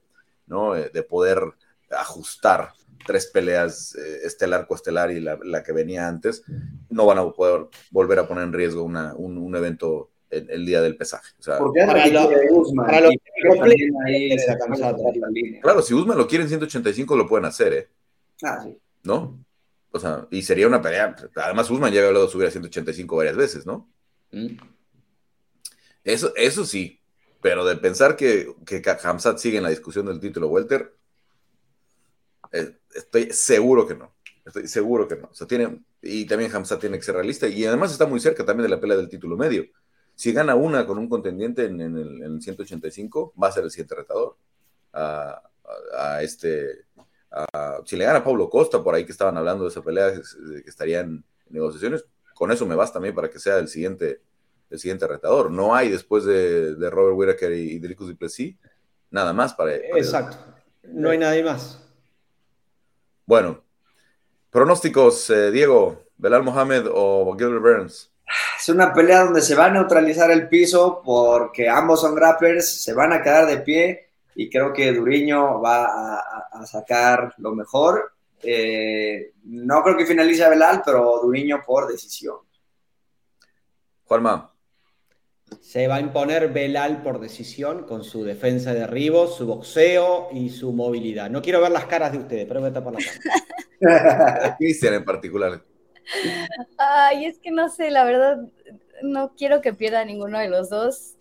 ¿no? 0.47 0.75
Eh, 0.75 0.89
de 0.93 1.03
poder 1.03 1.53
ajustar 1.91 2.73
tres 3.05 3.27
peleas, 3.27 3.95
eh, 3.95 4.21
estelar, 4.23 4.65
coestelar 4.65 5.11
y 5.11 5.19
la, 5.19 5.63
que 5.63 5.73
venía 5.73 6.07
antes, 6.07 6.43
no 6.89 7.05
van 7.05 7.17
a 7.17 7.31
poder 7.31 7.67
volver 7.91 8.19
a 8.19 8.27
poner 8.27 8.45
en 8.45 8.53
riesgo 8.53 8.83
una, 8.83 9.13
un, 9.15 9.55
evento 9.55 10.09
el, 10.33 10.65
día 10.65 10.81
del 10.81 10.97
pesaje. 10.97 11.33
O 11.39 11.43
sea, 11.43 11.57
para, 11.59 12.07
lo, 12.09 12.29
Claro, 15.61 15.81
si 15.81 15.93
Usman 15.93 16.17
lo 16.17 16.27
quiere 16.27 16.43
en 16.43 16.49
185 16.49 17.15
lo 17.15 17.27
pueden 17.27 17.45
hacer, 17.45 17.73
¿eh? 17.73 17.89
Ah, 18.43 18.61
sí. 18.63 18.77
¿No? 19.03 19.43
O 19.91 19.99
sea, 19.99 20.27
y 20.31 20.41
sería 20.41 20.67
una 20.67 20.81
pelea. 20.81 21.15
Además, 21.35 21.69
Usman 21.69 21.91
ya 21.91 21.99
había 21.99 22.07
hablado 22.07 22.25
de 22.25 22.31
subir 22.31 22.47
a 22.47 22.51
185 22.51 23.15
varias 23.15 23.35
veces, 23.35 23.65
¿no? 23.65 23.89
Mm. 24.31 24.57
Eso, 26.03 26.33
eso 26.35 26.65
sí, 26.65 26.99
pero 27.41 27.63
de 27.65 27.77
pensar 27.77 28.15
que, 28.15 28.55
que 28.65 28.81
Hamzat 29.03 29.37
sigue 29.37 29.57
en 29.57 29.63
la 29.63 29.69
discusión 29.69 30.05
del 30.05 30.19
título 30.19 30.47
Welter, 30.47 30.95
eh, 32.51 32.77
estoy 32.95 33.31
seguro 33.31 33.87
que 33.87 33.95
no. 33.95 34.15
Estoy 34.45 34.67
seguro 34.67 35.07
que 35.07 35.15
no. 35.15 35.29
O 35.31 35.33
sea, 35.33 35.47
tiene, 35.47 35.79
y 36.01 36.25
también 36.25 36.53
Hamzat 36.53 36.79
tiene 36.79 36.97
que 36.97 37.03
ser 37.03 37.15
realista. 37.15 37.47
Y 37.47 37.65
además 37.65 37.91
está 37.91 38.05
muy 38.05 38.19
cerca 38.19 38.45
también 38.45 38.69
de 38.69 38.75
la 38.75 38.81
pelea 38.81 38.97
del 38.97 39.09
título 39.09 39.37
medio. 39.37 39.65
Si 40.15 40.31
gana 40.31 40.55
una 40.55 40.85
con 40.85 40.97
un 40.97 41.09
contendiente 41.09 41.65
en, 41.65 41.81
el, 41.81 42.41
185, 42.41 43.33
va 43.41 43.47
a 43.47 43.51
ser 43.51 43.63
el 43.63 43.71
siguiente 43.71 43.95
retador. 43.95 44.37
A, 44.93 45.41
este. 46.21 46.85
si 47.85 47.95
le 47.95 48.05
gana 48.05 48.19
a 48.19 48.23
Pablo 48.23 48.49
Costa, 48.49 48.83
por 48.83 48.93
ahí 48.93 49.05
que 49.05 49.11
estaban 49.11 49.37
hablando 49.37 49.63
de 49.63 49.69
esa 49.69 49.81
pelea, 49.81 50.13
que 50.13 50.69
estarían 50.69 51.23
en 51.47 51.53
negociaciones, 51.53 52.05
con 52.35 52.51
eso 52.51 52.65
me 52.65 52.75
basta 52.75 52.93
también 52.93 53.15
para 53.15 53.29
que 53.29 53.39
sea 53.39 53.57
el 53.57 53.67
siguiente 53.67 54.21
el 54.73 54.79
siguiente 54.79 55.07
retador. 55.07 55.51
No 55.51 55.75
hay 55.75 55.89
después 55.89 56.25
de, 56.25 56.75
Robert 56.89 57.15
Whittaker 57.15 57.53
y, 57.53 57.79
de 57.79 57.95
Duplessis 57.95 58.55
nada 59.11 59.31
más 59.31 59.53
para, 59.53 59.75
Exacto. 59.75 60.37
No 60.83 61.11
hay 61.11 61.19
nadie 61.19 61.43
más. 61.43 61.79
Bueno, 63.25 63.63
pronósticos, 64.49 65.29
eh, 65.29 65.51
Diego, 65.51 66.03
Belal 66.17 66.43
Mohamed 66.43 66.87
o 66.91 67.35
Gilbert 67.37 67.61
Burns. 67.61 68.11
Es 68.59 68.69
una 68.69 68.93
pelea 68.93 69.25
donde 69.25 69.41
se 69.41 69.55
va 69.55 69.65
a 69.65 69.69
neutralizar 69.71 70.31
el 70.31 70.47
piso 70.47 71.01
porque 71.03 71.67
ambos 71.67 72.01
son 72.01 72.15
grapplers, 72.15 72.81
se 72.81 72.93
van 72.93 73.13
a 73.13 73.21
quedar 73.21 73.45
de 73.45 73.57
pie 73.57 74.09
y 74.35 74.49
creo 74.49 74.73
que 74.73 74.93
Duriño 74.93 75.61
va 75.61 76.17
a, 76.17 76.65
sacar 76.65 77.33
lo 77.37 77.53
mejor. 77.53 78.13
Eh, 78.41 79.33
no 79.43 79.83
creo 79.83 79.97
que 79.97 80.05
finalice 80.05 80.43
a 80.43 80.49
Belal, 80.49 80.81
pero 80.85 81.19
Duriño 81.21 81.61
por 81.65 81.87
decisión. 81.87 82.37
Juanma. 84.05 84.51
Se 85.61 85.87
va 85.87 85.95
a 85.95 85.99
imponer 85.99 86.51
Belal 86.51 87.03
por 87.03 87.19
decisión 87.19 87.85
con 87.85 88.03
su 88.03 88.23
defensa 88.23 88.73
de 88.73 88.81
derribo, 88.81 89.27
su 89.27 89.45
boxeo 89.45 90.29
y 90.31 90.49
su 90.49 90.73
movilidad. 90.73 91.29
No 91.29 91.41
quiero 91.41 91.61
ver 91.61 91.71
las 91.71 91.85
caras 91.85 92.11
de 92.11 92.19
ustedes, 92.19 92.45
pero 92.47 92.59
me 92.59 92.69
voy 92.69 92.71
a 92.71 92.73
tapar 92.73 92.93
la 92.93 92.99
cara. 92.99 94.55
Cristian 94.57 94.95
en 94.95 95.05
particular. 95.05 95.61
Ay, 96.77 97.25
es 97.25 97.39
que 97.39 97.51
no 97.51 97.69
sé, 97.69 97.91
la 97.91 98.03
verdad, 98.03 98.37
no 99.01 99.33
quiero 99.35 99.61
que 99.61 99.73
pierda 99.73 100.05
ninguno 100.05 100.39
de 100.39 100.49
los 100.49 100.69
dos. 100.69 101.15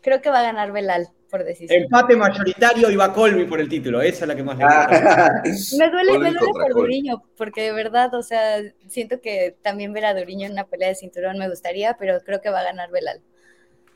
Creo 0.00 0.20
que 0.20 0.30
va 0.30 0.40
a 0.40 0.44
ganar 0.44 0.72
Belal 0.72 1.08
por 1.30 1.44
decisión. 1.44 1.84
Empate 1.84 2.16
mayoritario 2.16 2.90
y 2.90 2.96
va 2.96 3.12
Colby 3.12 3.44
por 3.46 3.60
el 3.60 3.68
título, 3.68 4.02
esa 4.02 4.24
es 4.24 4.28
la 4.28 4.36
que 4.36 4.42
más 4.42 4.58
le 4.58 4.64
gusta. 4.64 5.42
me 5.78 5.90
duele, 5.90 6.18
me 6.18 6.32
duele 6.32 6.38
por 6.52 6.74
Duriño, 6.74 7.22
porque 7.36 7.62
de 7.62 7.72
verdad, 7.72 8.12
o 8.14 8.22
sea, 8.22 8.60
siento 8.88 9.20
que 9.20 9.56
también 9.62 9.92
ver 9.92 10.04
a 10.04 10.14
Duriño 10.14 10.46
en 10.46 10.52
una 10.52 10.64
pelea 10.66 10.88
de 10.88 10.94
cinturón 10.94 11.38
me 11.38 11.48
gustaría, 11.48 11.96
pero 11.98 12.20
creo 12.20 12.40
que 12.40 12.50
va 12.50 12.60
a 12.60 12.64
ganar 12.64 12.90
Belal 12.90 13.22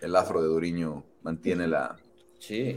el 0.01 0.17
afro 0.17 0.43
de 0.43 0.49
Duriño 0.49 1.05
mantiene 1.23 1.67
la, 1.67 1.97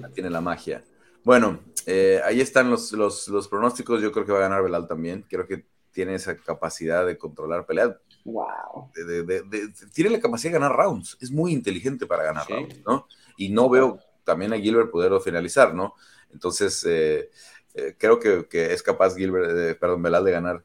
mantiene 0.01 0.29
la 0.29 0.41
magia. 0.41 0.83
Bueno, 1.23 1.59
eh, 1.85 2.21
ahí 2.23 2.41
están 2.41 2.69
los, 2.69 2.91
los, 2.93 3.47
pronósticos. 3.47 4.01
Yo 4.01 4.11
creo 4.11 4.25
que 4.25 4.31
va 4.31 4.39
a 4.39 4.43
ganar 4.43 4.63
Belal 4.63 4.87
también. 4.87 5.25
Creo 5.29 5.47
que 5.47 5.65
tiene 5.99 6.15
esa 6.15 6.37
capacidad 6.37 7.05
de 7.05 7.17
controlar 7.17 7.65
peleas. 7.65 7.91
Wow. 8.23 8.89
tiene 9.93 10.11
la 10.11 10.21
capacidad 10.21 10.53
de 10.53 10.59
ganar 10.59 10.77
rounds. 10.77 11.17
Es 11.19 11.29
muy 11.29 11.51
inteligente 11.51 12.05
para 12.05 12.23
ganar 12.23 12.47
rounds, 12.47 12.79
¿no? 12.87 13.05
Y 13.35 13.49
no 13.49 13.69
veo 13.69 13.99
también 14.23 14.53
a 14.53 14.57
Gilbert 14.57 14.91
poderlo 14.91 15.19
finalizar, 15.19 15.75
¿no? 15.75 15.95
Entonces, 16.31 16.85
eh, 16.87 17.29
eh, 17.73 17.95
creo 17.97 18.17
que, 18.17 18.47
es 18.71 18.81
capaz 18.81 19.13
Gilbert, 19.13 19.77
perdón, 19.77 20.01
Belal 20.01 20.23
de 20.23 20.31
ganar 20.31 20.63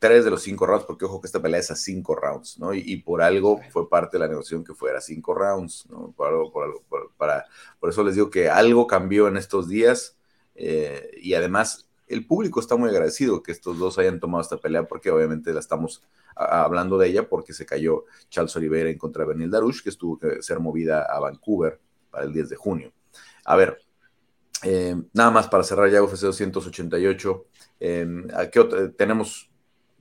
tres 0.00 0.24
de 0.24 0.30
los 0.32 0.42
cinco 0.42 0.66
rounds, 0.66 0.86
porque 0.86 1.04
ojo 1.04 1.20
que 1.20 1.28
esta 1.28 1.40
pelea 1.40 1.60
es 1.60 1.70
a 1.70 1.76
cinco 1.76 2.16
rounds, 2.16 2.58
¿no? 2.58 2.74
Y, 2.74 2.96
por 2.96 3.22
algo 3.22 3.60
fue 3.70 3.88
parte 3.88 4.16
de 4.16 4.24
la 4.24 4.28
negociación 4.28 4.64
que 4.64 4.74
fuera 4.74 5.00
cinco 5.00 5.34
rounds, 5.34 5.86
¿no? 5.88 6.12
Por, 6.16 6.26
algo, 6.26 6.50
por, 6.50 6.64
algo, 6.64 6.82
para, 7.16 7.46
por 7.78 7.90
eso 7.90 8.02
les 8.02 8.16
digo 8.16 8.28
que 8.28 8.50
algo 8.50 8.88
cambió 8.88 9.28
en 9.28 9.36
estos 9.36 9.68
días 9.68 10.16
eh, 10.56 11.12
y 11.22 11.34
además 11.34 11.88
el 12.12 12.26
público 12.26 12.60
está 12.60 12.76
muy 12.76 12.90
agradecido 12.90 13.42
que 13.42 13.52
estos 13.52 13.78
dos 13.78 13.98
hayan 13.98 14.20
tomado 14.20 14.42
esta 14.42 14.58
pelea 14.58 14.86
porque 14.86 15.10
obviamente 15.10 15.52
la 15.52 15.60
estamos 15.60 16.02
hablando 16.34 16.98
de 16.98 17.08
ella 17.08 17.28
porque 17.28 17.52
se 17.52 17.66
cayó 17.66 18.04
Charles 18.28 18.54
Oliveira 18.56 18.90
en 18.90 18.98
contra 18.98 19.24
de 19.24 19.32
Benil 19.32 19.50
Darush, 19.50 19.82
que 19.82 19.90
estuvo 19.90 20.18
que 20.18 20.42
ser 20.42 20.60
movida 20.60 21.02
a 21.02 21.18
Vancouver 21.20 21.80
para 22.10 22.24
el 22.24 22.32
10 22.32 22.50
de 22.50 22.56
junio. 22.56 22.92
A 23.44 23.56
ver, 23.56 23.78
eh, 24.62 24.96
nada 25.12 25.30
más 25.30 25.48
para 25.48 25.64
cerrar 25.64 25.90
ya 25.90 26.02
UFC 26.02 26.22
288. 26.22 27.46
Eh, 27.80 28.06
¿qué 28.52 28.92
tenemos 28.96 29.50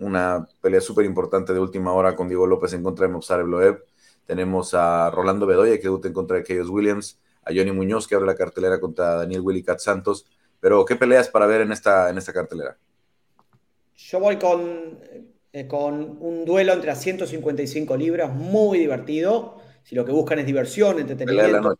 una 0.01 0.47
pelea 0.62 0.82
súper 0.82 1.05
importante 1.05 1.53
de 1.53 1.59
última 1.59 1.93
hora 1.93 2.16
con 2.16 2.28
Diego 2.28 2.47
López 2.47 2.74
en 2.74 2.84
contra 2.84 3.07
de 3.07 3.14
Mopsar 3.14 3.43
Bloeb. 3.43 3.86
Tenemos 4.26 4.74
a 4.74 5.09
Rolando 5.12 5.45
Bedoya 5.45 5.78
que 5.78 5.84
debuta 5.84 6.07
en 6.07 6.14
contra 6.14 6.38
de 6.38 6.43
Keyos 6.43 6.70
Williams, 6.70 7.20
a 7.43 7.51
Johnny 7.53 7.72
Muñoz 7.72 8.07
que 8.07 8.16
abre 8.16 8.28
la 8.28 8.36
cartelera 8.36 8.80
contra 8.80 9.16
Daniel 9.16 9.41
Willy 9.41 9.64
Cat 9.64 9.80
Santos. 9.80 10.26
Pero, 10.62 10.86
¿qué 10.86 10.95
peleas 10.95 11.28
para 11.28 11.47
ver 11.47 11.62
en 11.62 11.72
esta, 11.72 12.09
en 12.09 12.18
esta 12.18 12.32
cartelera? 12.32 12.78
Yo 13.95 14.20
voy 14.20 14.38
con, 14.38 14.99
eh, 15.51 15.68
con 15.68 16.18
un 16.22 16.45
duelo 16.45 16.74
entre 16.74 16.95
155 16.95 17.97
libras, 17.97 18.32
muy 18.32 18.78
divertido. 18.80 19.59
Si 19.84 19.95
lo 19.95 20.05
que 20.05 20.12
buscan 20.12 20.39
es 20.39 20.45
diversión, 20.45 20.99
entretenimiento. 20.99 21.78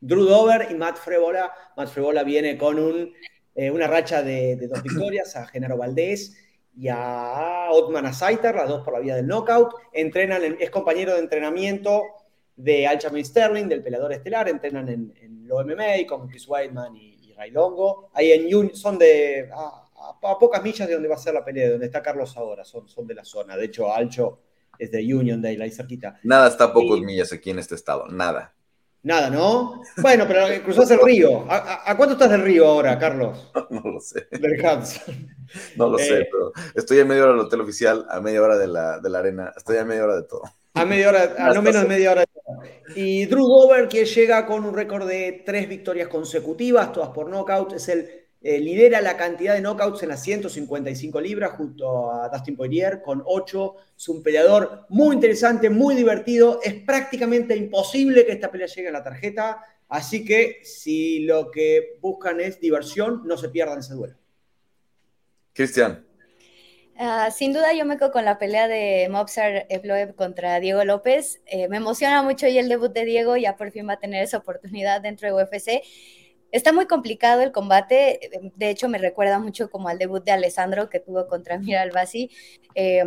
Drew 0.00 0.24
Dover 0.24 0.68
y 0.70 0.74
Matt 0.74 0.98
Frebola. 0.98 1.50
Matt 1.76 1.88
Frebola 1.88 2.22
viene 2.22 2.56
con 2.56 2.78
un, 2.78 3.12
eh, 3.54 3.70
una 3.70 3.86
racha 3.86 4.22
de, 4.22 4.56
dos 4.68 4.82
victorias 4.82 5.34
a 5.34 5.46
Genaro 5.46 5.76
Valdés 5.76 6.36
y 6.76 6.88
a 6.88 7.68
Otman 7.70 8.06
Azaitar, 8.06 8.54
las 8.54 8.68
dos 8.68 8.84
por 8.84 8.92
la 8.92 9.00
vía 9.00 9.16
del 9.16 9.26
knockout. 9.26 9.74
Entrenan, 9.92 10.56
es 10.60 10.70
compañero 10.70 11.14
de 11.14 11.20
entrenamiento 11.20 12.04
de 12.54 12.86
Alchamin 12.86 13.24
Sterling, 13.24 13.66
del 13.66 13.82
peleador 13.82 14.12
estelar. 14.12 14.48
Entrenan 14.48 14.88
en, 14.88 15.14
en 15.20 15.48
lo 15.48 15.64
MMA 15.64 16.06
con 16.06 16.28
Chris 16.28 16.46
Whiteman 16.46 16.96
y, 16.96 17.17
y 17.38 17.40
Ray 17.40 17.50
Longo. 17.50 18.10
Ahí 18.14 18.32
en 18.32 18.74
son 18.74 18.98
de 18.98 19.50
a, 19.52 20.38
pocas 20.38 20.62
millas 20.62 20.88
de 20.88 20.94
donde 20.94 21.08
va 21.08 21.14
a 21.14 21.18
ser 21.18 21.34
la 21.34 21.44
pelea, 21.44 21.66
de 21.66 21.70
donde 21.72 21.86
está 21.86 22.02
Carlos 22.02 22.36
ahora, 22.36 22.64
son, 22.64 22.88
son 22.88 23.06
de 23.06 23.14
la 23.14 23.24
zona. 23.24 23.56
De 23.56 23.66
hecho, 23.66 23.92
Alcho 23.92 24.40
es 24.78 24.90
de 24.90 25.14
Union 25.14 25.42
Dale, 25.42 25.62
ahí 25.62 25.70
cerquita. 25.70 26.18
Nada 26.22 26.48
está 26.48 26.64
a 26.64 26.72
pocas 26.72 27.00
millas 27.00 27.32
aquí 27.32 27.50
en 27.50 27.58
este 27.58 27.74
estado, 27.74 28.06
nada. 28.08 28.54
Nada, 29.02 29.30
¿no? 29.30 29.80
Bueno, 29.98 30.24
pero 30.26 30.62
cruzás 30.64 30.90
el 30.90 31.00
río. 31.00 31.46
¿A, 31.48 31.96
cuánto 31.96 32.14
estás 32.14 32.30
del 32.30 32.42
río 32.42 32.66
ahora, 32.66 32.98
Carlos? 32.98 33.50
No 33.70 33.82
lo 33.84 34.00
sé. 34.00 34.26
Del 34.30 34.60
No 35.76 35.88
lo 35.88 35.98
sé, 35.98 36.20
eh, 36.20 36.28
pero 36.30 36.52
estoy 36.74 37.00
a 37.00 37.04
media 37.04 37.22
hora 37.22 37.32
del 37.32 37.42
hotel 37.42 37.60
oficial, 37.60 38.06
a 38.10 38.20
media 38.20 38.42
hora 38.42 38.58
de 38.58 38.66
la, 38.66 38.98
de 38.98 39.08
la 39.08 39.18
arena, 39.20 39.52
estoy 39.56 39.76
a 39.76 39.84
media 39.84 40.04
hora 40.04 40.16
de 40.16 40.24
todo. 40.24 40.42
A 40.80 40.84
media 40.84 41.08
hora, 41.08 41.34
a 41.38 41.52
no 41.52 41.62
menos 41.62 41.82
de 41.82 41.88
media 41.88 42.12
hora. 42.12 42.24
Y 42.94 43.26
Drew 43.26 43.46
Dover, 43.46 43.88
que 43.88 44.04
llega 44.04 44.46
con 44.46 44.64
un 44.64 44.74
récord 44.74 45.06
de 45.06 45.42
tres 45.44 45.68
victorias 45.68 46.08
consecutivas, 46.08 46.92
todas 46.92 47.10
por 47.10 47.28
knockout, 47.28 47.74
es 47.74 47.88
el 47.88 48.18
eh, 48.40 48.60
lidera 48.60 49.00
la 49.00 49.16
cantidad 49.16 49.54
de 49.54 49.60
knockouts 49.60 50.04
en 50.04 50.10
las 50.10 50.22
155 50.22 51.20
libras 51.20 51.52
junto 51.52 52.12
a 52.12 52.28
Dustin 52.28 52.56
Poirier 52.56 53.02
con 53.02 53.22
8. 53.24 53.74
Es 53.96 54.08
un 54.08 54.22
peleador 54.22 54.86
muy 54.90 55.16
interesante, 55.16 55.68
muy 55.70 55.96
divertido. 55.96 56.60
Es 56.62 56.74
prácticamente 56.74 57.56
imposible 57.56 58.24
que 58.24 58.32
esta 58.32 58.50
pelea 58.50 58.68
llegue 58.68 58.88
a 58.88 58.92
la 58.92 59.02
tarjeta. 59.02 59.64
Así 59.88 60.24
que 60.24 60.60
si 60.62 61.20
lo 61.20 61.50
que 61.50 61.98
buscan 62.00 62.40
es 62.40 62.60
diversión, 62.60 63.22
no 63.26 63.36
se 63.36 63.48
pierdan 63.48 63.80
ese 63.80 63.94
duelo. 63.94 64.14
Cristian. 65.52 66.07
Ah, 67.00 67.30
sin 67.30 67.52
duda 67.52 67.72
yo 67.74 67.84
me 67.84 67.96
quedo 67.96 68.10
con 68.10 68.24
la 68.24 68.38
pelea 68.38 68.66
de 68.66 69.08
Mobsar 69.08 69.66
Evloev 69.68 70.16
contra 70.16 70.58
Diego 70.58 70.84
López. 70.84 71.40
Eh, 71.46 71.68
me 71.68 71.76
emociona 71.76 72.22
mucho 72.24 72.48
y 72.48 72.58
el 72.58 72.68
debut 72.68 72.92
de 72.92 73.04
Diego, 73.04 73.36
ya 73.36 73.56
por 73.56 73.70
fin 73.70 73.88
va 73.88 73.92
a 73.94 73.98
tener 74.00 74.24
esa 74.24 74.38
oportunidad 74.38 75.00
dentro 75.00 75.28
de 75.28 75.34
UFC. 75.34 75.82
Está 76.50 76.72
muy 76.72 76.86
complicado 76.86 77.42
el 77.42 77.52
combate, 77.52 78.20
de 78.56 78.70
hecho 78.70 78.88
me 78.88 78.96
recuerda 78.96 79.38
mucho 79.38 79.70
como 79.70 79.88
al 79.88 79.98
debut 79.98 80.24
de 80.24 80.32
Alessandro 80.32 80.88
que 80.88 80.98
tuvo 80.98 81.26
contra 81.26 81.58
Mira 81.58 81.82
Albasi. 81.82 82.30
Eh, 82.74 83.02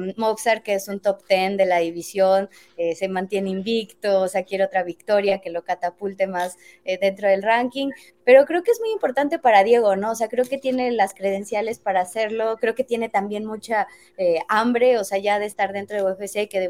que 0.63 0.73
es 0.73 0.87
un 0.87 0.99
top 0.99 1.23
10 1.27 1.57
de 1.57 1.65
la 1.65 1.77
división, 1.77 2.49
eh, 2.77 2.95
se 2.95 3.07
mantiene 3.07 3.49
invicto, 3.49 4.21
o 4.21 4.27
sea, 4.27 4.43
quiere 4.43 4.65
otra 4.65 4.83
victoria 4.83 5.39
que 5.39 5.49
lo 5.49 5.63
catapulte 5.63 6.27
más 6.27 6.57
eh, 6.83 6.97
dentro 6.99 7.29
del 7.29 7.41
ranking, 7.41 7.89
pero 8.25 8.45
creo 8.45 8.63
que 8.63 8.71
es 8.71 8.79
muy 8.79 8.91
importante 8.91 9.39
para 9.39 9.63
Diego, 9.63 9.95
¿no? 9.95 10.11
O 10.11 10.15
sea, 10.15 10.27
creo 10.27 10.45
que 10.45 10.57
tiene 10.57 10.91
las 10.91 11.13
credenciales 11.13 11.79
para 11.79 12.01
hacerlo, 12.01 12.57
creo 12.59 12.75
que 12.75 12.83
tiene 12.83 13.09
también 13.09 13.45
mucha 13.45 13.87
eh, 14.17 14.39
hambre, 14.49 14.97
o 14.97 15.03
sea, 15.03 15.17
ya 15.19 15.39
de 15.39 15.45
estar 15.45 15.73
dentro 15.73 15.97
de 15.97 16.03
UFC, 16.03 16.49
que 16.49 16.69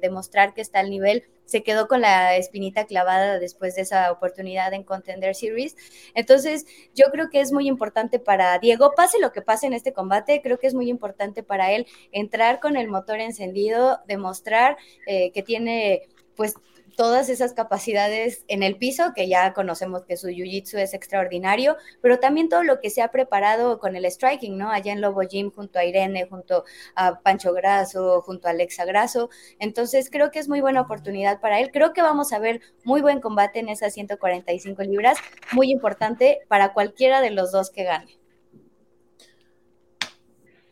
demostrar 0.00 0.54
que 0.54 0.60
está 0.60 0.80
al 0.80 0.90
nivel 0.90 1.24
se 1.44 1.62
quedó 1.62 1.88
con 1.88 2.00
la 2.00 2.36
espinita 2.36 2.86
clavada 2.86 3.38
después 3.38 3.74
de 3.74 3.82
esa 3.82 4.10
oportunidad 4.12 4.72
en 4.72 4.84
Contender 4.84 5.34
Series. 5.34 5.76
Entonces, 6.14 6.66
yo 6.94 7.06
creo 7.12 7.28
que 7.30 7.40
es 7.40 7.52
muy 7.52 7.68
importante 7.68 8.18
para 8.18 8.58
Diego, 8.58 8.92
pase 8.96 9.18
lo 9.20 9.32
que 9.32 9.42
pase 9.42 9.66
en 9.66 9.72
este 9.72 9.92
combate, 9.92 10.40
creo 10.42 10.58
que 10.58 10.66
es 10.66 10.74
muy 10.74 10.88
importante 10.88 11.42
para 11.42 11.72
él 11.72 11.86
entrar 12.12 12.60
con 12.60 12.76
el 12.76 12.88
motor 12.88 13.20
encendido, 13.20 14.00
demostrar 14.06 14.76
eh, 15.06 15.30
que 15.32 15.42
tiene 15.42 16.02
pues 16.36 16.54
todas 16.96 17.28
esas 17.28 17.52
capacidades 17.52 18.44
en 18.48 18.62
el 18.62 18.76
piso, 18.76 19.12
que 19.14 19.28
ya 19.28 19.52
conocemos 19.52 20.04
que 20.04 20.16
su 20.16 20.28
jiu-jitsu 20.28 20.78
es 20.78 20.94
extraordinario, 20.94 21.76
pero 22.00 22.18
también 22.18 22.48
todo 22.48 22.62
lo 22.62 22.80
que 22.80 22.90
se 22.90 23.02
ha 23.02 23.10
preparado 23.10 23.78
con 23.78 23.96
el 23.96 24.04
striking, 24.04 24.56
¿no? 24.56 24.70
Allá 24.70 24.92
en 24.92 25.00
Lobo 25.00 25.22
Gym, 25.22 25.50
junto 25.50 25.78
a 25.78 25.84
Irene, 25.84 26.26
junto 26.26 26.64
a 26.94 27.20
Pancho 27.20 27.52
Grasso, 27.52 28.22
junto 28.22 28.48
a 28.48 28.50
Alexa 28.50 28.84
Grasso. 28.84 29.30
Entonces, 29.58 30.10
creo 30.10 30.30
que 30.30 30.38
es 30.38 30.48
muy 30.48 30.60
buena 30.60 30.80
oportunidad 30.80 31.40
para 31.40 31.60
él. 31.60 31.70
Creo 31.72 31.92
que 31.92 32.02
vamos 32.02 32.32
a 32.32 32.38
ver 32.38 32.60
muy 32.84 33.00
buen 33.00 33.20
combate 33.20 33.58
en 33.58 33.68
esas 33.68 33.94
145 33.94 34.82
libras, 34.82 35.18
muy 35.52 35.70
importante 35.70 36.40
para 36.48 36.72
cualquiera 36.72 37.20
de 37.20 37.30
los 37.30 37.52
dos 37.52 37.70
que 37.70 37.84
gane. 37.84 38.18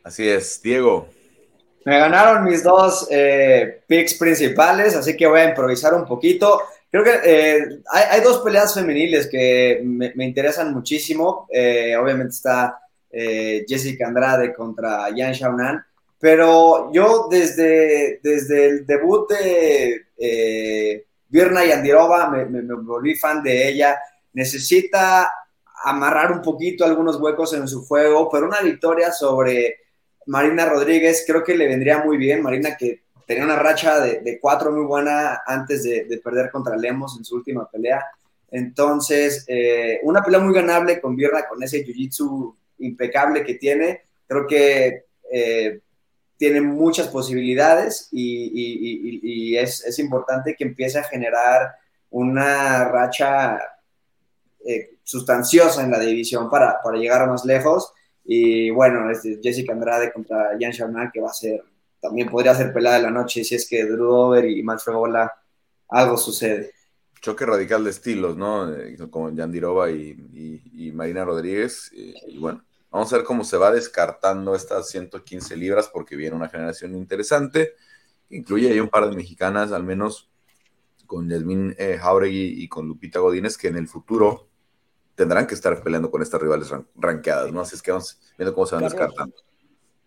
Así 0.04 0.28
es, 0.28 0.60
Diego. 0.62 1.08
Me 1.84 1.98
ganaron 1.98 2.44
mis 2.44 2.62
dos 2.62 3.08
eh, 3.10 3.82
picks 3.86 4.14
principales, 4.14 4.94
así 4.94 5.16
que 5.16 5.26
voy 5.26 5.40
a 5.40 5.48
improvisar 5.48 5.94
un 5.94 6.06
poquito. 6.06 6.62
Creo 6.90 7.02
que 7.02 7.20
eh, 7.24 7.80
hay, 7.90 8.20
dos 8.20 8.38
peleas 8.38 8.74
femeniles 8.74 9.26
que 9.26 9.80
me, 9.82 10.12
interesan 10.24 10.72
muchísimo. 10.72 11.48
Eh, 11.50 11.96
obviamente 11.96 12.34
está 12.34 12.78
Jessica 13.10 14.06
Andrade 14.06 14.54
contra 14.54 15.10
Yan 15.14 15.34
Xiaonan, 15.34 15.84
pero 16.18 16.90
yo 16.92 17.28
desde, 17.30 18.20
desde 18.22 18.66
el 18.68 18.86
debut 18.86 19.30
de 19.30 21.04
Virna 21.28 21.62
Yandirova 21.62 22.30
me, 22.30 22.46
me 22.46 22.62
volví 22.74 23.14
fan 23.14 23.42
de 23.42 23.68
ella. 23.68 23.98
Necesita 24.32 25.30
amarrar 25.84 26.32
un 26.32 26.40
poquito 26.40 26.86
algunos 26.86 27.16
huecos 27.16 27.52
en 27.52 27.68
su 27.68 27.84
juego, 27.84 28.30
pero 28.30 28.46
una 28.46 28.60
victoria 28.60 29.12
sobre 29.12 29.81
Marina 30.26 30.66
Rodríguez 30.66 31.24
creo 31.26 31.42
que 31.42 31.56
le 31.56 31.68
vendría 31.68 31.98
muy 32.04 32.16
bien. 32.16 32.42
Marina 32.42 32.76
que 32.76 33.02
tenía 33.26 33.44
una 33.44 33.56
racha 33.56 34.00
de, 34.00 34.38
cuatro 34.40 34.72
muy 34.72 34.84
buena 34.84 35.42
antes 35.46 35.84
de, 35.84 36.20
perder 36.22 36.50
contra 36.50 36.76
Lemos 36.76 37.16
en 37.16 37.24
su 37.24 37.36
última 37.36 37.68
pelea. 37.68 38.04
Entonces, 38.50 39.44
eh, 39.48 40.00
una 40.02 40.22
pelea 40.22 40.40
muy 40.40 40.54
ganable 40.54 41.00
con 41.00 41.16
Birra, 41.16 41.48
con 41.48 41.62
ese 41.62 41.84
jiu-jitsu 41.84 42.54
impecable 42.78 43.44
que 43.44 43.54
tiene. 43.54 44.02
Creo 44.26 44.46
que 44.46 45.04
eh, 45.32 45.80
tiene 46.36 46.60
muchas 46.60 47.08
posibilidades 47.08 48.08
y, 48.10 49.56
es, 49.56 49.98
importante 49.98 50.54
que 50.56 50.64
empiece 50.64 50.98
a 50.98 51.04
generar 51.04 51.74
una 52.10 52.84
racha 52.84 53.58
eh, 54.66 54.96
sustanciosa 55.02 55.82
en 55.82 55.90
la 55.90 56.00
división 56.00 56.50
para, 56.50 56.82
para 56.82 56.98
llegar 56.98 57.26
más 57.28 57.44
lejos. 57.44 57.92
Y 58.24 58.70
bueno, 58.70 59.10
este, 59.10 59.40
Jessica 59.42 59.72
Andrade 59.72 60.12
contra 60.12 60.56
Jan 60.60 60.72
Charnal, 60.72 61.10
que 61.12 61.20
va 61.20 61.30
a 61.30 61.34
ser, 61.34 61.62
también 62.00 62.28
podría 62.28 62.54
ser 62.54 62.72
pelada 62.72 62.96
de 62.96 63.02
la 63.02 63.10
noche 63.10 63.44
si 63.44 63.54
es 63.54 63.68
que 63.68 63.84
Drew 63.84 64.10
Over 64.10 64.44
y 64.44 64.62
Manfred 64.62 64.94
Bola 64.94 65.32
algo 65.88 66.16
sucede. 66.16 66.72
Choque 67.20 67.46
radical 67.46 67.84
de 67.84 67.90
estilos, 67.90 68.36
¿no? 68.36 68.72
Eh, 68.74 68.96
con 69.10 69.36
Yandirova 69.36 69.90
y, 69.90 70.62
y, 70.74 70.90
Marina 70.92 71.24
Rodríguez. 71.24 71.90
Y, 71.92 72.38
bueno, 72.38 72.64
vamos 72.90 73.12
a 73.12 73.16
ver 73.16 73.24
cómo 73.24 73.44
se 73.44 73.56
va 73.56 73.70
descartando 73.70 74.54
estas 74.54 74.88
115 74.88 75.56
libras, 75.56 75.88
porque 75.92 76.16
viene 76.16 76.34
una 76.34 76.48
generación 76.48 76.96
interesante. 76.96 77.74
Incluye 78.30 78.70
ahí 78.70 78.80
un 78.80 78.88
par 78.88 79.08
de 79.08 79.14
mexicanas, 79.14 79.70
al 79.70 79.84
menos 79.84 80.30
con 81.06 81.28
Yasmin 81.28 81.74
eh, 81.78 81.98
Jauregui 82.00 82.62
y 82.62 82.68
con 82.68 82.88
Lupita 82.88 83.20
Godínez, 83.20 83.56
que 83.56 83.68
en 83.68 83.76
el 83.76 83.86
futuro 83.86 84.48
tendrán 85.22 85.46
que 85.46 85.54
estar 85.54 85.80
peleando 85.84 86.10
con 86.10 86.20
estas 86.20 86.42
rivales 86.42 86.68
ranqueadas, 86.96 87.52
¿no? 87.52 87.60
Así 87.60 87.76
es 87.76 87.82
que 87.82 87.92
vamos 87.92 88.18
viendo 88.36 88.52
cómo 88.52 88.66
se 88.66 88.74
van 88.74 88.84
descartando. 88.84 89.36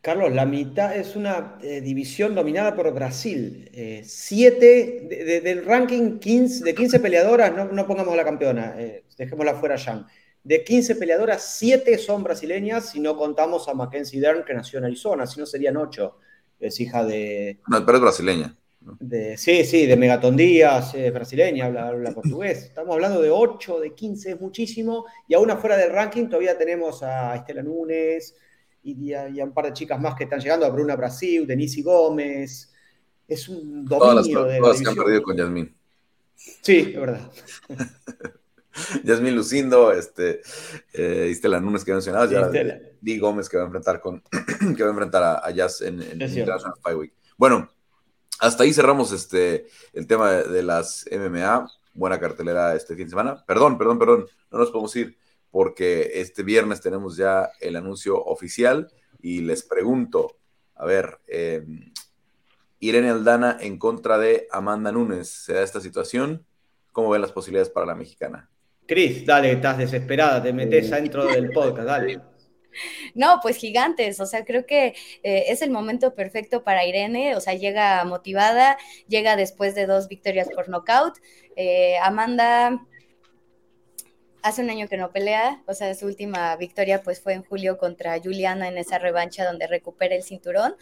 Carlos, 0.01 0.33
la 0.33 0.45
mitad 0.45 0.93
es 0.93 1.15
una 1.15 1.57
eh, 1.61 1.79
división 1.79 2.35
dominada 2.35 2.75
por 2.75 2.93
Brasil. 2.93 3.69
Eh, 3.73 4.03
siete 4.05 5.41
del 5.41 5.63
ranking 5.63 6.19
15, 6.19 6.65
de 6.65 6.75
15 6.75 6.99
peleadoras, 6.99 7.53
no, 7.71 7.87
pongamos 7.87 8.13
a 8.13 8.17
la 8.17 8.25
campeona, 8.25 8.75
eh, 8.77 9.05
dejémosla 9.17 9.55
fuera 9.55 9.77
ya. 9.77 10.05
De 10.43 10.63
15 10.65 10.97
peleadoras, 10.97 11.55
siete 11.57 11.97
son 11.97 12.23
brasileñas, 12.23 12.89
si 12.89 12.99
no 12.99 13.15
contamos 13.15 13.69
a 13.69 13.73
Mackenzie 13.73 14.19
Dern, 14.19 14.43
que 14.43 14.53
nació 14.53 14.79
en 14.79 14.85
Arizona, 14.85 15.25
si 15.25 15.39
no 15.39 15.45
serían 15.45 15.77
ocho. 15.77 16.17
Es 16.59 16.77
hija 16.81 17.05
de. 17.05 17.61
No, 17.67 17.85
pero 17.85 17.99
es 17.99 18.01
brasileña 18.01 18.55
sí, 19.37 19.63
sí, 19.63 19.85
de 19.85 19.97
Megaton 19.97 20.35
Díaz, 20.35 20.93
es 20.95 21.13
brasileña, 21.13 21.65
habla, 21.65 22.11
portugués. 22.15 22.63
Estamos 22.65 22.93
hablando 22.93 23.21
de 23.21 23.29
8, 23.29 23.79
de 23.79 23.93
15, 23.93 24.31
es 24.31 24.41
muchísimo. 24.41 25.05
Y 25.27 25.33
aún 25.33 25.51
afuera 25.51 25.77
del 25.77 25.91
ranking 25.91 26.25
todavía 26.25 26.57
tenemos 26.57 27.03
a 27.03 27.35
Estela 27.35 27.63
Núñez 27.63 28.35
y, 28.83 29.13
a, 29.13 29.27
un 29.43 29.53
par 29.53 29.65
de 29.65 29.73
chicas 29.73 29.99
más 29.99 30.15
que 30.15 30.25
están 30.25 30.39
llegando, 30.39 30.65
a 30.65 30.69
Bruna 30.69 30.95
Brasil, 30.95 31.45
Denise 31.47 31.81
Gómez. 31.81 32.73
Es 33.27 33.49
un 33.49 33.85
dominio 33.85 33.87
todas 33.87 34.15
las, 34.15 34.25
de 34.53 34.59
todas 34.59 34.81
que 34.81 34.89
han 34.89 34.95
perdido 34.95 35.23
con 35.23 35.37
Yasmín. 35.37 35.75
Sí, 36.35 36.93
es 36.93 36.99
verdad. 36.99 37.31
Yasmin 39.03 39.35
Lucindo, 39.35 39.93
este, 39.93 40.41
eh, 40.93 41.29
Istela 41.31 41.61
Núñez 41.61 41.85
que 41.85 41.93
mencionabas, 41.93 42.29
ya 42.29 42.51
Di 42.99 43.17
Gómez 43.19 43.47
que 43.47 43.57
va 43.57 43.63
a 43.63 43.65
enfrentar 43.67 44.01
con 44.01 44.21
que 44.75 44.83
va 44.83 44.89
a 44.89 44.91
enfrentar 44.91 45.41
a, 45.43 45.51
Jazz 45.51 45.81
en, 45.81 46.01
en 46.01 46.21
International 46.21 46.73
Fight 46.81 46.97
Week. 46.97 47.13
Bueno, 47.37 47.69
hasta 48.39 48.63
ahí 48.63 48.73
cerramos 48.73 49.11
este 49.11 49.67
el 49.93 50.07
tema 50.07 50.31
de, 50.31 50.63
las 50.63 51.05
MMA. 51.11 51.67
Buena 51.93 52.19
cartelera 52.19 52.75
este 52.75 52.95
fin 52.95 53.05
de 53.05 53.11
semana. 53.11 53.43
Perdón, 53.45 53.77
perdón, 53.77 53.99
perdón, 53.99 54.25
no 54.51 54.59
nos 54.59 54.71
podemos 54.71 54.95
ir 54.95 55.17
porque 55.49 56.11
este 56.15 56.43
viernes 56.43 56.81
tenemos 56.81 57.15
ya 57.15 57.49
el 57.61 57.77
anuncio 57.77 58.21
oficial 58.21 58.91
y 59.21 59.39
les 59.41 59.63
pregunto, 59.63 60.37
a 60.75 60.85
ver, 60.85 61.19
eh, 61.27 61.65
Irene 62.79 63.09
Aldana 63.09 63.57
en 63.61 63.79
contra 63.79 64.17
de 64.17 64.47
Amanda 64.51 64.91
Nunes, 64.91 65.29
¿se 65.29 65.53
da 65.53 65.63
esta 65.63 65.79
situación? 65.79 66.45
¿Cómo 66.91 67.09
ven 67.09 67.21
las 67.21 67.31
posibilidades 67.31 67.69
para 67.69 67.85
la 67.85 67.95
mexicana? 67.95 68.49
Cris, 68.85 69.25
dale, 69.25 69.53
estás 69.53 69.77
desesperada, 69.77 70.43
te 70.43 70.53
metes 70.53 70.91
adentro 70.91 71.25
del 71.25 71.49
podcast, 71.51 71.87
dale. 71.87 72.34
No, 73.13 73.39
pues 73.41 73.57
gigantes, 73.57 74.19
o 74.19 74.25
sea, 74.25 74.45
creo 74.45 74.65
que 74.65 74.95
eh, 75.23 75.45
es 75.47 75.61
el 75.61 75.71
momento 75.71 76.15
perfecto 76.15 76.63
para 76.63 76.85
Irene, 76.85 77.35
o 77.35 77.41
sea, 77.41 77.53
llega 77.53 78.03
motivada, 78.05 78.77
llega 79.07 79.35
después 79.35 79.75
de 79.75 79.85
dos 79.85 80.07
victorias 80.07 80.49
por 80.53 80.69
nocaut. 80.69 81.15
Eh, 81.55 81.97
Amanda 82.01 82.85
hace 84.45 84.61
un 84.61 84.69
año 84.69 84.87
que 84.87 84.97
no 84.97 85.11
pelea, 85.11 85.63
o 85.65 85.73
sea, 85.73 85.95
su 85.95 86.05
última 86.05 86.55
victoria 86.57 87.01
pues 87.01 87.19
fue 87.19 87.33
en 87.33 87.43
julio 87.43 87.79
contra 87.79 88.19
Juliana 88.21 88.67
en 88.67 88.77
esa 88.77 88.99
revancha 88.99 89.43
donde 89.43 89.65
recupera 89.65 90.15
el 90.15 90.23
cinturón. 90.23 90.75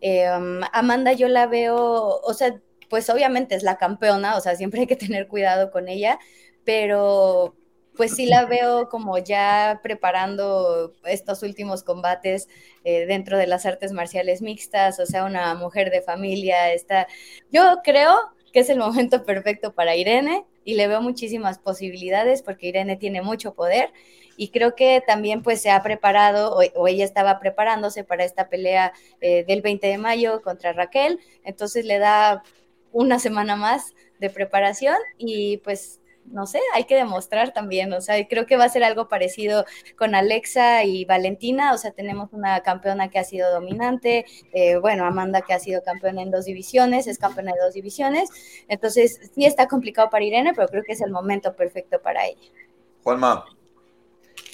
Eh, 0.00 0.28
um, 0.30 0.62
Amanda 0.72 1.12
yo 1.12 1.28
la 1.28 1.46
veo, 1.46 2.20
o 2.20 2.34
sea, 2.34 2.60
pues 2.90 3.08
obviamente 3.10 3.54
es 3.54 3.62
la 3.62 3.78
campeona, 3.78 4.36
o 4.36 4.40
sea, 4.40 4.56
siempre 4.56 4.80
hay 4.80 4.86
que 4.88 4.96
tener 4.96 5.28
cuidado 5.28 5.70
con 5.70 5.88
ella, 5.88 6.18
pero 6.64 7.56
pues 7.98 8.14
sí 8.14 8.26
la 8.26 8.46
veo 8.46 8.88
como 8.88 9.18
ya 9.18 9.80
preparando 9.82 10.94
estos 11.04 11.42
últimos 11.42 11.82
combates 11.82 12.48
eh, 12.84 13.06
dentro 13.06 13.36
de 13.36 13.48
las 13.48 13.66
artes 13.66 13.90
marciales 13.90 14.40
mixtas, 14.40 15.00
o 15.00 15.04
sea, 15.04 15.24
una 15.24 15.56
mujer 15.56 15.90
de 15.90 16.00
familia, 16.00 16.72
está, 16.72 17.08
yo 17.50 17.80
creo 17.82 18.14
que 18.52 18.60
es 18.60 18.70
el 18.70 18.78
momento 18.78 19.24
perfecto 19.24 19.74
para 19.74 19.96
Irene 19.96 20.46
y 20.64 20.74
le 20.74 20.86
veo 20.86 21.02
muchísimas 21.02 21.58
posibilidades 21.58 22.42
porque 22.42 22.68
Irene 22.68 22.96
tiene 22.96 23.20
mucho 23.20 23.54
poder 23.54 23.92
y 24.36 24.50
creo 24.50 24.76
que 24.76 25.02
también 25.04 25.42
pues 25.42 25.60
se 25.60 25.70
ha 25.70 25.82
preparado 25.82 26.54
o, 26.54 26.86
ella 26.86 27.04
estaba 27.04 27.40
preparándose 27.40 28.04
para 28.04 28.24
esta 28.24 28.48
pelea 28.48 28.92
eh, 29.20 29.44
del 29.44 29.60
20 29.60 29.88
de 29.88 29.98
mayo 29.98 30.40
contra 30.42 30.72
Raquel, 30.72 31.18
entonces 31.42 31.84
le 31.84 31.98
da 31.98 32.44
una 32.92 33.18
semana 33.18 33.56
más 33.56 33.92
de 34.20 34.30
preparación 34.30 34.96
y 35.18 35.56
pues 35.58 36.00
no 36.32 36.46
sé, 36.46 36.60
hay 36.74 36.84
que 36.84 36.94
demostrar 36.94 37.52
también, 37.52 37.92
o 37.92 38.00
sea, 38.00 38.16
creo 38.28 38.46
que 38.46 38.56
va 38.56 38.64
a 38.64 38.68
ser 38.68 38.84
algo 38.84 39.08
parecido 39.08 39.64
con 39.96 40.14
Alexa 40.14 40.84
y 40.84 41.04
Valentina, 41.04 41.72
o 41.72 41.78
sea, 41.78 41.92
tenemos 41.92 42.32
una 42.32 42.60
campeona 42.60 43.08
que 43.08 43.18
ha 43.18 43.24
sido 43.24 43.50
dominante, 43.52 44.24
eh, 44.52 44.76
bueno, 44.76 45.04
Amanda 45.04 45.42
que 45.42 45.54
ha 45.54 45.58
sido 45.58 45.82
campeona 45.82 46.22
en 46.22 46.30
dos 46.30 46.44
divisiones, 46.44 47.06
es 47.06 47.18
campeona 47.18 47.52
de 47.52 47.60
dos 47.60 47.74
divisiones, 47.74 48.30
entonces 48.68 49.30
sí 49.34 49.44
está 49.44 49.68
complicado 49.68 50.10
para 50.10 50.24
Irene, 50.24 50.52
pero 50.54 50.68
creo 50.68 50.82
que 50.84 50.92
es 50.92 51.00
el 51.00 51.10
momento 51.10 51.54
perfecto 51.54 52.00
para 52.00 52.26
ella. 52.26 52.48
Juanma. 53.02 53.44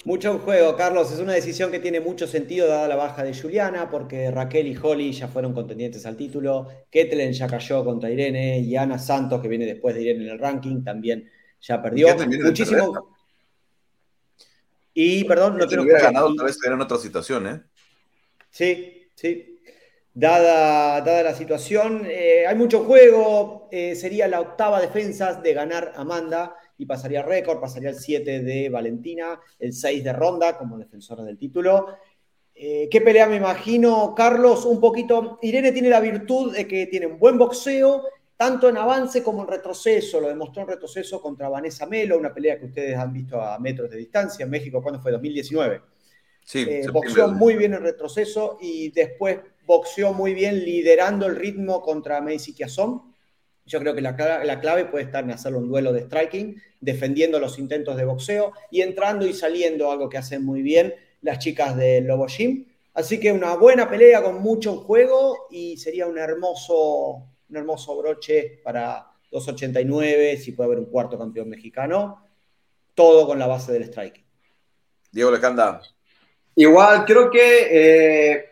Mucho 0.05 0.31
en 0.31 0.37
juego, 0.37 0.75
Carlos. 0.75 1.11
Es 1.11 1.19
una 1.19 1.33
decisión 1.33 1.71
que 1.71 1.79
tiene 1.79 1.99
mucho 1.99 2.27
sentido 2.27 2.67
dada 2.67 2.87
la 2.87 2.95
baja 2.95 3.23
de 3.23 3.33
Juliana, 3.33 3.89
porque 3.89 4.29
Raquel 4.29 4.67
y 4.67 4.77
Holly 4.77 5.11
ya 5.11 5.27
fueron 5.27 5.53
contendientes 5.53 6.05
al 6.05 6.15
título. 6.15 6.67
Ketlen 6.91 7.33
ya 7.33 7.47
cayó 7.47 7.83
contra 7.83 8.11
Irene 8.11 8.59
y 8.59 8.75
Ana 8.75 8.99
Santos, 8.99 9.41
que 9.41 9.47
viene 9.47 9.65
después 9.65 9.95
de 9.95 10.03
Irene 10.03 10.25
en 10.25 10.29
el 10.29 10.39
ranking, 10.39 10.83
también 10.83 11.27
ya 11.67 11.81
perdió 11.81 12.15
muchísimo. 12.43 13.15
Y 14.93 15.23
perdón, 15.25 15.57
no 15.57 15.67
si 15.67 15.77
hubiera 15.77 15.99
ganado, 15.99 16.33
tal 16.35 16.45
vez 16.45 16.57
en 16.63 16.81
otra 16.81 16.97
situación, 16.97 17.47
¿eh? 17.47 17.61
Sí, 18.49 19.09
sí. 19.13 19.59
Dada, 20.13 21.01
dada 21.01 21.23
la 21.23 21.33
situación, 21.35 22.03
eh, 22.05 22.47
hay 22.47 22.55
mucho 22.55 22.85
juego. 22.85 23.67
Eh, 23.71 23.95
sería 23.95 24.27
la 24.29 24.39
octava 24.39 24.79
defensa 24.79 25.33
de 25.33 25.53
ganar 25.53 25.91
Amanda 25.97 26.55
y 26.77 26.85
pasaría 26.85 27.21
récord, 27.21 27.59
pasaría 27.59 27.89
el 27.89 27.95
7 27.95 28.41
de 28.41 28.69
Valentina, 28.69 29.39
el 29.59 29.73
6 29.73 30.03
de 30.03 30.13
Ronda 30.13 30.57
como 30.57 30.77
defensora 30.77 31.23
del 31.23 31.37
título. 31.37 31.97
Eh, 32.53 32.87
¿Qué 32.89 33.01
pelea 33.01 33.27
me 33.27 33.35
imagino, 33.35 34.13
Carlos? 34.15 34.63
Un 34.65 34.79
poquito. 34.79 35.39
Irene 35.41 35.73
tiene 35.73 35.89
la 35.89 35.99
virtud 35.99 36.55
de 36.55 36.65
que 36.65 36.85
tiene 36.87 37.07
un 37.07 37.19
buen 37.19 37.37
boxeo 37.37 38.03
tanto 38.37 38.69
en 38.69 38.77
avance 38.77 39.23
como 39.23 39.43
en 39.43 39.47
retroceso. 39.47 40.19
Lo 40.19 40.27
demostró 40.27 40.63
en 40.63 40.69
retroceso 40.69 41.21
contra 41.21 41.49
Vanessa 41.49 41.85
Melo, 41.85 42.17
una 42.17 42.33
pelea 42.33 42.59
que 42.59 42.65
ustedes 42.65 42.97
han 42.97 43.13
visto 43.13 43.41
a 43.41 43.57
metros 43.59 43.89
de 43.89 43.97
distancia 43.97 44.43
en 44.43 44.49
México, 44.49 44.81
cuando 44.81 45.01
fue? 45.01 45.11
2019. 45.11 45.81
Sí, 46.43 46.65
eh, 46.67 46.87
boxeó 46.91 47.29
muy 47.29 47.55
bien 47.55 47.73
en 47.73 47.81
retroceso 47.81 48.59
y 48.61 48.91
después 48.91 49.39
boxeó 49.65 50.13
muy 50.13 50.33
bien 50.35 50.63
liderando 50.63 51.25
el 51.25 51.35
ritmo 51.35 51.81
contra 51.81 52.21
Macy 52.21 52.53
Kiazón. 52.53 53.01
Yo 53.65 53.79
creo 53.79 53.95
que 53.95 54.01
la, 54.01 54.11
la, 54.43 54.59
clave 54.59 54.85
puede 54.85 55.05
estar 55.05 55.23
en 55.23 55.31
hacerlo 55.31 55.57
un 55.57 55.69
duelo 55.69 55.91
de 55.91 56.01
striking, 56.01 56.61
defendiendo 56.79 57.39
los 57.39 57.57
intentos 57.57 57.97
de 57.97 58.05
boxeo 58.05 58.53
y 58.69 58.81
entrando 58.81 59.25
y 59.25 59.33
saliendo, 59.33 59.89
algo 59.89 60.07
que 60.07 60.19
hacen 60.19 60.45
muy 60.45 60.61
bien 60.61 60.93
las 61.21 61.39
chicas 61.39 61.75
de 61.75 62.01
Lobo 62.01 62.27
Gym. 62.27 62.67
Así 62.93 63.19
que 63.19 63.31
una 63.31 63.55
buena 63.55 63.89
pelea 63.89 64.21
con 64.21 64.39
mucho 64.39 64.77
juego 64.77 65.47
y 65.49 65.77
sería 65.77 66.05
un 66.05 66.19
hermoso 66.19 67.25
un 67.55 67.59
hermoso 67.59 67.97
broche 67.97 68.59
para 68.63 69.07
2.89, 69.31 70.37
si 70.37 70.51
puede 70.51 70.67
haber 70.67 70.79
un 70.79 70.85
cuarto 70.85 71.17
campeón 71.17 71.49
mexicano, 71.49 72.25
todo 72.93 73.25
con 73.25 73.39
la 73.39 73.47
base 73.47 73.71
del 73.71 73.83
strike. 73.83 74.23
Diego 75.11 75.31
Lecanda. 75.31 75.81
Igual, 76.55 77.05
creo 77.05 77.29
que 77.29 77.67
eh, 77.71 78.45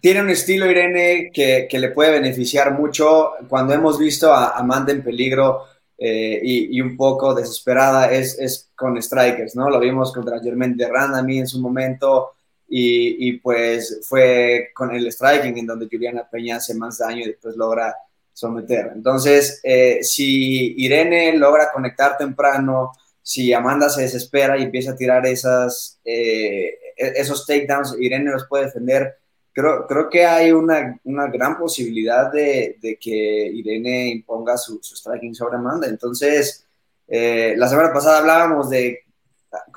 tiene 0.00 0.20
un 0.20 0.30
estilo 0.30 0.70
Irene 0.70 1.30
que, 1.32 1.68
le 1.70 1.90
puede 1.90 2.12
beneficiar 2.12 2.72
mucho. 2.72 3.32
Cuando 3.48 3.74
hemos 3.74 3.98
visto 3.98 4.32
a 4.32 4.56
Amanda 4.58 4.92
en 4.92 5.02
peligro 5.02 5.64
eh, 5.96 6.40
y, 6.42 6.80
un 6.80 6.96
poco 6.96 7.34
desesperada 7.34 8.10
es, 8.12 8.70
con 8.74 9.00
strikers, 9.00 9.56
¿no? 9.56 9.70
Lo 9.70 9.78
vimos 9.80 10.12
contra 10.12 10.40
Germaine 10.40 10.76
Derrand 10.76 11.16
a 11.16 11.22
mí 11.22 11.38
en 11.38 11.46
su 11.46 11.60
momento. 11.60 12.32
Y, 12.66 13.28
y, 13.28 13.32
pues 13.38 14.00
fue 14.08 14.70
con 14.74 14.94
el 14.94 15.10
striking 15.12 15.56
en 15.58 15.66
donde 15.66 15.86
Juliana 15.90 16.28
Peña 16.30 16.56
hace 16.56 16.74
más 16.74 16.98
daño 16.98 17.20
y 17.20 17.28
después 17.28 17.56
logra 17.56 17.94
someter. 18.34 18.90
Entonces, 18.94 19.60
eh, 19.62 20.00
si 20.02 20.74
Irene 20.76 21.38
logra 21.38 21.72
conectar 21.72 22.18
temprano, 22.18 22.92
si 23.22 23.54
Amanda 23.54 23.88
se 23.88 24.02
desespera 24.02 24.58
y 24.58 24.64
empieza 24.64 24.90
a 24.90 24.96
tirar 24.96 25.24
esas, 25.24 25.98
eh, 26.04 26.78
e-, 26.96 27.12
esos 27.16 27.46
takedowns, 27.46 27.96
Irene 27.98 28.30
los 28.30 28.46
puede 28.46 28.66
defender. 28.66 29.16
Creo, 29.52 29.86
creo 29.86 30.10
que 30.10 30.26
hay 30.26 30.52
una, 30.52 31.00
una 31.04 31.28
gran 31.28 31.56
posibilidad 31.56 32.30
de, 32.30 32.76
de, 32.82 32.98
que 32.98 33.10
Irene 33.10 34.08
imponga 34.08 34.58
su, 34.58 34.80
su, 34.82 34.96
striking 34.96 35.34
sobre 35.34 35.56
Amanda. 35.56 35.86
Entonces, 35.86 36.66
eh, 37.06 37.54
la 37.56 37.68
semana 37.68 37.92
pasada 37.92 38.18
hablábamos 38.18 38.68
de 38.68 39.00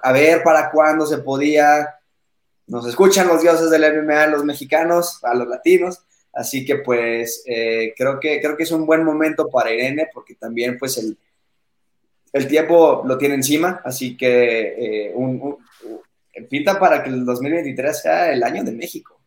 a 0.02 0.12
ver 0.12 0.42
para 0.44 0.72
cuándo 0.72 1.06
se 1.06 1.20
podía. 1.20 1.94
Nos 2.66 2.88
escuchan 2.88 3.28
los 3.28 3.42
dioses 3.42 3.70
del 3.70 4.04
MMA, 4.04 4.28
los 4.28 4.44
mexicanos, 4.44 5.24
a 5.24 5.36
los 5.36 5.48
latinos. 5.48 6.02
Así 6.38 6.64
que 6.64 6.76
pues 6.78 7.44
eh, 7.48 7.96
creo, 7.98 8.20
que, 8.20 8.40
creo 8.40 8.56
que 8.56 8.62
es 8.62 8.72
un 8.72 8.86
buen 8.86 9.04
momento 9.04 9.50
para 9.50 9.74
Irene 9.74 10.08
porque 10.14 10.36
también 10.36 10.78
pues 10.78 10.96
el, 11.00 11.18
el 12.32 12.48
tiempo 12.48 13.02
lo 13.06 13.18
tiene 13.18 13.34
encima, 13.34 13.82
así 13.84 14.16
que 14.16 15.08
eh, 15.08 15.12
un, 15.16 15.58
pinta 16.48 16.80
para 16.80 17.02
que 17.02 17.10
el 17.10 17.26
2023 17.26 18.00
sea 18.00 18.32
el 18.32 18.44
año 18.44 18.64
de 18.64 18.72
México. 18.72 19.20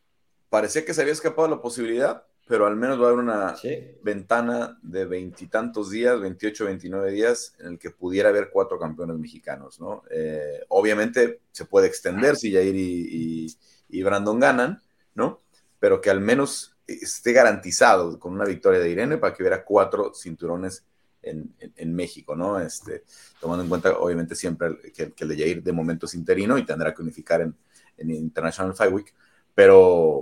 Parecía 0.49 0.85
que 0.85 0.95
se 0.95 1.01
había 1.01 1.13
escapado 1.13 1.49
la 1.49 1.61
posibilidad, 1.61 2.25
pero 2.47 2.65
al 2.65 2.77
menos 2.77 3.01
va 3.01 3.07
a 3.07 3.09
haber 3.09 3.25
una 3.25 3.57
ventana 4.03 4.79
de 4.81 5.05
veintitantos 5.05 5.91
días, 5.91 6.21
28, 6.21 6.65
29 6.67 7.11
días, 7.11 7.57
en 7.59 7.73
el 7.73 7.79
que 7.81 7.91
pudiera 7.91 8.29
haber 8.29 8.51
cuatro 8.51 8.79
campeones 8.79 9.19
mexicanos, 9.19 9.81
¿no? 9.81 10.05
Eh, 10.13 10.61
obviamente 10.69 11.41
se 11.51 11.65
puede 11.65 11.89
extender 11.89 12.37
si 12.37 12.53
Jair 12.53 12.77
y, 12.77 13.47
y, 13.49 13.57
y 13.89 14.03
Brandon 14.05 14.39
ganan, 14.39 14.81
¿no? 15.17 15.41
Pero 15.81 16.01
que 16.01 16.11
al 16.11 16.21
menos 16.21 16.70
esté 16.95 17.33
garantizado 17.33 18.19
con 18.19 18.33
una 18.33 18.45
victoria 18.45 18.81
de 18.81 18.91
Irene 18.91 19.19
para 19.19 19.35
que 19.35 19.43
hubiera 19.43 19.65
cuatro 19.65 20.13
cinturones 20.15 20.85
en, 21.23 21.95
México, 21.95 22.35
¿no? 22.35 22.59
Este, 22.59 23.05
tomando 23.41 23.63
en 23.63 23.69
cuenta, 23.69 23.99
obviamente, 23.99 24.35
siempre 24.35 24.79
que, 24.95 25.13
el 25.17 25.29
de 25.29 25.37
Jair 25.37 25.63
de 25.63 25.73
momento 25.73 26.07
es 26.07 26.15
interino 26.15 26.57
y 26.57 26.65
tendrá 26.65 26.95
que 26.95 27.03
unificar 27.03 27.41
en, 27.41 27.55
International 27.99 28.75
Fight 28.75 28.93
Week, 28.93 29.15
pero 29.55 29.77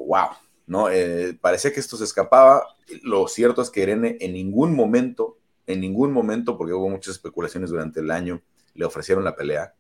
wow, 0.07 0.31
¿no? 0.67 0.91
Eh, 0.91 1.39
parece 1.41 1.73
que 1.73 1.79
esto 1.79 1.97
se 1.97 2.03
escapaba. 2.03 2.65
Lo 3.03 3.29
cierto 3.29 3.63
es 3.63 3.71
que 3.71 3.83
Irene 3.83 4.17
en 4.21 4.33
ningún 4.33 4.75
momento, 4.75 5.39
en 5.65 5.81
ningún 5.81 6.13
momento, 6.13 6.59
porque 6.59 6.73
hubo 6.73 6.89
muchas 6.89 7.15
especulaciones 7.15 7.71
durante 7.71 8.01
el 8.01 8.11
año, 8.11 8.43
le 8.75 8.85
ofrecieron 8.85 9.23
la 9.23 9.37
pelea 9.37 9.75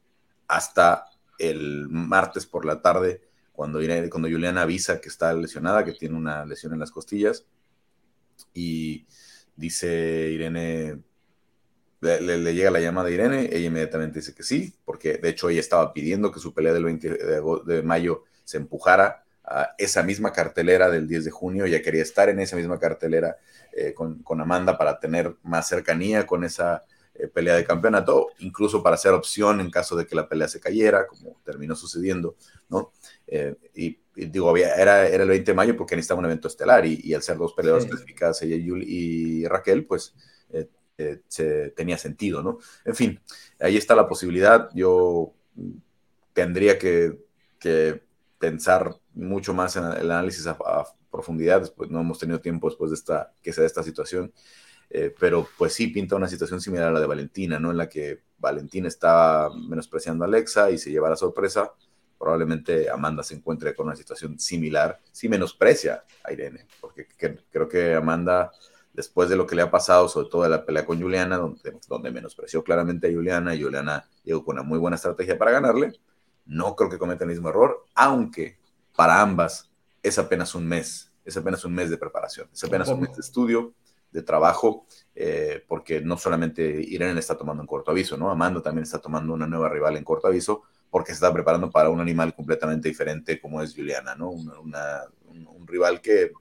hasta 0.46 1.06
el 1.38 1.88
martes 1.88 2.46
por 2.46 2.64
la 2.64 2.82
tarde 2.82 3.27
cuando, 3.58 3.80
cuando 4.08 4.28
Juliana 4.28 4.62
avisa 4.62 5.00
que 5.00 5.08
está 5.08 5.34
lesionada, 5.34 5.84
que 5.84 5.90
tiene 5.90 6.14
una 6.14 6.46
lesión 6.46 6.74
en 6.74 6.78
las 6.78 6.92
costillas, 6.92 7.44
y 8.54 9.04
dice 9.56 10.30
Irene, 10.30 11.00
le, 12.00 12.54
llega 12.54 12.70
la 12.70 12.78
llamada 12.78 13.10
Irene, 13.10 13.50
ella 13.50 13.66
inmediatamente 13.66 14.20
dice 14.20 14.32
que 14.32 14.44
sí, 14.44 14.76
porque 14.84 15.18
de 15.18 15.30
hecho 15.30 15.48
ella 15.48 15.58
estaba 15.58 15.92
pidiendo 15.92 16.30
que 16.30 16.38
su 16.38 16.54
pelea 16.54 16.72
del 16.72 16.84
20 16.84 17.10
de, 17.10 17.82
mayo 17.82 18.22
se 18.44 18.58
empujara 18.58 19.24
a 19.42 19.74
esa 19.76 20.04
misma 20.04 20.32
cartelera 20.32 20.88
del 20.88 21.08
10 21.08 21.24
de 21.24 21.30
junio, 21.32 21.64
ella 21.64 21.82
quería 21.82 22.02
estar 22.02 22.28
en 22.28 22.38
esa 22.38 22.54
misma 22.54 22.78
cartelera 22.78 23.38
eh, 23.72 23.92
con, 23.92 24.40
Amanda 24.40 24.78
para 24.78 25.00
tener 25.00 25.34
más 25.42 25.66
cercanía 25.66 26.28
con 26.28 26.44
esa 26.44 26.84
eh, 27.18 27.26
pelea 27.26 27.56
de 27.56 27.64
campeonato, 27.64 28.28
incluso 28.38 28.82
para 28.82 28.96
ser 28.96 29.12
opción 29.12 29.60
en 29.60 29.70
caso 29.70 29.96
de 29.96 30.06
que 30.06 30.14
la 30.14 30.28
pelea 30.28 30.46
se 30.46 30.60
cayera, 30.60 31.06
como 31.06 31.40
terminó 31.44 31.74
sucediendo, 31.74 32.36
¿no? 32.68 32.92
Eh, 33.26 33.56
y, 33.74 33.98
digo, 34.14 34.56
era, 34.56 35.06
era 35.06 35.22
el 35.22 35.28
20 35.28 35.50
de 35.50 35.54
mayo 35.54 35.76
porque 35.76 35.96
necesitaba 35.96 36.20
un 36.20 36.26
evento 36.26 36.48
estelar 36.48 36.86
y, 36.86 37.12
al 37.14 37.22
ser 37.22 37.36
dos 37.36 37.54
peleadoras 37.54 37.86
clasificadas, 37.86 38.42
ella 38.42 38.56
y, 38.56 39.46
Raquel, 39.46 39.84
pues 39.84 40.14
eh, 40.50 41.20
se, 41.28 41.70
tenía 41.70 41.98
sentido, 41.98 42.42
¿no? 42.42 42.58
En 42.84 42.94
fin, 42.94 43.20
ahí 43.60 43.76
está 43.76 43.94
la 43.94 44.08
posibilidad. 44.08 44.70
Yo 44.74 45.34
tendría 46.32 46.78
que, 46.78 47.18
pensar 48.38 48.94
mucho 49.14 49.52
más 49.52 49.74
en 49.74 49.84
el 49.84 50.10
análisis 50.10 50.46
a, 50.46 50.56
profundidad, 51.10 51.60
después 51.60 51.90
no 51.90 52.00
hemos 52.00 52.18
tenido 52.18 52.40
tiempo 52.40 52.68
después 52.68 52.90
de 52.90 52.96
esta, 52.96 53.32
que 53.42 53.52
se 53.52 53.64
esta 53.64 53.82
situación, 53.82 54.32
eh, 54.90 55.14
pero 55.18 55.48
pues 55.56 55.74
sí 55.74 55.88
pinta 55.88 56.16
una 56.16 56.28
situación 56.28 56.60
similar 56.60 56.88
a 56.88 56.92
la 56.92 57.00
de 57.00 57.06
Valentina, 57.06 57.58
¿no? 57.58 57.70
En 57.70 57.76
la 57.76 57.88
que 57.88 58.22
Valentina 58.38 58.88
está 58.88 59.48
menospreciando 59.68 60.24
a 60.24 60.28
Alexa 60.28 60.70
y 60.70 60.78
se 60.78 60.90
lleva 60.90 61.10
la 61.10 61.16
sorpresa, 61.16 61.72
probablemente 62.18 62.90
Amanda 62.90 63.22
se 63.22 63.34
encuentre 63.34 63.74
con 63.74 63.86
una 63.86 63.96
situación 63.96 64.38
similar, 64.38 65.00
si 65.12 65.28
menosprecia 65.28 66.04
a 66.24 66.32
Irene, 66.32 66.66
porque 66.80 67.06
creo 67.50 67.68
que 67.68 67.94
Amanda 67.94 68.50
después 68.98 69.28
de 69.28 69.36
lo 69.36 69.46
que 69.46 69.54
le 69.54 69.62
ha 69.62 69.70
pasado, 69.70 70.08
sobre 70.08 70.28
todo 70.28 70.42
de 70.42 70.48
la 70.48 70.64
pelea 70.64 70.84
con 70.84 71.00
Juliana, 71.00 71.36
donde, 71.36 71.78
donde 71.88 72.10
menospreció 72.10 72.64
claramente 72.64 73.06
a 73.06 73.12
Juliana, 73.12 73.54
y 73.54 73.62
Juliana 73.62 74.04
llegó 74.24 74.44
con 74.44 74.56
una 74.56 74.64
muy 74.64 74.78
buena 74.78 74.96
estrategia 74.96 75.38
para 75.38 75.52
ganarle, 75.52 75.92
no 76.46 76.74
creo 76.74 76.90
que 76.90 76.98
cometa 76.98 77.22
el 77.22 77.30
mismo 77.30 77.48
error, 77.48 77.84
aunque 77.94 78.58
para 78.96 79.20
ambas 79.20 79.70
es 80.02 80.18
apenas 80.18 80.52
un 80.56 80.66
mes, 80.66 81.12
es 81.24 81.36
apenas 81.36 81.64
un 81.64 81.74
mes 81.74 81.90
de 81.90 81.96
preparación, 81.96 82.48
es 82.52 82.64
apenas 82.64 82.88
un 82.88 83.00
mes 83.00 83.14
de 83.14 83.20
estudio, 83.20 83.72
de 84.10 84.22
trabajo, 84.22 84.86
eh, 85.14 85.64
porque 85.68 86.00
no 86.00 86.16
solamente 86.16 86.62
Irene 86.62 87.20
está 87.20 87.36
tomando 87.36 87.62
en 87.62 87.66
corto 87.66 87.90
aviso, 87.90 88.16
¿no? 88.16 88.30
Amanda 88.30 88.62
también 88.62 88.84
está 88.84 89.00
tomando 89.00 89.32
una 89.34 89.46
nueva 89.46 89.68
rival 89.68 89.96
en 89.96 90.04
corto 90.04 90.28
aviso, 90.28 90.62
porque 90.90 91.12
se 91.12 91.16
está 91.16 91.32
preparando 91.32 91.70
para 91.70 91.90
un 91.90 92.00
animal 92.00 92.34
completamente 92.34 92.88
diferente 92.88 93.40
como 93.40 93.62
es 93.62 93.74
Juliana, 93.74 94.14
¿no? 94.14 94.30
un, 94.30 94.50
un 95.26 95.66
rival 95.66 96.00
que 96.00 96.32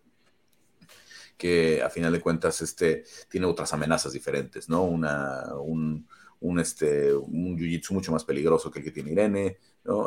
que 1.37 1.81
a 1.81 1.89
final 1.89 2.11
de 2.11 2.19
cuentas 2.19 2.61
este, 2.61 3.03
tiene 3.29 3.45
otras 3.45 3.71
amenazas 3.73 4.11
diferentes, 4.11 4.67
¿no? 4.67 4.83
Una, 4.83 5.53
un, 5.55 6.07
un, 6.39 6.59
este, 6.59 7.13
un 7.13 7.57
jiu-jitsu 7.57 7.91
mucho 7.91 8.11
más 8.11 8.25
peligroso 8.25 8.71
que 8.71 8.79
el 8.79 8.85
que 8.85 8.91
tiene 8.91 9.11
Irene, 9.11 9.57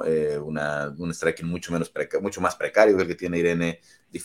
Eh, 0.05 0.39
una, 0.39 0.95
un 0.99 1.15
striking 1.15 1.47
mucho, 1.47 1.73
menos 1.73 1.91
mucho 2.21 2.41
más 2.43 2.55
precario 2.55 2.97
que 2.97 3.03
el 3.03 3.09
que 3.09 3.15
tiene 3.15 3.39
Irene, 3.39 3.81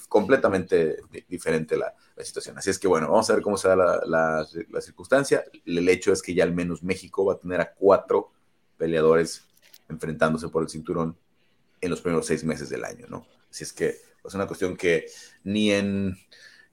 completamente 0.10 0.98
diferente 1.30 1.78
la, 1.78 1.94
situación. 2.22 2.58
Así 2.58 2.70
es 2.70 2.80
que 2.80 2.88
bueno, 2.88 3.10
vamos 3.10 3.30
a 3.30 3.34
ver 3.34 3.42
cómo 3.42 3.56
se 3.56 3.70
da 3.70 3.76
la, 3.76 4.02
la, 4.06 4.82
circunstancia. 4.82 5.46
El 5.66 5.88
hecho 5.88 6.12
es 6.12 6.22
que 6.22 6.34
ya 6.34 6.44
al 6.44 6.54
menos 6.54 6.84
México 6.84 7.26
va 7.26 7.34
a 7.34 7.40
tener 7.40 7.62
a 7.62 7.74
cuatro 7.74 8.32
peleadores 8.78 9.46
enfrentándose 9.88 10.50
por 10.50 10.64
el 10.64 10.70
cinturón 10.70 11.18
en 11.80 11.90
los 11.90 12.02
primeros 12.02 12.26
seis 12.26 12.44
meses 12.44 12.70
del 12.70 12.84
año, 12.84 13.06
¿no? 13.08 13.26
Así 13.50 13.64
es 13.64 13.72
que 13.72 13.88
es 13.88 14.02
pues, 14.22 14.34
una 14.34 14.48
cuestión 14.48 14.76
que 14.76 15.06
ni 15.44 15.72
en 15.72 16.18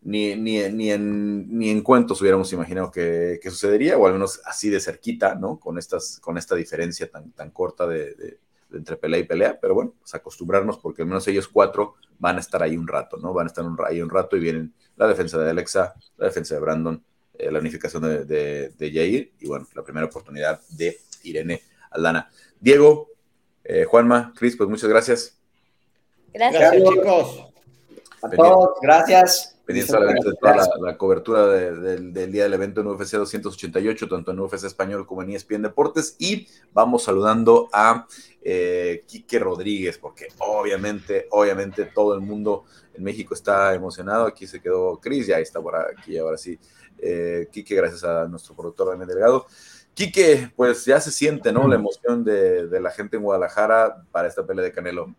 ni, 0.01 0.35
ni, 0.35 0.69
ni, 0.71 0.91
en, 0.91 1.57
ni 1.57 1.71
en 1.71 1.83
cuentos 1.83 2.21
hubiéramos 2.21 2.53
imaginado 2.53 2.91
que, 2.91 3.39
sucedería, 3.45 3.97
o 3.97 4.07
al 4.07 4.15
menos 4.15 4.41
así 4.45 4.69
de 4.69 4.81
cerquita, 4.81 5.37
¿no? 5.37 5.61
Con, 5.61 5.79
estas, 5.79 6.19
con 6.19 6.37
esta 6.39 6.57
diferencia 6.57 7.09
tan, 7.09 7.31
tan 7.31 7.51
corta 7.51 7.87
de, 7.87 8.39
entre 8.75 8.97
pelea 8.97 9.21
y 9.21 9.25
pelea, 9.25 9.59
pero 9.61 9.75
bueno, 9.75 9.95
pues 9.99 10.15
acostumbrarnos 10.15 10.79
porque 10.79 11.03
al 11.03 11.09
menos 11.09 11.27
ellos 11.29 11.49
cuatro 11.49 11.95
van 12.19 12.37
a 12.37 12.41
estar 12.41 12.63
ahí 12.63 12.77
un 12.77 12.87
rato, 12.87 13.17
¿no? 13.17 13.33
Van 13.33 13.47
a 13.47 13.49
estar 13.49 13.65
ahí 13.87 14.01
un 14.01 14.11
rato 14.11 14.37
y 14.37 14.41
vienen 14.41 14.73
la 14.97 15.07
defensa 15.07 15.39
de 15.39 15.51
Alexa, 15.51 15.95
la 16.17 16.27
defensa 16.27 16.55
de 16.55 16.61
Brandon, 16.61 17.03
eh, 17.39 17.51
la 17.51 17.59
unificación 17.59 18.03
de, 18.03 18.25
de, 18.69 18.93
Jair 18.93 19.33
y 19.41 19.47
bueno, 19.47 19.67
la 19.75 19.83
primera 19.83 20.07
oportunidad 20.07 20.61
de 20.71 20.99
Irene 21.25 21.63
Aldana. 21.91 22.31
Diego, 22.61 23.09
eh, 23.65 23.85
Juanma, 23.85 24.33
Cris, 24.37 24.57
pues 24.57 24.69
muchas 24.69 24.89
gracias. 24.89 25.39
Gracias, 26.33 26.73
chicos. 26.73 27.53
A 28.23 28.31
todos, 28.31 28.71
gracias 28.81 29.52
pendiente 29.73 30.29
de 30.31 30.37
toda 30.37 30.69
la, 30.81 30.97
cobertura 30.97 31.47
del 31.47 32.33
día 32.33 32.45
del 32.45 32.55
evento 32.55 32.81
en 32.81 32.89
UFC 32.89 33.13
288, 33.13 34.09
tanto 34.09 34.31
en 34.31 34.41
UFC 34.41 34.65
Español 34.65 35.07
como 35.07 35.23
en 35.23 35.31
ESPN 35.31 35.63
Deportes. 35.63 36.17
Y 36.19 36.47
vamos 36.73 37.05
saludando 37.05 37.69
a 37.73 38.07
eh, 38.43 39.05
Quique 39.07 39.39
Rodríguez, 39.39 39.99
porque 39.99 40.29
obviamente, 40.39 41.27
obviamente 41.31 41.87
todo 41.87 42.15
el 42.15 42.21
mundo 42.21 42.65
en 42.95 43.05
México 43.05 43.35
está 43.35 43.75
emocionado. 43.75 44.27
Aquí 44.27 44.47
se 44.47 44.61
quedó 44.61 44.99
Cris, 45.01 45.27
ya 45.27 45.39
está 45.39 45.61
por 45.61 45.77
aquí, 45.77 46.19
ahora 46.19 46.37
sí. 46.37 46.59
Eh, 46.99 47.49
Quique, 47.51 47.75
gracias 47.75 48.05
a 48.05 48.27
nuestro 48.29 48.55
productor 48.55 48.89
Daniel 48.89 49.09
Delgado. 49.09 49.47
Quique, 49.95 50.51
pues 50.57 50.85
ya 50.85 51.01
se 51.01 51.11
siente, 51.11 51.53
¿no? 51.53 51.69
La 51.69 51.75
emoción 51.75 52.25
de, 52.25 52.67
de 52.67 52.81
la 52.81 52.91
gente 52.91 53.17
en 53.17 53.23
Guadalajara 53.23 54.05
para 54.11 54.29
esta 54.29 54.47
pelea 54.47 54.65
de 54.65 54.73
Canelo. 54.73 55.15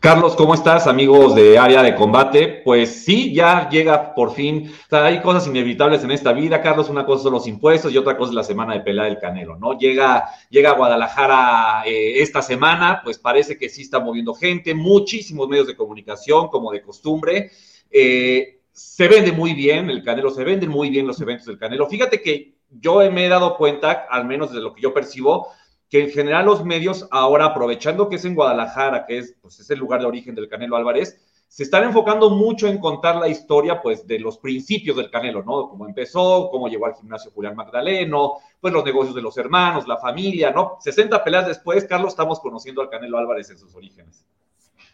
Carlos, 0.00 0.36
¿cómo 0.36 0.54
estás, 0.54 0.86
amigos 0.86 1.34
de 1.34 1.58
área 1.58 1.82
de 1.82 1.94
combate? 1.94 2.62
Pues 2.64 3.04
sí, 3.04 3.34
ya 3.34 3.68
llega 3.68 4.14
por 4.14 4.32
fin. 4.32 4.72
Hay 4.90 5.20
cosas 5.20 5.48
inevitables 5.48 6.04
en 6.04 6.12
esta 6.12 6.32
vida, 6.32 6.62
Carlos. 6.62 6.88
Una 6.88 7.04
cosa 7.04 7.24
son 7.24 7.32
los 7.32 7.48
impuestos 7.48 7.92
y 7.92 7.98
otra 7.98 8.16
cosa 8.16 8.30
es 8.30 8.36
la 8.36 8.44
semana 8.44 8.74
de 8.74 8.80
pelea 8.80 9.06
del 9.06 9.18
Canelo, 9.18 9.56
¿no? 9.56 9.76
Llega, 9.76 10.28
llega 10.50 10.70
a 10.70 10.74
Guadalajara 10.74 11.82
eh, 11.84 12.22
esta 12.22 12.42
semana, 12.42 13.00
pues 13.02 13.18
parece 13.18 13.58
que 13.58 13.68
sí 13.68 13.82
está 13.82 13.98
moviendo 13.98 14.34
gente, 14.34 14.72
muchísimos 14.72 15.48
medios 15.48 15.66
de 15.66 15.76
comunicación, 15.76 16.48
como 16.48 16.70
de 16.70 16.82
costumbre. 16.82 17.50
Eh, 17.90 18.60
se 18.70 19.08
vende 19.08 19.32
muy 19.32 19.54
bien 19.54 19.90
el 19.90 20.04
Canelo, 20.04 20.30
se 20.30 20.44
venden 20.44 20.70
muy 20.70 20.90
bien 20.90 21.08
los 21.08 21.20
eventos 21.20 21.46
del 21.46 21.58
Canelo. 21.58 21.88
Fíjate 21.88 22.22
que 22.22 22.54
yo 22.70 22.98
me 23.10 23.26
he 23.26 23.28
dado 23.28 23.56
cuenta, 23.56 24.06
al 24.08 24.26
menos 24.26 24.52
de 24.52 24.60
lo 24.60 24.74
que 24.74 24.82
yo 24.82 24.94
percibo, 24.94 25.48
que 25.88 26.02
en 26.04 26.10
general 26.10 26.46
los 26.46 26.64
medios 26.64 27.08
ahora, 27.10 27.46
aprovechando 27.46 28.08
que 28.08 28.16
es 28.16 28.24
en 28.24 28.34
Guadalajara, 28.34 29.06
que 29.06 29.18
es, 29.18 29.36
pues, 29.40 29.58
es 29.60 29.70
el 29.70 29.78
lugar 29.78 30.00
de 30.00 30.06
origen 30.06 30.34
del 30.34 30.48
Canelo 30.48 30.76
Álvarez, 30.76 31.20
se 31.48 31.62
están 31.62 31.84
enfocando 31.84 32.28
mucho 32.28 32.68
en 32.68 32.78
contar 32.78 33.16
la 33.16 33.28
historia, 33.28 33.80
pues, 33.80 34.06
de 34.06 34.18
los 34.18 34.36
principios 34.36 34.98
del 34.98 35.10
Canelo, 35.10 35.42
¿no? 35.42 35.70
Cómo 35.70 35.86
empezó, 35.86 36.50
cómo 36.50 36.68
llegó 36.68 36.84
al 36.84 36.94
gimnasio 36.94 37.30
Julián 37.30 37.56
Magdaleno, 37.56 38.34
pues 38.60 38.74
los 38.74 38.84
negocios 38.84 39.14
de 39.14 39.22
los 39.22 39.38
hermanos, 39.38 39.88
la 39.88 39.96
familia, 39.96 40.50
¿no? 40.50 40.76
60 40.80 41.24
peleas 41.24 41.46
después, 41.46 41.84
Carlos, 41.86 42.12
estamos 42.12 42.40
conociendo 42.40 42.82
al 42.82 42.90
Canelo 42.90 43.16
Álvarez 43.16 43.48
en 43.48 43.58
sus 43.58 43.74
orígenes. 43.74 44.26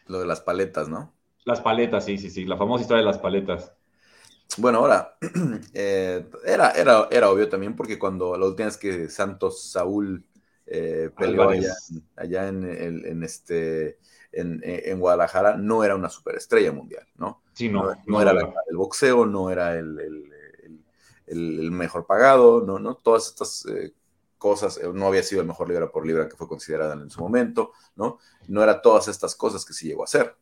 Lo 0.06 0.20
de 0.20 0.26
las 0.26 0.40
paletas, 0.42 0.88
¿no? 0.88 1.12
Las 1.44 1.60
paletas, 1.60 2.04
sí, 2.04 2.18
sí, 2.18 2.30
sí, 2.30 2.44
la 2.44 2.56
famosa 2.56 2.82
historia 2.82 3.00
de 3.00 3.06
las 3.06 3.18
paletas. 3.18 3.72
Bueno, 4.58 4.78
ahora, 4.78 5.16
eh, 5.74 6.24
era, 6.46 6.70
era, 6.70 7.08
era 7.10 7.30
obvio 7.30 7.48
también 7.48 7.74
porque 7.74 7.98
cuando 7.98 8.36
la 8.36 8.46
última 8.46 8.66
vez 8.66 8.76
que 8.76 9.08
Santos 9.08 9.64
Saúl 9.64 10.24
eh, 10.66 11.10
peleó 11.16 11.50
allá, 12.16 12.48
en, 12.48 13.22
este, 13.22 13.98
en, 14.32 14.98
Guadalajara, 14.98 15.56
no 15.56 15.84
era 15.84 15.94
una 15.94 16.08
superestrella 16.08 16.72
mundial, 16.72 17.06
¿no? 17.16 17.42
Sí, 17.52 17.68
no, 17.68 17.92
no, 18.06 18.22
era 18.22 18.32
el 18.32 18.76
boxeo, 18.76 19.26
no 19.26 19.50
era 19.50 19.76
el, 19.76 20.10
mejor 21.70 22.06
pagado, 22.06 22.62
no, 22.62 22.78
no, 22.78 22.96
todas 22.96 23.28
estas 23.28 23.66
eh, 23.66 23.92
cosas, 24.38 24.78
eh, 24.78 24.90
no 24.92 25.06
había 25.06 25.22
sido 25.22 25.40
el 25.40 25.46
mejor 25.46 25.68
libra 25.68 25.90
por 25.90 26.06
libra 26.06 26.28
que 26.28 26.36
fue 26.36 26.48
considerada 26.48 26.94
en 26.94 27.10
su 27.10 27.20
momento, 27.20 27.72
¿no? 27.96 28.18
No 28.48 28.62
era 28.62 28.80
todas 28.80 29.08
estas 29.08 29.34
cosas 29.34 29.64
que 29.64 29.72
sí 29.72 29.88
llegó 29.88 30.04
a 30.04 30.08
ser. 30.08 30.36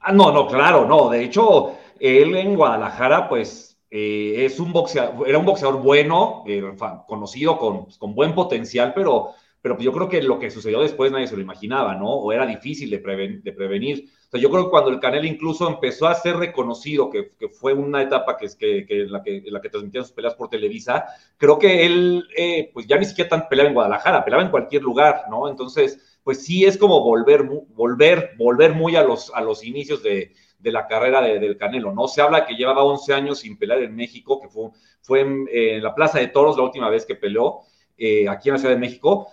Ah, 0.00 0.12
no, 0.12 0.30
no, 0.30 0.46
claro, 0.46 0.86
no. 0.86 1.10
De 1.10 1.24
hecho, 1.24 1.76
él 1.98 2.36
en 2.36 2.54
Guadalajara, 2.54 3.28
pues 3.28 3.75
eh, 3.90 4.44
es 4.44 4.58
un 4.58 4.72
boxeador, 4.72 5.28
era 5.28 5.38
un 5.38 5.46
boxeador 5.46 5.80
bueno, 5.80 6.42
eh, 6.46 6.62
conocido, 7.06 7.58
con, 7.58 7.86
con, 7.98 8.14
buen 8.14 8.34
potencial, 8.34 8.92
pero, 8.94 9.30
pero 9.62 9.78
yo 9.78 9.92
creo 9.92 10.08
que 10.08 10.22
lo 10.22 10.38
que 10.38 10.50
sucedió 10.50 10.80
después 10.80 11.12
nadie 11.12 11.28
se 11.28 11.36
lo 11.36 11.42
imaginaba, 11.42 11.94
¿no? 11.94 12.10
O 12.10 12.32
era 12.32 12.46
difícil 12.46 12.90
de, 12.90 13.40
de 13.42 13.52
prevenir. 13.52 14.10
O 14.26 14.30
sea, 14.30 14.40
yo 14.40 14.50
creo 14.50 14.64
que 14.64 14.70
cuando 14.70 14.90
el 14.90 14.98
Canelo 14.98 15.26
incluso 15.26 15.68
empezó 15.68 16.08
a 16.08 16.14
ser 16.16 16.36
reconocido, 16.36 17.08
que, 17.10 17.30
que 17.38 17.48
fue 17.48 17.74
una 17.74 18.02
etapa 18.02 18.36
que, 18.36 18.48
que, 18.58 18.84
que, 18.84 19.02
en, 19.02 19.12
la 19.12 19.22
que, 19.22 19.36
en 19.36 19.52
la 19.52 19.60
que 19.60 19.70
transmitían 19.70 20.04
sus 20.04 20.12
peleas 20.12 20.34
por 20.34 20.48
Televisa, 20.48 21.06
creo 21.36 21.56
que 21.58 21.86
él, 21.86 22.24
eh, 22.36 22.70
pues 22.74 22.88
ya 22.88 22.98
ni 22.98 23.04
siquiera 23.04 23.30
tan 23.30 23.48
peleaba 23.48 23.68
en 23.68 23.74
Guadalajara, 23.74 24.24
peleaba 24.24 24.42
en 24.42 24.50
cualquier 24.50 24.82
lugar, 24.82 25.26
¿no? 25.30 25.48
Entonces, 25.48 26.18
pues 26.24 26.44
sí 26.44 26.64
es 26.64 26.76
como 26.76 27.04
volver, 27.04 27.44
volver, 27.68 28.32
volver 28.36 28.74
muy 28.74 28.96
a 28.96 29.04
los, 29.04 29.32
a 29.32 29.40
los 29.42 29.62
inicios 29.62 30.02
de, 30.02 30.32
de 30.58 30.72
la 30.72 30.86
carrera 30.86 31.20
del 31.20 31.56
Canelo, 31.56 31.92
¿no? 31.92 32.08
Se 32.08 32.22
habla 32.22 32.46
que 32.46 32.54
llevaba 32.54 32.84
11 32.84 33.14
años 33.14 33.40
sin 33.40 33.58
pelear 33.58 33.82
en 33.82 33.94
México, 33.94 34.40
que 34.40 34.48
fue, 34.48 34.70
fue 35.02 35.20
en, 35.20 35.82
la 35.82 35.94
Plaza 35.94 36.18
de 36.18 36.28
Toros 36.28 36.56
la 36.56 36.64
última 36.64 36.88
vez 36.88 37.04
que 37.04 37.14
peleó, 37.14 37.60
eh, 37.96 38.28
aquí 38.28 38.48
en 38.48 38.54
la 38.54 38.58
Ciudad 38.58 38.74
de 38.74 38.80
México, 38.80 39.28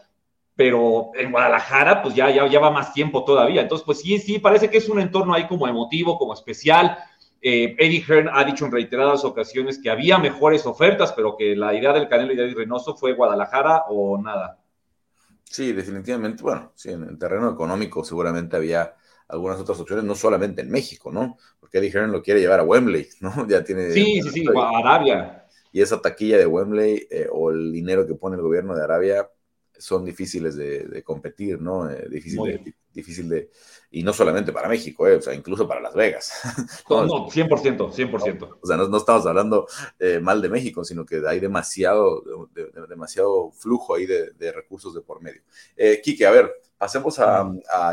pero 0.55 1.11
en 1.15 1.31
Guadalajara, 1.31 2.01
pues 2.01 2.13
ya, 2.13 2.29
ya, 2.29 2.47
ya 2.47 2.59
va 2.59 2.69
más 2.69 2.93
tiempo 2.93 3.23
todavía. 3.23 3.61
Entonces, 3.61 3.85
pues 3.85 4.01
sí, 4.01 4.19
sí, 4.19 4.39
parece 4.39 4.69
que 4.69 4.77
es 4.77 4.87
un 4.89 4.99
entorno 4.99 5.33
ahí 5.33 5.47
como 5.47 5.67
emotivo, 5.67 6.17
como 6.17 6.33
especial. 6.33 6.97
Eh, 7.41 7.75
Eddie 7.77 8.03
Hearn 8.07 8.29
ha 8.31 8.43
dicho 8.43 8.65
en 8.65 8.71
reiteradas 8.71 9.25
ocasiones 9.25 9.79
que 9.81 9.89
había 9.89 10.17
mejores 10.17 10.65
ofertas, 10.65 11.11
pero 11.13 11.35
que 11.35 11.55
la 11.55 11.73
idea 11.73 11.91
del 11.91 12.07
Canelo 12.07 12.33
y 12.33 12.35
de 12.35 12.45
Eddie 12.45 12.55
Reynoso 12.55 12.95
fue 12.95 13.13
Guadalajara 13.13 13.85
o 13.89 14.17
nada. 14.21 14.59
Sí, 15.43 15.73
definitivamente. 15.73 16.41
Bueno, 16.43 16.71
sí, 16.75 16.91
en 16.91 17.03
el 17.03 17.17
terreno 17.17 17.51
económico 17.51 18.03
seguramente 18.03 18.55
había 18.55 18.95
algunas 19.33 19.59
otras 19.59 19.79
opciones, 19.79 20.05
no 20.05 20.15
solamente 20.15 20.61
en 20.61 20.69
México, 20.69 21.11
¿no? 21.11 21.37
Porque 21.59 21.79
Eddie 21.79 21.91
Hearn 21.91 22.11
lo 22.11 22.21
quiere 22.21 22.39
llevar 22.39 22.59
a 22.59 22.63
Wembley, 22.63 23.07
¿no? 23.19 23.33
Ya 23.49 23.63
tiene. 23.63 23.91
Sí, 23.91 24.21
sí, 24.21 24.29
sí, 24.29 24.45
a 24.55 24.77
Arabia. 24.77 25.45
Y 25.71 25.81
esa 25.81 25.99
taquilla 26.01 26.37
de 26.37 26.45
Wembley 26.45 27.07
eh, 27.09 27.27
o 27.31 27.49
el 27.49 27.71
dinero 27.71 28.05
que 28.05 28.13
pone 28.13 28.35
el 28.35 28.43
gobierno 28.43 28.75
de 28.75 28.83
Arabia 28.83 29.27
son 29.77 30.05
difíciles 30.05 30.55
de, 30.55 31.03
competir, 31.03 31.59
¿no? 31.59 31.89
Eh, 31.89 32.07
difícil, 32.09 32.43
de, 32.43 32.73
difícil 32.93 33.27
de... 33.27 33.49
Y 33.91 34.03
no 34.03 34.13
solamente 34.13 34.51
para 34.51 34.69
México, 34.69 35.07
eh, 35.07 35.15
o 35.15 35.21
sea, 35.21 35.33
incluso 35.33 35.67
para 35.67 35.81
Las 35.81 35.93
Vegas. 35.93 36.31
no, 36.89 37.05
no, 37.05 37.27
100%, 37.27 37.91
100%. 37.91 38.57
o 38.61 38.65
sea, 38.67 38.77
no, 38.77 38.97
estamos 38.97 39.25
hablando 39.25 39.67
eh, 39.99 40.19
mal 40.19 40.41
de 40.41 40.49
México, 40.49 40.83
sino 40.83 41.05
que 41.05 41.21
hay 41.27 41.39
demasiado, 41.39 42.23
demasiado 42.87 43.51
flujo 43.51 43.95
ahí 43.95 44.05
de, 44.05 44.51
recursos 44.51 44.93
de 44.93 45.01
por 45.01 45.21
medio. 45.21 45.41
Eh, 45.75 46.01
Quique, 46.03 46.25
a 46.25 46.31
ver, 46.31 46.51
pasemos 46.77 47.19
a, 47.19 47.49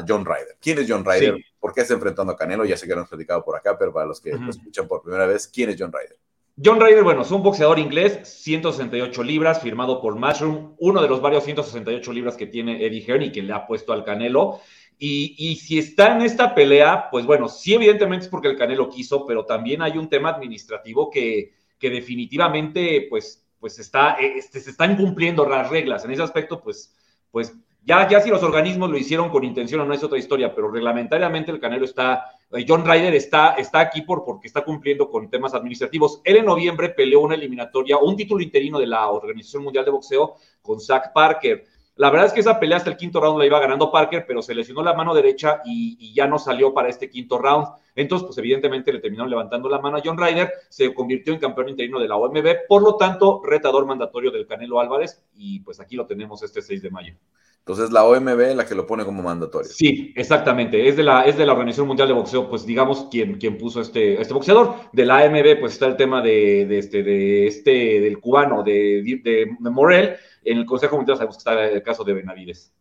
John 0.06 0.24
Ryder. 0.24 0.56
¿Quién 0.60 0.78
es 0.78 0.86
John 0.88 1.04
Ryder? 1.04 1.36
¿Por 1.58 1.72
qué 1.72 1.82
está 1.82 1.94
enfrentando 1.94 2.32
a 2.32 2.36
Canelo? 2.36 2.64
Ya 2.64 2.76
sé 2.76 2.86
que 2.86 2.92
lo 2.92 2.98
hemos 2.98 3.08
platicado 3.08 3.44
por 3.44 3.56
acá, 3.56 3.76
pero 3.78 3.92
para 3.92 4.06
los 4.06 4.20
que 4.20 4.32
lo 4.32 4.50
escuchan 4.50 4.88
por 4.88 5.02
primera 5.02 5.26
vez, 5.26 5.46
¿quién 5.48 5.70
es 5.70 5.76
John 5.78 5.92
Ryder? 5.92 6.18
John 6.62 6.78
Ryder, 6.78 7.02
bueno, 7.02 7.22
es 7.22 7.30
un 7.30 7.42
boxeador 7.42 7.78
inglés, 7.78 8.20
168 8.42 9.22
libras, 9.22 9.62
firmado 9.62 10.00
por 10.00 10.16
Mushroom, 10.16 10.74
uno 10.78 11.00
de 11.00 11.08
los 11.08 11.22
varios 11.22 11.44
168 11.44 12.12
libras 12.12 12.36
que 12.36 12.46
tiene 12.46 12.84
Eddie 12.84 13.02
Hearn 13.02 13.22
y 13.22 13.32
que 13.32 13.42
le 13.42 13.54
ha 13.54 13.66
puesto 13.66 13.92
al 13.92 14.04
Canelo. 14.04 14.60
Y, 15.02 15.56
si 15.56 15.78
está 15.78 16.14
en 16.14 16.20
esta 16.20 16.54
pelea, 16.54 17.08
pues 17.10 17.24
bueno, 17.24 17.48
sí, 17.48 17.72
evidentemente 17.72 18.26
es 18.26 18.30
porque 18.30 18.48
el 18.48 18.58
Canelo 18.58 18.90
quiso, 18.90 19.24
pero 19.24 19.46
también 19.46 19.80
hay 19.80 19.96
un 19.96 20.10
tema 20.10 20.28
administrativo 20.28 21.10
que, 21.10 21.54
que 21.78 21.88
definitivamente, 21.88 23.06
pues, 23.08 23.42
pues 23.58 23.78
está, 23.78 24.18
este, 24.20 24.60
se 24.60 24.70
están 24.70 24.98
cumpliendo 24.98 25.48
las 25.48 25.70
reglas. 25.70 26.04
En 26.04 26.10
ese 26.10 26.22
aspecto, 26.22 26.60
pues, 26.62 26.94
pues 27.30 27.54
ya, 27.82 28.08
ya 28.08 28.20
si 28.20 28.28
los 28.28 28.42
organismos 28.42 28.90
lo 28.90 28.96
hicieron 28.96 29.30
con 29.30 29.42
intención 29.42 29.80
o 29.80 29.84
no 29.84 29.94
es 29.94 30.04
otra 30.04 30.18
historia, 30.18 30.54
pero 30.54 30.70
reglamentariamente 30.70 31.50
el 31.50 31.60
Canelo 31.60 31.84
está, 31.84 32.24
eh, 32.52 32.64
John 32.68 32.84
Ryder 32.84 33.14
está, 33.14 33.54
está 33.54 33.80
aquí 33.80 34.02
por, 34.02 34.24
porque 34.24 34.48
está 34.48 34.62
cumpliendo 34.62 35.08
con 35.08 35.30
temas 35.30 35.54
administrativos. 35.54 36.20
Él 36.24 36.36
en 36.36 36.44
noviembre 36.44 36.90
peleó 36.90 37.20
una 37.20 37.34
eliminatoria, 37.34 37.96
un 37.98 38.16
título 38.16 38.42
interino 38.42 38.78
de 38.78 38.86
la 38.86 39.08
Organización 39.10 39.64
Mundial 39.64 39.84
de 39.84 39.90
Boxeo 39.92 40.36
con 40.60 40.80
Zach 40.80 41.12
Parker. 41.14 41.64
La 41.96 42.10
verdad 42.10 42.28
es 42.28 42.32
que 42.32 42.40
esa 42.40 42.58
pelea 42.58 42.78
hasta 42.78 42.88
el 42.88 42.96
quinto 42.96 43.20
round 43.20 43.38
la 43.38 43.46
iba 43.46 43.60
ganando 43.60 43.90
Parker, 43.90 44.24
pero 44.26 44.40
se 44.40 44.54
lesionó 44.54 44.82
la 44.82 44.94
mano 44.94 45.14
derecha 45.14 45.60
y, 45.64 46.14
ya 46.14 46.26
no 46.26 46.38
salió 46.38 46.72
para 46.72 46.88
este 46.88 47.10
quinto 47.10 47.38
round. 47.38 47.66
Entonces, 47.94 48.24
pues 48.26 48.38
evidentemente 48.38 48.92
le 48.92 49.00
terminaron 49.00 49.28
levantando 49.28 49.68
la 49.68 49.80
mano 49.80 49.98
a 49.98 50.02
John 50.02 50.16
Ryder, 50.16 50.50
se 50.68 50.94
convirtió 50.94 51.34
en 51.34 51.40
campeón 51.40 51.68
interino 51.68 51.98
de 51.98 52.08
la 52.08 52.16
OMB, 52.16 52.66
por 52.68 52.82
lo 52.82 52.96
tanto, 52.96 53.42
retador 53.44 53.84
mandatorio 53.84 54.30
del 54.30 54.46
Canelo 54.46 54.80
Álvarez, 54.80 55.22
y 55.34 55.60
pues 55.60 55.78
aquí 55.80 55.94
lo 55.96 56.06
tenemos 56.06 56.42
este 56.42 56.62
6 56.62 56.80
de 56.80 56.90
mayo. 56.90 57.14
Entonces, 57.60 57.92
la 57.92 58.04
OMB 58.04 58.56
la 58.56 58.66
que 58.66 58.74
lo 58.74 58.86
pone 58.86 59.04
como 59.04 59.22
mandatorio. 59.22 59.70
Sí, 59.70 60.12
exactamente. 60.16 60.88
Es 60.88 60.96
de 60.96 61.02
la, 61.02 61.22
es 61.22 61.36
de 61.36 61.46
la 61.46 61.52
Organización 61.52 61.86
Mundial 61.86 62.08
de 62.08 62.14
Boxeo, 62.14 62.48
pues 62.48 62.66
digamos, 62.66 63.06
quien, 63.10 63.38
quien 63.38 63.58
puso 63.58 63.80
este, 63.80 64.20
este 64.20 64.34
boxeador. 64.34 64.74
De 64.92 65.04
la 65.04 65.18
AMB, 65.18 65.60
pues 65.60 65.74
está 65.74 65.86
el 65.86 65.96
tema 65.96 66.22
de, 66.22 66.66
de 66.66 66.78
este, 66.78 67.02
de 67.02 67.46
este, 67.46 68.00
del 68.00 68.18
cubano, 68.18 68.62
de, 68.62 69.20
de 69.22 69.56
Morel, 69.60 70.16
en 70.42 70.58
el 70.58 70.66
Consejo 70.66 70.96
Mundial 70.96 71.16
sabemos 71.16 71.36
que 71.36 71.40
está 71.40 71.68
el 71.68 71.82
caso 71.82 72.02
de 72.02 72.14
Benavides. 72.14 72.72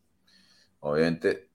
Obviamente, 0.79 1.48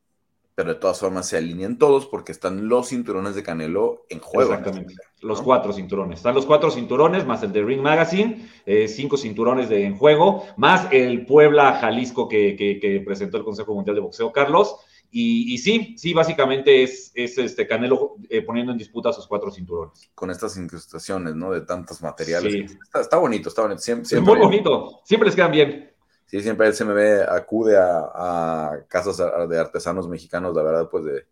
pero 0.54 0.74
de 0.74 0.80
todas 0.80 1.00
formas 1.00 1.28
se 1.28 1.36
alinean 1.36 1.78
todos 1.78 2.06
porque 2.06 2.32
están 2.32 2.68
los 2.68 2.88
cinturones 2.88 3.34
de 3.34 3.42
Canelo 3.42 4.06
en 4.08 4.20
juego. 4.20 4.52
Exactamente, 4.52 4.94
los 5.20 5.42
cuatro 5.42 5.72
cinturones. 5.72 6.20
Están 6.20 6.34
los 6.34 6.46
cuatro 6.46 6.70
cinturones, 6.70 7.26
más 7.26 7.42
el 7.42 7.52
de 7.52 7.62
Ring 7.62 7.80
Magazine, 7.80 8.48
eh, 8.64 8.86
cinco 8.86 9.16
cinturones 9.16 9.68
de, 9.68 9.84
en 9.84 9.96
juego, 9.96 10.44
más 10.56 10.86
el 10.92 11.26
Puebla 11.26 11.74
Jalisco 11.80 12.28
que, 12.28 13.02
presentó 13.04 13.38
el 13.38 13.44
Consejo 13.44 13.74
Mundial 13.74 13.96
de 13.96 14.02
Boxeo, 14.02 14.32
Carlos. 14.32 14.76
Y, 15.16 15.58
sí, 15.58 15.94
sí, 15.96 16.12
básicamente 16.12 16.82
es, 16.82 17.12
este 17.14 17.68
Canelo 17.68 18.16
eh, 18.28 18.42
poniendo 18.42 18.72
en 18.72 18.78
disputa 18.78 19.12
sus 19.12 19.28
cuatro 19.28 19.48
cinturones. 19.52 20.10
Con 20.12 20.30
estas 20.30 20.56
incrustaciones, 20.56 21.36
¿no? 21.36 21.52
De 21.52 21.60
tantos 21.60 22.02
materiales. 22.02 22.76
Está, 22.92 23.18
bonito, 23.18 23.48
está 23.48 23.62
bonito. 23.62 23.80
Siempre, 23.80 24.20
muy 24.20 24.38
bonito, 24.38 25.00
siempre 25.04 25.28
les 25.28 25.36
quedan 25.36 25.52
bien. 25.52 25.93
Sí, 26.26 26.40
siempre 26.40 26.66
el 26.66 26.74
CMB 26.74 27.28
acude 27.28 27.76
a, 27.76 28.84
casas 28.88 29.18
de 29.48 29.58
artesanos 29.58 30.08
mexicanos, 30.08 30.54
la 30.54 30.62
verdad, 30.62 30.88
pues 30.90 31.04
de, 31.04 31.26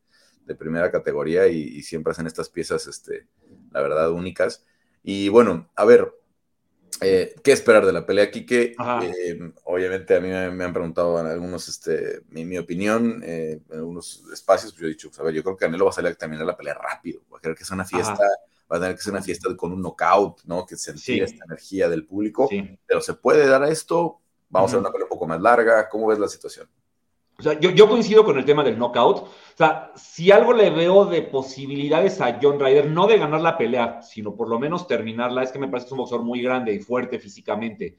primera 0.58 0.90
categoría 0.90 1.46
y, 1.46 1.82
siempre 1.82 2.10
hacen 2.10 2.26
estas 2.26 2.50
piezas, 2.50 2.86
este, 2.86 3.26
la 3.70 3.80
verdad, 3.80 4.10
únicas. 4.10 4.66
Y 5.02 5.30
bueno, 5.30 5.70
a 5.74 5.86
ver, 5.86 6.12
eh, 7.00 7.34
¿qué 7.42 7.52
esperar 7.52 7.86
de 7.86 7.92
la 7.92 8.04
pelea, 8.04 8.24
aquí? 8.24 8.44
Que 8.44 8.74
eh, 9.02 9.52
obviamente 9.64 10.14
a 10.14 10.20
mí 10.20 10.28
me, 10.28 10.64
han 10.64 10.72
preguntado 10.72 11.18
en 11.20 11.26
algunos, 11.26 11.68
este, 11.68 12.20
mi, 12.28 12.58
opinión, 12.58 13.22
eh, 13.24 13.60
en 13.70 13.78
algunos 13.78 14.22
espacios, 14.32 14.72
pues 14.72 14.82
yo 14.82 14.86
he 14.86 14.90
dicho, 14.90 15.08
pues, 15.08 15.18
a 15.20 15.22
ver, 15.22 15.34
yo 15.34 15.42
creo 15.42 15.56
que 15.56 15.64
Canelo 15.64 15.86
va 15.86 15.90
a 15.90 15.94
salir 15.94 16.12
a 16.12 16.14
terminar 16.14 16.46
la 16.46 16.56
pelea 16.56 16.74
rápido, 16.74 17.22
va 17.32 17.38
a 17.38 17.40
querer 17.40 17.56
que 17.56 17.64
sea 17.64 17.74
una 17.74 17.84
fiesta. 17.84 18.24
va 18.70 18.76
a 18.76 18.80
tener 18.80 18.96
que 18.96 19.02
ser 19.02 19.12
una 19.12 19.22
fiesta 19.22 19.54
con 19.56 19.72
un 19.72 19.82
knockout, 19.82 20.44
¿no? 20.44 20.64
Que 20.64 20.76
sentir 20.76 21.22
esta 21.22 21.44
energía 21.44 21.88
del 21.88 22.06
público, 22.06 22.48
pero 22.86 23.00
se 23.00 23.14
puede 23.14 23.46
dar 23.46 23.62
a 23.62 23.70
esto, 23.70 24.21
Vamos 24.52 24.68
a 24.68 24.70
hacer 24.70 24.80
una 24.80 24.92
pelea 24.92 25.06
un 25.06 25.08
poco 25.08 25.26
más 25.26 25.40
larga. 25.40 25.88
¿Cómo 25.88 26.06
ves 26.08 26.18
la 26.18 26.28
situación? 26.28 26.68
O 27.38 27.42
sea, 27.42 27.58
yo, 27.58 27.88
coincido 27.88 28.22
con 28.22 28.38
el 28.38 28.44
tema 28.44 28.62
del 28.62 28.78
knockout. 28.78 29.16
O 29.16 29.28
sea, 29.56 29.90
si 29.96 30.30
algo 30.30 30.52
le 30.52 30.68
veo 30.68 31.06
de 31.06 31.22
posibilidades 31.22 32.20
a 32.20 32.38
John 32.40 32.60
Ryder, 32.60 32.90
no 32.90 33.06
de 33.06 33.18
ganar 33.18 33.40
la 33.40 33.56
pelea, 33.56 34.02
sino 34.02 34.36
por 34.36 34.48
lo 34.48 34.60
menos 34.60 34.86
terminarla, 34.86 35.42
es 35.42 35.50
que 35.50 35.58
me 35.58 35.68
parece 35.68 35.86
que 35.86 35.88
es 35.88 35.92
un 35.92 35.98
boxeador 35.98 36.24
muy 36.26 36.42
grande 36.42 36.74
y 36.74 36.80
fuerte 36.80 37.18
físicamente. 37.18 37.96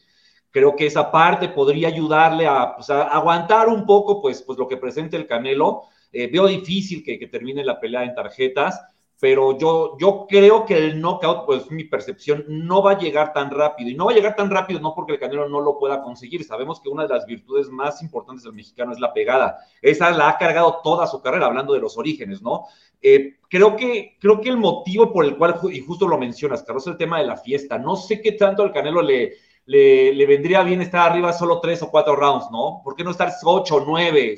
Creo 0.51 0.76
que 0.76 0.86
esa 0.86 1.12
parte 1.12 1.49
podría 1.49 1.88
ayudarle 1.88 2.45
a, 2.45 2.76
pues, 2.76 2.88
aguantar 2.91 3.68
un 3.68 3.88
poco 3.88 4.22
pues, 4.22 4.43
pues, 4.43 4.60
lo 4.60 4.68
que 4.68 4.78
presente 4.78 5.18
el 5.18 5.26
Canelo. 5.26 5.86
Eh, 6.12 6.30
veo 6.32 6.45
difícil 6.45 7.04
que, 7.04 7.18
que 7.18 7.28
termine 7.28 7.66
la 7.66 7.80
pelea 7.80 8.04
en 8.04 8.14
tarjetas 8.14 8.80
pero 9.24 9.57
yo, 9.57 9.95
yo 9.97 10.26
creo 10.28 10.65
que 10.65 10.76
el 10.76 10.99
knockout, 10.99 11.45
pues 11.45 11.71
mi 11.71 11.86
percepción, 11.86 12.43
no 12.45 12.84
va 12.84 12.91
a 12.91 12.97
llegar 12.99 13.32
tan 13.32 13.51
rápido. 13.51 13.89
Y 13.89 13.95
no 13.95 14.07
va 14.07 14.11
a 14.11 14.15
llegar 14.15 14.36
tan 14.36 14.51
rápido 14.51 14.82
no 14.82 14.93
porque 14.93 15.13
el 15.13 15.19
Canelo 15.19 15.47
no 15.47 15.61
lo 15.61 15.80
pueda 15.80 16.03
conseguir. 16.03 16.43
Sabemos 16.43 16.82
que 16.82 16.89
una 16.89 17.03
de 17.03 17.13
las 17.13 17.26
virtudes 17.26 17.69
más 17.69 18.01
importantes 18.01 18.43
del 18.43 18.51
mexicano 18.51 18.91
es 18.91 18.99
la 18.99 19.13
pegada. 19.13 19.59
Esa 19.82 20.11
la 20.11 20.28
ha 20.28 20.38
cargado 20.38 20.82
toda 20.84 21.07
su 21.07 21.21
carrera, 21.21 21.45
hablando 21.45 21.74
de 21.74 21.80
los 21.80 21.97
orígenes, 21.97 22.41
¿no? 22.41 22.65
Eh, 23.01 23.38
creo, 23.47 23.78
que, 23.78 24.17
creo 24.19 24.41
que 24.41 24.49
el 24.49 24.57
motivo 24.57 25.13
por 25.13 25.24
el 25.24 25.38
cual, 25.38 25.57
y 25.71 25.80
justo 25.80 26.05
lo 26.05 26.17
mencionas, 26.17 26.61
Carlos, 26.63 26.86
el 26.88 26.97
tema 26.97 27.19
de 27.19 27.26
la 27.26 27.38
fiesta. 27.38 27.78
No 27.78 27.95
sé 27.95 28.21
qué 28.21 28.34
tanto 28.34 28.61
al 28.61 28.74
Canelo 28.74 29.01
le, 29.01 29.36
le, 29.67 30.26
vendría 30.26 30.63
bien 30.63 30.82
estar 30.82 31.09
arriba 31.09 31.32
solo 31.32 31.61
tres 31.61 31.82
o 31.82 31.89
cuatro 31.89 32.17
rounds, 32.17 32.51
¿no? 32.51 32.82
¿Por 32.84 32.93
qué 32.93 33.05
no 33.05 33.11
estar 33.11 33.32
ocho 33.45 33.76
o 33.78 33.86
nueve? 33.86 34.36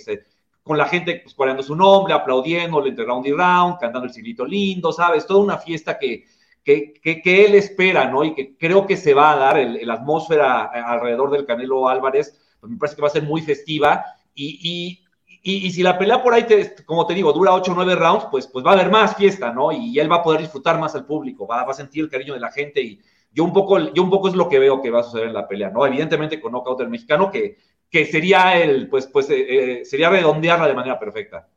Con 0.66 0.80
la 0.80 0.86
gente 0.86 1.22
pues, 1.24 1.36
coreando 1.36 1.62
su 1.62 1.76
nombre, 1.76 2.12
aplaudiéndole 2.16 2.90
entre 2.90 3.06
round 3.06 3.28
y 3.28 3.32
round, 3.32 3.78
cantando 3.78 4.08
el 4.08 4.12
silito 4.12 4.44
lindo, 4.44 4.92
¿sabes? 4.92 5.28
Toda 5.28 5.44
una 5.44 5.60
fiesta 5.60 6.00
que, 6.00 6.26
que, 6.64 7.22
que, 7.22 7.46
él 7.46 7.54
espera, 7.54 8.10
¿no? 8.10 8.24
Y 8.24 8.34
que 8.34 8.58
creo 8.58 8.88
que 8.88 8.98
se 8.98 9.14
va 9.14 9.34
a 9.34 9.36
dar, 9.36 9.60
la 9.60 9.94
atmósfera 9.94 10.64
alrededor 10.64 11.30
del 11.30 11.46
Canelo 11.46 11.88
Álvarez, 11.88 12.42
pues 12.60 12.72
me 12.72 12.80
parece 12.80 12.96
que 12.96 13.04
va 13.04 13.10
a 13.10 13.12
ser 13.12 13.22
muy 13.22 13.42
festiva. 13.42 14.06
Y, 14.34 15.04
y, 15.44 15.68
y, 15.68 15.72
si 15.72 15.84
la 15.84 16.00
pelea 16.00 16.24
por 16.24 16.34
ahí, 16.34 16.48
como 16.88 17.06
te 17.06 17.14
digo, 17.14 17.32
dura 17.32 17.54
8 17.54 17.72
o 17.72 17.76
9 17.76 17.96
rounds, 17.96 18.26
pues, 18.32 18.48
pues 18.48 18.66
va 18.66 18.72
a 18.72 18.74
haber 18.74 18.90
más 18.90 19.16
fiesta, 19.16 19.54
¿no? 19.54 19.72
Y 19.72 20.00
él 20.00 20.12
va 20.12 20.16
a 20.16 20.24
poder 20.24 20.42
disfrutar 20.42 20.80
más 20.80 20.96
al 20.96 21.06
público, 21.06 21.46
va, 21.46 21.64
va 21.64 21.74
a 21.74 21.76
sentir 21.76 22.04
el 22.04 22.10
cariño 22.10 22.34
de 22.34 22.40
la 22.40 22.52
gente 22.52 22.82
y 22.82 23.00
yo 23.32 23.44
un 23.44 23.54
poco, 23.54 23.78
yo 23.94 24.02
un 24.02 24.10
poco 24.10 24.30
es 24.30 24.34
lo 24.34 24.50
que 24.50 24.58
veo 24.58 24.82
que 24.82 24.90
va 24.90 25.02
a 25.02 25.04
suceder 25.04 25.28
en 25.28 25.34
la 25.34 25.48
pelea, 25.48 25.70
¿no? 25.70 25.86
Evidentemente 25.86 26.42
con 26.42 26.54
knockout 26.54 26.80
del 26.80 26.90
mexicano, 26.90 27.30
que, 27.30 27.58
que 27.96 28.06
sería 28.06 28.62
el, 28.62 28.90
pues, 28.90 29.08
pues 29.08 29.30
eh, 29.30 29.80
eh, 29.80 29.86
sería 29.86 30.10
redondearla 30.10 30.68
de 30.68 30.74
manera 30.74 31.00
perfecta. 31.00 31.48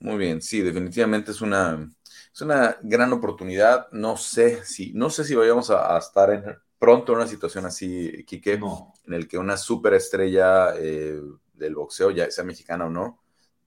Muy 0.00 0.18
bien, 0.18 0.42
sí, 0.42 0.60
definitivamente 0.60 1.30
es 1.30 1.40
una, 1.40 1.90
es 2.34 2.40
una 2.42 2.76
gran 2.82 3.14
oportunidad. 3.14 3.90
No 3.92 4.18
sé 4.18 4.62
si, 4.62 4.92
no 4.92 5.08
sé 5.08 5.24
si 5.24 5.34
vayamos 5.34 5.70
a, 5.70 5.96
estar 5.96 6.30
en, 6.34 6.44
pronto 6.78 7.12
en 7.12 7.20
una 7.20 7.26
situación 7.26 7.64
así, 7.64 8.22
Quique, 8.26 8.60
en 9.06 9.14
el 9.14 9.26
que 9.26 9.38
una 9.38 9.56
superestrella 9.56 10.74
eh, 10.76 11.18
del 11.54 11.74
boxeo, 11.76 12.10
ya 12.10 12.30
sea 12.30 12.44
mexicana 12.44 12.84
o 12.84 12.90
no, 12.90 13.22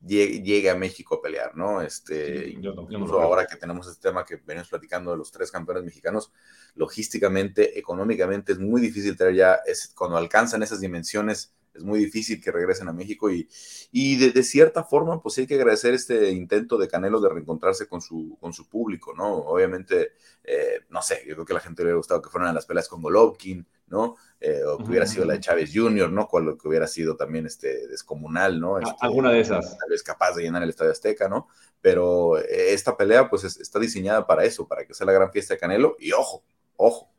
llegue, 0.05 0.69
a 0.69 0.75
México 0.75 1.15
a 1.15 1.21
pelear, 1.23 1.57
¿no? 1.57 1.81
Este, 1.81 2.47
incluso 2.47 3.19
ahora 3.19 3.47
que 3.47 3.55
tenemos 3.55 3.87
este 3.87 4.09
tema 4.09 4.23
que 4.23 4.35
venimos 4.35 4.69
platicando 4.69 5.09
de 5.09 5.17
los 5.17 5.31
tres 5.31 5.49
campeones 5.49 5.83
mexicanos, 5.83 6.31
logísticamente, 6.75 7.79
económicamente 7.79 8.53
es 8.53 8.59
muy 8.59 8.81
difícil 8.81 9.17
traer 9.17 9.35
ya, 9.35 9.59
es, 9.65 9.93
cuando 9.95 10.17
alcanzan 10.17 10.63
esas 10.63 10.81
dimensiones 10.81 11.55
es 11.75 11.83
muy 11.83 11.99
difícil 11.99 12.41
que 12.41 12.51
regresen 12.51 12.87
a 12.87 12.93
México 12.93 13.29
y, 13.29 13.49
y 13.91 14.15
de, 14.15 14.43
cierta 14.43 14.83
forma, 14.83 15.21
pues 15.21 15.37
hay 15.37 15.47
que 15.47 15.55
agradecer 15.55 15.93
este 15.93 16.31
intento 16.31 16.77
de 16.77 16.87
Canelo 16.87 17.19
de 17.19 17.29
reencontrarse 17.29 17.87
con 17.87 18.01
su, 18.01 18.37
con 18.39 18.53
su 18.53 18.67
público, 18.69 19.13
¿no? 19.13 19.27
Obviamente, 19.35 20.13
eh, 20.43 20.81
no 20.89 21.01
sé, 21.01 21.23
yo 21.27 21.35
creo 21.35 21.45
que 21.45 21.53
a 21.53 21.55
la 21.55 21.59
gente 21.59 21.81
le 21.81 21.87
hubiera 21.87 21.97
gustado 21.97 22.21
que 22.21 22.29
fueran 22.29 22.49
a 22.49 22.53
las 22.53 22.65
peleas 22.65 22.87
con 22.87 23.01
Golovkin, 23.01 23.67
¿no? 23.87 24.15
Eh, 24.39 24.63
o 24.63 24.77
que 24.77 24.85
hubiera 24.85 25.05
sido 25.05 25.25
la 25.25 25.33
de 25.33 25.39
Chávez 25.41 25.71
Jr., 25.73 26.09
¿no? 26.11 26.27
Cual 26.27 26.57
que 26.57 26.67
hubiera 26.67 26.87
sido 26.87 27.15
también 27.15 27.45
este, 27.45 27.87
descomunal, 27.87 28.59
¿no? 28.59 28.79
Este, 28.79 28.95
Alguna 29.01 29.31
de 29.31 29.41
esas. 29.41 29.77
Tal 29.77 29.89
vez 29.89 30.01
capaz 30.01 30.33
de 30.35 30.43
llenar 30.43 30.63
el 30.63 30.69
Estadio 30.69 30.91
Azteca, 30.91 31.27
¿no? 31.27 31.47
Pero 31.81 32.37
eh, 32.37 32.73
esta 32.73 32.95
pelea, 32.95 33.29
pues, 33.29 33.43
está 33.43 33.79
diseñada 33.79 34.25
para 34.25 34.45
eso, 34.45 34.67
para 34.67 34.85
que 34.85 34.93
sea 34.93 35.05
la 35.05 35.13
gran 35.13 35.31
fiesta 35.31 35.53
de 35.53 35.59
Canelo. 35.59 35.97
Y 35.99 36.13
ojo, 36.13 36.43
ojo, 36.77 37.09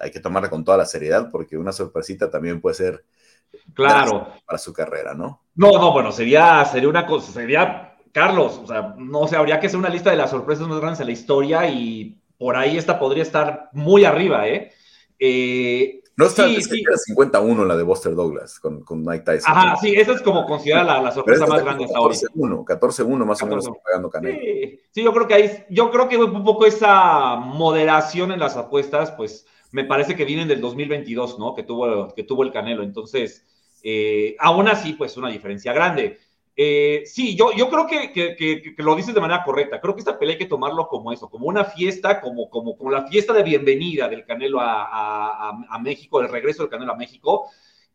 hay 0.00 0.10
que 0.10 0.20
tomarla 0.20 0.50
con 0.50 0.64
toda 0.64 0.78
la 0.78 0.86
seriedad 0.86 1.28
porque 1.30 1.56
una 1.56 1.72
sorpresita 1.72 2.30
también 2.30 2.60
puede 2.60 2.74
ser 2.74 3.04
claro 3.74 4.28
para 4.46 4.58
su 4.58 4.72
carrera, 4.72 5.14
¿no? 5.14 5.42
No, 5.54 5.72
no, 5.72 5.92
bueno, 5.92 6.12
sería, 6.12 6.64
sería 6.64 6.88
una 6.88 7.06
cosa, 7.06 7.32
sería, 7.32 7.96
Carlos, 8.12 8.60
o 8.62 8.66
sea, 8.66 8.94
no 8.96 9.26
sé, 9.26 9.36
habría 9.36 9.58
que 9.58 9.66
hacer 9.66 9.78
una 9.78 9.88
lista 9.88 10.10
de 10.10 10.16
las 10.16 10.30
sorpresas 10.30 10.68
más 10.68 10.80
grandes 10.80 11.00
en 11.00 11.06
la 11.06 11.12
historia 11.12 11.68
y 11.68 12.20
por 12.36 12.56
ahí 12.56 12.76
esta 12.76 12.98
podría 12.98 13.22
estar 13.22 13.70
muy 13.72 14.04
arriba, 14.04 14.46
¿eh? 14.46 14.72
eh 15.18 16.02
no 16.18 16.26
está 16.26 16.48
sí, 16.48 16.60
sí. 16.60 16.82
51 17.06 17.64
la 17.64 17.76
de 17.76 17.84
Buster 17.84 18.12
Douglas 18.12 18.58
con, 18.58 18.82
con 18.82 19.04
Mike 19.04 19.24
Tyson. 19.24 19.56
Ajá, 19.56 19.76
sí, 19.76 19.94
esa 19.94 20.14
es 20.14 20.20
como 20.20 20.44
considerada 20.46 21.00
la, 21.00 21.12
sorpresa 21.12 21.46
más 21.46 21.62
grande 21.62 21.84
hasta 21.84 21.96
ahora. 21.96 22.12
14-1, 22.12 22.64
14-1 22.64 23.24
más 23.24 23.40
o 23.40 23.46
menos 23.46 23.68
pegando 23.86 24.10
Canelo. 24.10 24.36
Sí, 24.40 24.80
sí, 24.90 25.04
yo 25.04 25.12
creo 25.12 25.28
que 25.28 25.34
ahí, 25.34 25.64
yo 25.70 25.92
creo 25.92 26.08
que 26.08 26.16
un 26.16 26.42
poco 26.42 26.66
esa 26.66 27.36
moderación 27.36 28.32
en 28.32 28.40
las 28.40 28.56
apuestas, 28.56 29.12
pues 29.12 29.46
me 29.70 29.84
parece 29.84 30.16
que 30.16 30.24
vienen 30.24 30.48
del 30.48 30.60
2022, 30.60 31.38
¿no? 31.38 31.54
Que 31.54 31.62
tuvo, 31.62 32.12
que 32.12 32.24
tuvo 32.24 32.42
el 32.42 32.50
Canelo. 32.50 32.82
Entonces, 32.82 33.46
eh, 33.84 34.34
aún 34.40 34.66
así, 34.66 34.94
pues 34.94 35.16
una 35.16 35.28
diferencia 35.28 35.72
grande. 35.72 36.18
Eh, 36.60 37.04
sí, 37.06 37.36
yo, 37.36 37.52
yo 37.52 37.70
creo 37.70 37.86
que, 37.86 38.10
que, 38.12 38.74
lo 38.78 38.96
dices 38.96 39.14
de 39.14 39.20
manera 39.20 39.44
correcta. 39.44 39.80
Creo 39.80 39.94
que 39.94 40.00
esta 40.00 40.18
pelea 40.18 40.32
hay 40.32 40.38
que 40.40 40.46
tomarlo 40.46 40.88
como 40.88 41.12
eso, 41.12 41.30
como 41.30 41.46
una 41.46 41.64
fiesta, 41.64 42.20
como, 42.20 42.50
como, 42.50 42.76
como 42.76 42.90
la 42.90 43.06
fiesta 43.06 43.32
de 43.32 43.44
bienvenida 43.44 44.08
del 44.08 44.24
Canelo 44.24 44.58
a, 44.60 45.50
a, 45.70 45.78
México, 45.78 46.20
el 46.20 46.28
regreso 46.28 46.64
del 46.64 46.70
Canelo 46.70 46.94
a 46.94 46.96
México. 46.96 47.48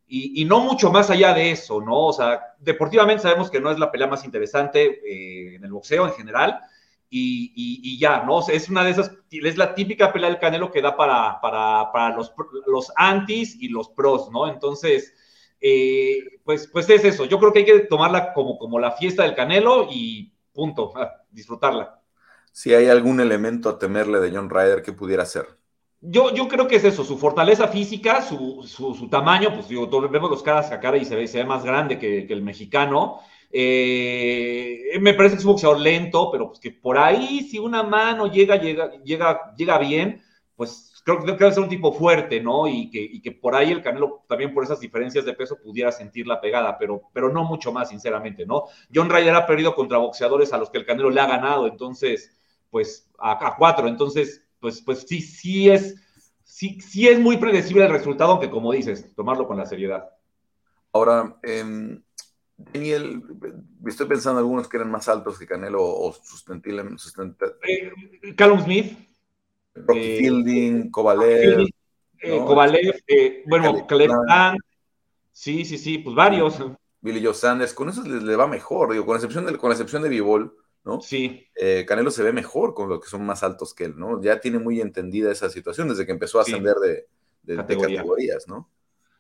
Y, 0.07 0.41
y, 0.41 0.45
no 0.45 0.61
mucho 0.61 0.93
más 0.93 1.09
allá 1.09 1.34
de 1.34 1.51
eso, 1.51 1.82
¿no? 1.82 2.05
O 2.05 2.14
sea, 2.14 2.39
deportivamente 2.57 3.24
sabemos 3.24 3.51
que 3.51 3.59
no 3.59 3.70
es 3.70 3.78
la 3.80 3.91
pelea 3.91 4.07
más 4.07 4.24
interesante 4.24 5.01
eh, 5.05 5.55
en 5.55 5.64
el 5.66 5.72
boxeo 5.74 6.07
en 6.07 6.14
general, 6.14 6.61
y, 7.09 7.99
ya, 7.99 8.24
¿no? 8.24 8.47
Es 8.47 8.70
una 8.70 8.86
de 8.86 8.91
esas, 8.91 9.11
es 9.30 9.57
la 9.57 9.76
típica 9.76 10.14
pelea 10.14 10.30
del 10.30 10.39
Canelo 10.39 10.72
que 10.72 10.82
da 10.82 10.95
para, 10.95 11.41
para, 11.41 12.16
los, 12.16 12.34
los 12.66 12.93
antis 12.95 13.57
y 13.59 13.68
los 13.68 13.89
pros, 13.89 14.32
¿no? 14.32 14.47
Entonces, 14.47 15.14
eh, 15.66 16.41
pues, 16.43 16.68
pues 16.68 16.89
es 16.89 17.05
eso. 17.05 17.24
Yo 17.24 17.39
creo 17.39 17.53
que 17.53 17.59
hay 17.59 17.66
que 17.66 17.80
tomarla 17.80 18.34
como, 18.34 18.57
como 18.59 18.80
la 18.80 18.91
fiesta 18.91 19.24
del 19.24 19.34
Canelo 19.34 19.88
y 19.89 20.34
punto, 20.51 20.91
disfrutarla. 21.32 22.01
Si 22.51 22.74
hay 22.74 22.88
algún 22.89 23.22
elemento 23.22 23.70
a 23.70 23.80
temerle 23.80 24.20
de 24.20 24.36
John 24.36 24.49
Ryder, 24.49 24.84
¿qué 24.84 24.91
pudiera 24.91 25.26
ser? 25.26 25.47
Yo, 26.01 26.34
yo 26.34 26.49
creo 26.49 26.68
que 26.68 26.76
es 26.76 26.84
eso, 26.84 27.05
su 27.05 27.18
fortaleza 27.18 27.70
física, 27.70 28.22
su, 28.22 28.61
su, 28.68 29.07
tamaño, 29.07 29.53
pues 29.53 29.70
digo, 29.70 29.88
todos 29.88 30.11
vemos 30.11 30.30
los 30.30 30.43
caras 30.43 30.70
a 30.74 30.82
cara 30.82 30.97
y 30.97 31.05
se 31.05 31.16
ve, 31.16 31.30
se 31.30 31.38
ve 31.38 31.45
más 31.45 31.64
grande 31.64 31.97
que, 31.97 32.28
que 32.28 32.34
el 32.34 32.41
mexicano. 32.41 33.22
Eh, 33.49 34.99
me 34.99 35.14
parece 35.14 35.36
que 35.36 35.39
es 35.39 35.45
un 35.45 35.53
boxeador 35.53 35.80
lento, 35.80 36.30
pero 36.30 36.49
pues 36.49 36.59
que 36.59 36.72
por 36.72 36.97
ahí, 36.97 37.47
si 37.49 37.57
una 37.57 37.84
mano 37.84 38.28
llega, 38.30 38.57
llega, 38.57 38.91
llega, 39.01 39.55
llega 39.55 39.78
bien, 39.78 40.22
pues 40.57 40.92
creo, 41.03 41.19
que 41.19 41.31
debe 41.33 41.51
ser 41.51 41.63
un 41.63 41.69
tipo 41.69 41.93
fuerte, 41.93 42.39
¿no? 42.41 42.67
Y 42.67 42.89
que, 42.89 43.01
y 43.01 43.21
que 43.21 43.31
por 43.31 43.55
ahí 43.55 43.71
el 43.71 43.81
Canelo, 43.81 44.23
también 44.27 44.53
por 44.53 44.63
esas 44.63 44.79
diferencias 44.79 45.25
de 45.25 45.33
peso, 45.33 45.57
pudiera 45.61 45.91
sentir 45.91 46.25
la 46.25 46.39
pegada, 46.39 46.77
pero, 46.77 47.03
pero 47.13 47.29
no 47.29 47.43
mucho 47.43 47.71
más, 47.71 47.89
sinceramente, 47.89 48.45
¿no? 48.45 48.63
John 48.93 49.09
Ryder 49.09 49.35
ha 49.35 49.45
perdido 49.45 49.75
contra 49.75 49.97
boxeadores 49.97 50.53
a 50.53 50.57
los 50.57 50.69
que 50.69 50.77
el 50.77 50.85
Canelo 50.85 51.09
le 51.09 51.21
ha 51.21 51.27
ganado, 51.27 51.67
entonces, 51.67 52.31
pues, 52.69 53.09
a, 53.19 53.55
cuatro, 53.57 53.87
entonces, 53.87 54.45
pues, 54.59 54.81
pues 54.81 55.05
sí, 55.07 55.21
sí 55.21 55.69
es, 55.69 55.95
sí, 56.43 56.79
sí 56.79 57.07
es 57.07 57.19
muy 57.19 57.37
predecible 57.37 57.85
el 57.85 57.91
resultado, 57.91 58.31
aunque 58.31 58.49
como 58.49 58.71
dices, 58.71 59.13
tomarlo 59.15 59.47
con 59.47 59.57
la 59.57 59.65
seriedad. 59.65 60.09
Ahora, 60.93 61.37
eh, 61.43 61.99
Daniel, 62.55 63.23
estoy 63.85 64.07
pensando 64.07 64.39
algunos 64.39 64.69
que 64.69 64.77
eran 64.77 64.91
más 64.91 65.09
altos 65.09 65.37
que 65.37 65.47
Canelo 65.47 65.83
o 65.83 66.13
sustentables. 66.13 67.09
Eh, 67.67 68.35
Callum 68.35 68.61
Smith. 68.61 69.12
Rocky 69.76 69.99
eh, 69.99 70.17
Fielding, 70.17 70.91
Kovalev. 70.91 71.67
Eh, 72.21 72.38
Kovalev, 72.45 73.03
bueno, 73.47 73.86
Caleb 73.88 74.11
Sí, 75.32 75.65
sí, 75.65 75.78
sí, 75.78 75.97
pues 75.97 76.15
varios. 76.15 76.57
Billy 77.01 77.24
Joe 77.24 77.34
Sanders, 77.34 77.74
con 77.74 77.89
eso 77.89 78.03
le, 78.03 78.36
va 78.36 78.47
mejor, 78.47 78.93
digo, 78.93 79.05
con 79.05 79.15
excepción 79.15 79.45
de, 79.45 79.57
con 79.57 79.71
excepción 79.71 80.03
de 80.03 80.09
Bivol, 80.09 80.55
¿no? 80.86 81.01
Sí. 81.01 81.47
Canelo 81.88 82.11
se 82.11 82.24
ve 82.24 82.32
mejor 82.32 82.74
con 82.74 82.88
los 82.88 83.01
que 83.01 83.09
son 83.09 83.26
más 83.26 83.43
altos 83.43 83.74
que 83.74 83.86
él, 83.86 83.95
¿no? 83.97 84.21
Ya 84.21 84.39
tiene 84.39 84.59
muy 84.59 84.80
entendida 84.80 85.32
esa 85.32 85.49
situación 85.49 85.89
desde 85.89 86.05
que 86.05 86.11
empezó 86.11 86.39
a 86.39 86.43
ascender 86.43 86.76
de, 86.76 87.07
de, 87.43 87.55
categorías, 87.57 88.47
¿no? 88.47 88.69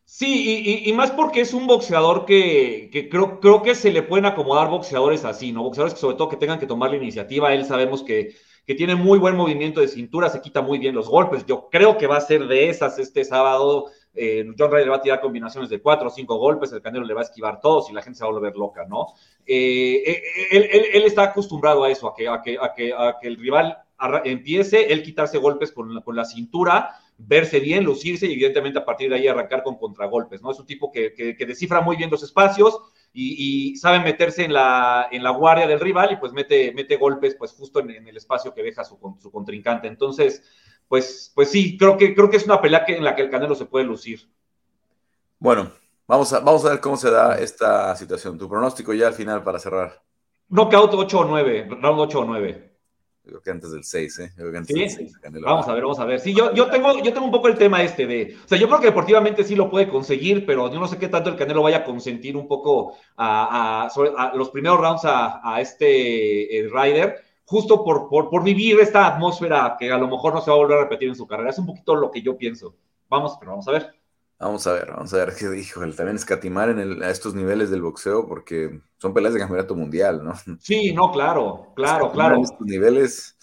Sí, 0.05 0.83
y, 0.85 0.93
más 0.93 1.11
porque 1.11 1.41
es 1.41 1.53
un 1.53 1.65
boxeador 1.65 2.25
que, 2.25 2.89
creo, 3.09 3.39
creo, 3.39 3.63
que 3.63 3.73
se 3.73 3.91
le 3.91 4.03
pueden 4.03 4.25
acomodar 4.25 4.69
boxeadores 4.69 5.23
así, 5.23 5.51
¿no? 5.51 5.63
Boxeadores 5.63 5.93
que 5.93 6.01
sobre 6.01 6.17
todo 6.17 6.29
que 6.29 6.37
tengan 6.37 6.59
que 6.59 6.67
tomar 6.67 6.91
la 6.91 6.97
iniciativa. 6.97 7.53
Él 7.53 7.65
sabemos 7.65 8.03
que, 8.03 8.35
tiene 8.65 8.95
muy 8.95 9.19
buen 9.19 9.35
movimiento 9.35 9.81
de 9.81 9.87
cintura, 9.87 10.29
se 10.29 10.41
quita 10.41 10.61
muy 10.61 10.79
bien 10.79 10.95
los 10.95 11.09
golpes. 11.09 11.45
Yo 11.45 11.69
creo 11.69 11.97
que 11.97 12.07
va 12.07 12.17
a 12.17 12.21
ser 12.21 12.47
de 12.47 12.69
esas 12.69 12.97
este 12.97 13.25
sábado. 13.25 13.87
Eh, 14.15 14.45
John 14.57 14.71
Ryder 14.71 14.91
va 14.91 14.97
a 14.97 15.01
tirar 15.01 15.21
combinaciones 15.21 15.69
de 15.69 15.81
cuatro 15.81 16.07
o 16.07 16.11
cinco 16.11 16.37
golpes, 16.37 16.71
el 16.71 16.81
Canelo 16.81 17.05
le 17.05 17.13
va 17.13 17.21
a 17.21 17.23
esquivar 17.23 17.59
todos 17.59 17.89
y 17.89 17.93
la 17.93 18.01
gente 18.01 18.19
se 18.19 18.23
va 18.23 18.29
a 18.29 18.33
volver 18.33 18.55
loca, 18.55 18.85
¿no? 18.87 19.07
Eh, 19.45 20.03
eh, 20.05 20.91
él, 20.93 21.03
está 21.03 21.23
acostumbrado 21.23 21.83
a 21.83 21.89
eso, 21.89 22.07
a 22.07 22.15
que, 22.15 22.27
a 22.27 22.41
que, 22.41 22.57
a 22.61 22.73
que, 22.73 22.93
a 22.93 23.17
que 23.19 23.27
el 23.27 23.37
rival 23.37 23.77
empiece, 24.23 24.91
él 24.91 25.03
quitarse 25.03 25.37
golpes 25.37 25.71
con, 25.71 26.01
con 26.01 26.15
la 26.15 26.25
cintura 26.25 26.99
verse 27.17 27.59
bien, 27.59 27.83
lucirse 27.83 28.27
y 28.27 28.33
evidentemente 28.33 28.79
a 28.79 28.85
partir 28.85 29.09
de 29.09 29.15
ahí 29.15 29.27
arrancar 29.27 29.63
con 29.63 29.77
contragolpes, 29.77 30.41
¿no? 30.41 30.51
Es 30.51 30.59
un 30.59 30.65
tipo 30.65 30.91
que, 30.91 31.13
que, 31.13 31.45
descifra 31.45 31.81
muy 31.81 31.95
bien 31.95 32.09
los 32.09 32.23
espacios 32.23 32.79
y, 33.13 33.75
sabe 33.77 33.99
meterse 33.99 34.43
en 34.43 34.53
la, 34.53 35.07
en 35.11 35.23
la 35.23 35.31
guardia 35.31 35.67
del 35.67 35.79
rival 35.79 36.13
y 36.13 36.17
pues 36.17 36.33
mete, 36.33 36.73
mete 36.73 36.97
golpes 36.97 37.35
pues 37.35 37.51
justo 37.53 37.79
en, 37.79 38.07
el 38.07 38.17
espacio 38.17 38.53
que 38.53 38.63
deja 38.63 38.83
su, 38.83 38.97
su, 39.19 39.31
contrincante. 39.31 39.87
Entonces, 39.87 40.43
pues, 40.87 41.31
pues 41.35 41.51
sí, 41.51 41.77
creo 41.77 41.97
que, 41.97 42.15
creo 42.15 42.29
que 42.29 42.37
es 42.37 42.45
una 42.45 42.61
pelea 42.61 42.85
que, 42.85 42.97
en 42.97 43.03
la 43.03 43.15
que 43.15 43.21
el 43.21 43.29
Canelo 43.29 43.55
se 43.55 43.65
puede 43.65 43.85
lucir. 43.85 44.27
Bueno, 45.39 45.71
vamos 46.07 46.33
a, 46.33 46.39
vamos 46.39 46.65
a 46.65 46.69
ver 46.69 46.79
cómo 46.79 46.97
se 46.97 47.11
da 47.11 47.37
esta 47.37 47.95
situación. 47.95 48.37
Tu 48.37 48.49
pronóstico 48.49 48.93
ya 48.93 49.07
al 49.07 49.13
final 49.13 49.43
para 49.43 49.59
cerrar. 49.59 50.01
Knockout 50.49 50.93
8 50.93 51.19
o 51.19 51.25
9, 51.25 51.67
round 51.69 51.99
8 51.99 52.19
o 52.19 52.25
9. 52.25 52.72
Creo 53.25 53.41
que 53.41 53.51
antes 53.51 53.71
del 53.71 53.85
6, 53.85 54.19
¿eh? 54.19 54.31
¿Sí? 54.65 55.07
vamos 55.45 55.65
a 55.69 55.73
ver, 55.73 55.83
vamos 55.83 55.99
a 55.99 56.03
ver. 56.03 56.19
Sí, 56.19 56.33
yo, 56.33 56.53
yo, 56.53 56.69
tengo, 56.69 57.01
yo 57.01 57.13
tengo 57.13 57.25
un 57.25 57.31
poco 57.31 57.47
el 57.47 57.57
tema 57.57 57.81
este 57.81 58.05
de. 58.05 58.35
O 58.43 58.47
sea, 58.49 58.57
yo 58.57 58.67
creo 58.67 58.81
que 58.81 58.87
deportivamente 58.87 59.45
sí 59.45 59.55
lo 59.55 59.69
puede 59.69 59.87
conseguir, 59.87 60.45
pero 60.45 60.69
yo 60.69 60.77
no 60.77 60.89
sé 60.89 60.97
qué 60.97 61.07
tanto 61.07 61.29
el 61.29 61.37
Canelo 61.37 61.63
vaya 61.63 61.77
a 61.77 61.83
consentir 61.85 62.35
un 62.35 62.49
poco 62.49 62.97
a, 63.15 63.89
los 64.35 64.49
primeros 64.49 64.77
rounds 64.77 65.03
a, 65.05 65.57
este 65.61 66.57
eh, 66.57 66.67
Ryder, 66.69 67.15
justo 67.45 67.85
por, 67.85 68.09
por, 68.09 68.29
por, 68.29 68.43
vivir 68.43 68.81
esta 68.81 69.07
atmósfera 69.07 69.77
que 69.79 69.89
a 69.89 69.97
lo 69.97 70.09
mejor 70.09 70.33
no 70.33 70.41
se 70.41 70.51
va 70.51 70.57
a 70.57 70.59
volver 70.59 70.79
a 70.79 70.83
repetir 70.83 71.07
en 71.07 71.15
su 71.15 71.25
carrera. 71.25 71.51
Es 71.51 71.59
un 71.59 71.65
poquito 71.65 71.95
lo 71.95 72.11
que 72.11 72.21
yo 72.21 72.37
pienso. 72.37 72.75
Vamos, 73.07 73.37
pero 73.39 73.51
vamos 73.51 73.67
a 73.69 73.71
ver. 73.71 74.02
Vamos 74.43 74.67
a 74.67 74.73
ver, 74.73 74.91
vamos 74.91 75.13
a 75.13 75.17
ver 75.17 75.33
qué 75.39 75.47
dijo. 75.47 75.79
También 75.91 76.17
escatimar 76.17 76.67
en 76.67 76.79
el, 76.79 77.01
a 77.01 77.09
estos 77.09 77.33
niveles 77.33 77.71
del 77.71 77.81
boxeo 77.81 78.27
porque 78.27 78.81
son 78.97 79.13
peleas 79.13 79.33
de 79.33 79.39
campeonato 79.39 79.73
mundial, 79.73 80.21
¿no? 80.21 80.33
Sí, 80.59 80.91
no, 80.91 81.13
claro, 81.13 81.71
claro, 81.75 82.11
claro. 82.11 82.35
En 82.35 82.41
estos 82.41 82.67
niveles, 82.67 83.37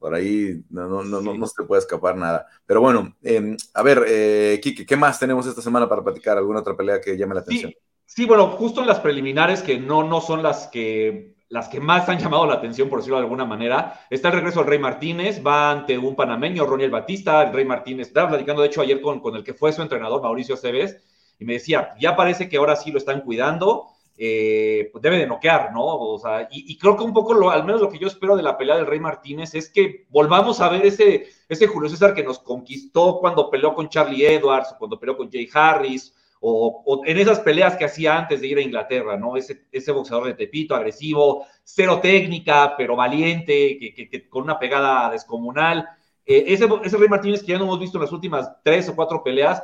por 0.00 0.14
ahí 0.14 0.64
no, 0.68 0.88
no, 0.88 1.04
no, 1.04 1.20
no, 1.32 1.46
se 1.46 1.62
puede 1.62 1.80
escapar 1.80 2.16
nada. 2.16 2.44
Pero 2.66 2.80
bueno, 2.80 3.14
em, 3.22 3.56
a 3.72 3.82
ver, 3.84 4.04
eh, 4.08 4.58
Kike, 4.60 4.84
¿qué 4.84 4.96
más 4.96 5.20
tenemos 5.20 5.46
esta 5.46 5.62
semana 5.62 5.88
para 5.88 6.02
platicar? 6.02 6.36
¿Alguna 6.36 6.58
otra 6.58 6.76
pelea 6.76 7.00
que 7.00 7.16
llame 7.16 7.36
la 7.36 7.42
atención? 7.42 7.70
Sí, 8.04 8.22
sí 8.22 8.26
bueno, 8.26 8.48
justo 8.48 8.80
en 8.80 8.88
las 8.88 8.98
preliminares 8.98 9.62
que 9.62 9.78
no, 9.78 10.02
no 10.02 10.20
son 10.20 10.42
las 10.42 10.66
que 10.66 11.35
las 11.48 11.68
que 11.68 11.80
más 11.80 12.08
han 12.08 12.18
llamado 12.18 12.46
la 12.46 12.54
atención, 12.54 12.88
por 12.88 12.98
decirlo 12.98 13.18
de 13.18 13.24
alguna 13.24 13.44
manera. 13.44 14.00
Está 14.10 14.28
el 14.28 14.34
regreso 14.34 14.60
del 14.60 14.68
Rey 14.68 14.78
Martínez, 14.78 15.40
va 15.46 15.70
ante 15.70 15.96
un 15.96 16.16
panameño, 16.16 16.66
Roniel 16.66 16.90
Batista, 16.90 17.42
el 17.42 17.52
Rey 17.52 17.64
Martínez. 17.64 18.08
Estaba 18.08 18.30
platicando, 18.30 18.62
de 18.62 18.68
hecho, 18.68 18.80
ayer 18.80 19.00
con, 19.00 19.20
con 19.20 19.36
el 19.36 19.44
que 19.44 19.54
fue 19.54 19.72
su 19.72 19.82
entrenador, 19.82 20.22
Mauricio 20.22 20.56
Cebes, 20.56 20.96
y 21.38 21.44
me 21.44 21.54
decía, 21.54 21.94
ya 22.00 22.16
parece 22.16 22.48
que 22.48 22.56
ahora 22.56 22.76
sí 22.76 22.90
lo 22.90 22.98
están 22.98 23.20
cuidando, 23.20 23.88
eh, 24.18 24.88
pues 24.92 25.02
debe 25.02 25.18
de 25.18 25.26
noquear, 25.26 25.72
¿no? 25.72 25.84
O 25.84 26.18
sea, 26.18 26.48
y, 26.50 26.76
creo 26.78 26.96
que 26.96 27.04
un 27.04 27.12
poco, 27.12 27.34
lo, 27.34 27.50
al 27.50 27.64
menos 27.64 27.82
lo 27.82 27.90
que 27.90 27.98
yo 27.98 28.06
espero 28.06 28.34
de 28.34 28.42
la 28.42 28.56
pelea 28.56 28.76
del 28.76 28.86
Rey 28.86 28.98
Martínez 28.98 29.54
es 29.54 29.68
que 29.68 30.06
volvamos 30.08 30.60
a 30.60 30.70
ver 30.70 30.86
ese, 30.86 31.26
ese 31.48 31.66
Julio 31.66 31.90
César 31.90 32.14
que 32.14 32.24
nos 32.24 32.38
conquistó 32.38 33.18
cuando 33.20 33.50
peleó 33.50 33.74
con 33.74 33.90
Charlie 33.90 34.26
Edwards, 34.26 34.74
cuando 34.78 34.98
peleó 34.98 35.18
con 35.18 35.30
Jay 35.30 35.48
Harris, 35.52 36.14
o, 36.40 37.02
en 37.04 37.18
esas 37.18 37.40
peleas 37.40 37.76
que 37.76 37.84
hacía 37.84 38.16
antes 38.16 38.40
de 38.40 38.46
ir 38.46 38.58
a 38.58 38.62
Inglaterra, 38.62 39.16
¿no? 39.16 39.36
Ese, 39.36 39.66
ese 39.72 39.92
boxeador 39.92 40.26
de 40.26 40.34
Tepito, 40.34 40.74
agresivo, 40.74 41.46
cero 41.64 41.98
técnica, 42.00 42.74
pero 42.76 42.96
valiente, 42.96 43.78
que, 43.78 44.28
con 44.28 44.44
una 44.44 44.58
pegada 44.58 45.10
descomunal. 45.10 45.88
Eh, 46.24 46.44
ese, 46.48 46.68
ese 46.84 46.96
Rey 46.96 47.08
Martínez 47.08 47.42
que 47.42 47.52
ya 47.52 47.58
no 47.58 47.64
hemos 47.64 47.80
visto 47.80 47.98
en 47.98 48.02
las 48.02 48.12
últimas 48.12 48.50
tres 48.62 48.88
o 48.88 48.96
cuatro 48.96 49.22
peleas, 49.22 49.62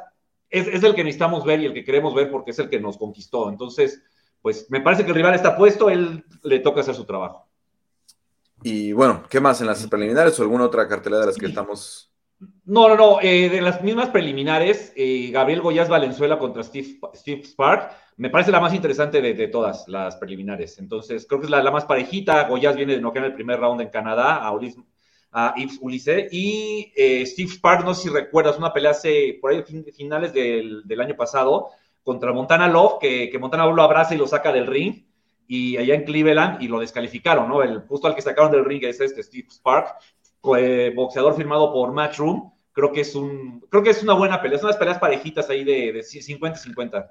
es, 0.49 0.67
es, 0.67 0.83
el 0.83 0.95
que 0.95 1.05
necesitamos 1.05 1.45
ver 1.45 1.61
y 1.61 1.67
el 1.67 1.75
que 1.75 1.85
queremos 1.85 2.15
ver 2.15 2.31
porque 2.31 2.51
es 2.51 2.59
el 2.59 2.69
que 2.69 2.81
nos 2.81 2.99
conquistó. 2.99 3.49
Entonces, 3.49 4.03
pues 4.41 4.71
me 4.71 4.81
parece 4.81 5.05
que 5.05 5.11
el 5.11 5.17
rival 5.17 5.35
está 5.35 5.57
puesto, 5.57 5.89
él 5.89 6.25
le 6.43 6.59
toca 6.59 6.81
hacer 6.81 6.95
su 6.95 7.05
trabajo. 7.05 7.47
Y 8.63 8.93
bueno, 8.93 9.25
¿qué 9.29 9.41
más 9.41 9.61
en 9.61 9.67
las 9.67 9.87
preliminares 9.87 10.39
o 10.39 10.43
alguna 10.43 10.65
otra 10.65 10.87
cartelera 10.87 11.21
de 11.21 11.27
las 11.27 11.37
que 11.37 11.47
estamos? 11.47 12.12
No, 12.65 12.89
no, 12.89 12.97
no. 12.97 13.21
Eh, 13.21 13.49
de 13.49 13.61
las 13.61 13.83
mismas 13.83 14.11
preliminares, 14.11 14.93
eh, 14.95 15.31
Gabriel 15.33 15.61
Goyas 15.61 15.89
Valenzuela 15.89 16.39
contra 16.39 16.63
Steve, 16.63 16.99
Steve 17.15 17.45
Spark, 17.45 17.91
me 18.17 18.31
parece 18.31 18.53
la 18.53 18.61
más 18.61 18.73
interesante 18.73 19.21
de, 19.21 19.49
todas 19.49 19.89
las 19.89 20.17
preliminares. 20.17 20.79
Entonces, 20.79 21.27
creo 21.27 21.41
que 21.41 21.47
es 21.47 21.51
la, 21.51 21.63
la 21.63 21.71
más 21.73 21.87
parejita. 21.87 22.47
Goyas 22.47 22.77
viene 22.77 22.95
de 22.95 23.01
noquear 23.01 23.25
en 23.25 23.31
el 23.31 23.35
primer 23.35 23.59
round 23.59 23.81
en 23.81 23.89
Canadá 23.89 24.37
a, 24.37 24.53
Ulis, 24.53 24.77
a 25.33 25.55
Yves 25.57 25.79
Ulisse. 25.81 26.29
Y 26.31 26.93
eh, 26.95 27.27
Steve 27.27 27.51
Spark, 27.51 27.85
no 27.85 27.95
sé 27.95 28.05
si 28.05 28.09
recuerdas, 28.11 28.59
una 28.59 28.73
pelea 28.73 28.93
hace 28.93 29.39
por 29.41 29.51
ahí 29.51 29.65
finales 29.97 30.33
del, 30.33 30.83
del 30.87 31.01
año 31.01 31.17
pasado 31.17 31.71
contra 32.05 32.33
Montana 32.33 32.69
Love, 32.69 32.99
que, 33.01 33.31
que 33.31 33.39
Montana 33.39 33.65
Love 33.65 33.77
lo 33.77 33.83
abraza 33.83 34.15
y 34.15 34.19
lo 34.19 34.27
saca 34.29 34.53
del 34.53 34.67
ring 34.67 35.05
y 35.47 35.77
allá 35.77 35.95
en 35.95 36.05
Cleveland 36.05 36.63
y 36.63 36.69
lo 36.69 36.81
descalificaron, 36.81 37.49
¿no? 37.49 37.63
El 37.63 37.81
justo 37.81 38.07
al 38.07 38.15
que 38.15 38.23
sacaron 38.23 38.53
del 38.53 38.65
ring 38.65 38.83
es 38.85 39.01
este 39.01 39.23
Steve 39.23 39.49
Spark, 39.51 39.97
boxeador 40.43 41.35
firmado 41.35 41.73
por 41.73 41.93
Matchroom. 41.93 42.52
Creo 42.73 42.93
que 42.93 43.03
es 43.03 43.15
un, 43.15 43.61
creo 43.69 43.83
que 43.83 43.91
es 43.91 44.03
una 44.03 44.15
buena 44.15 44.41
pelea, 44.41 44.59
son 44.59 44.67
unas 44.69 44.79
peleas 44.79 44.99
parejitas 44.99 45.49
ahí 45.51 45.65
de 45.65 46.03
50-50. 46.03 47.11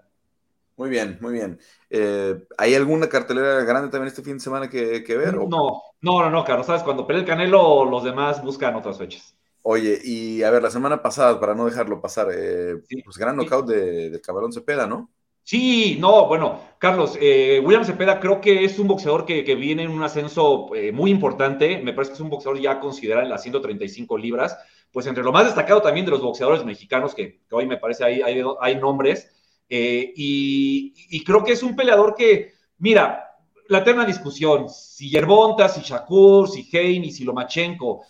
Muy 0.77 0.89
bien, 0.89 1.17
muy 1.21 1.33
bien. 1.33 1.59
Eh, 1.89 2.43
¿Hay 2.57 2.73
alguna 2.73 3.07
cartelera 3.07 3.63
grande 3.63 3.89
también 3.89 4.07
este 4.07 4.23
fin 4.23 4.33
de 4.33 4.39
semana 4.39 4.69
que, 4.69 5.03
que 5.03 5.15
ver? 5.17 5.35
No, 5.35 5.47
no, 5.47 5.81
no, 6.01 6.29
no, 6.29 6.43
Carlos, 6.43 6.65
sabes, 6.65 6.81
cuando 6.81 7.05
pelea 7.05 7.21
el 7.21 7.27
Canelo, 7.27 7.85
los 7.85 8.03
demás 8.03 8.43
buscan 8.43 8.75
otras 8.75 8.97
fechas. 8.97 9.35
Oye, 9.63 9.99
y 10.03 10.41
a 10.41 10.49
ver, 10.49 10.63
la 10.63 10.71
semana 10.71 11.03
pasada, 11.03 11.39
para 11.39 11.53
no 11.53 11.65
dejarlo 11.65 12.01
pasar, 12.01 12.29
eh, 12.33 12.81
sí, 12.89 13.03
pues 13.03 13.17
gran 13.17 13.35
knockout 13.35 13.67
de, 13.67 14.09
de 14.09 14.21
Camarón 14.21 14.51
Cepeda, 14.51 14.87
¿no? 14.87 15.11
Sí, 15.43 15.97
no, 15.99 16.27
bueno, 16.27 16.61
Carlos, 16.77 17.17
eh, 17.19 17.61
William 17.63 17.83
Cepeda 17.83 18.19
creo 18.19 18.39
que 18.39 18.63
es 18.63 18.79
un 18.79 18.87
boxeador 18.87 19.25
que, 19.25 19.43
que 19.43 19.55
viene 19.55 19.83
en 19.83 19.91
un 19.91 20.01
ascenso 20.03 20.73
eh, 20.75 20.91
muy 20.91 21.11
importante. 21.11 21.79
Me 21.83 21.93
parece 21.93 22.11
que 22.11 22.15
es 22.15 22.21
un 22.21 22.29
boxeador 22.29 22.59
ya 22.59 22.79
considerado 22.79 23.23
en 23.23 23.29
las 23.29 23.43
135 23.43 24.17
libras. 24.17 24.57
Pues 24.91 25.07
entre 25.07 25.23
lo 25.23 25.31
más 25.31 25.45
destacado 25.45 25.81
también 25.81 26.05
de 26.05 26.11
los 26.11 26.21
boxeadores 26.21 26.65
mexicanos, 26.65 27.15
que, 27.15 27.41
hoy 27.51 27.65
me 27.65 27.77
parece 27.77 28.03
hay, 28.03 28.21
hay, 28.59 28.75
nombres. 28.75 29.29
Eh, 29.69 30.11
y, 30.15 31.23
creo 31.23 31.43
que 31.43 31.53
es 31.53 31.63
un 31.63 31.75
peleador 31.75 32.13
que, 32.15 32.53
mira, 32.77 33.37
la 33.69 33.79
eterna 33.79 34.05
discusión, 34.05 34.67
si 34.69 35.09
Yerbonta, 35.09 35.69
si 35.69 35.81
Shakur, 35.81 36.49
si 36.49 36.67
Heine, 36.71 37.09
si 37.09 37.23
Lomachenko, 37.23 38.03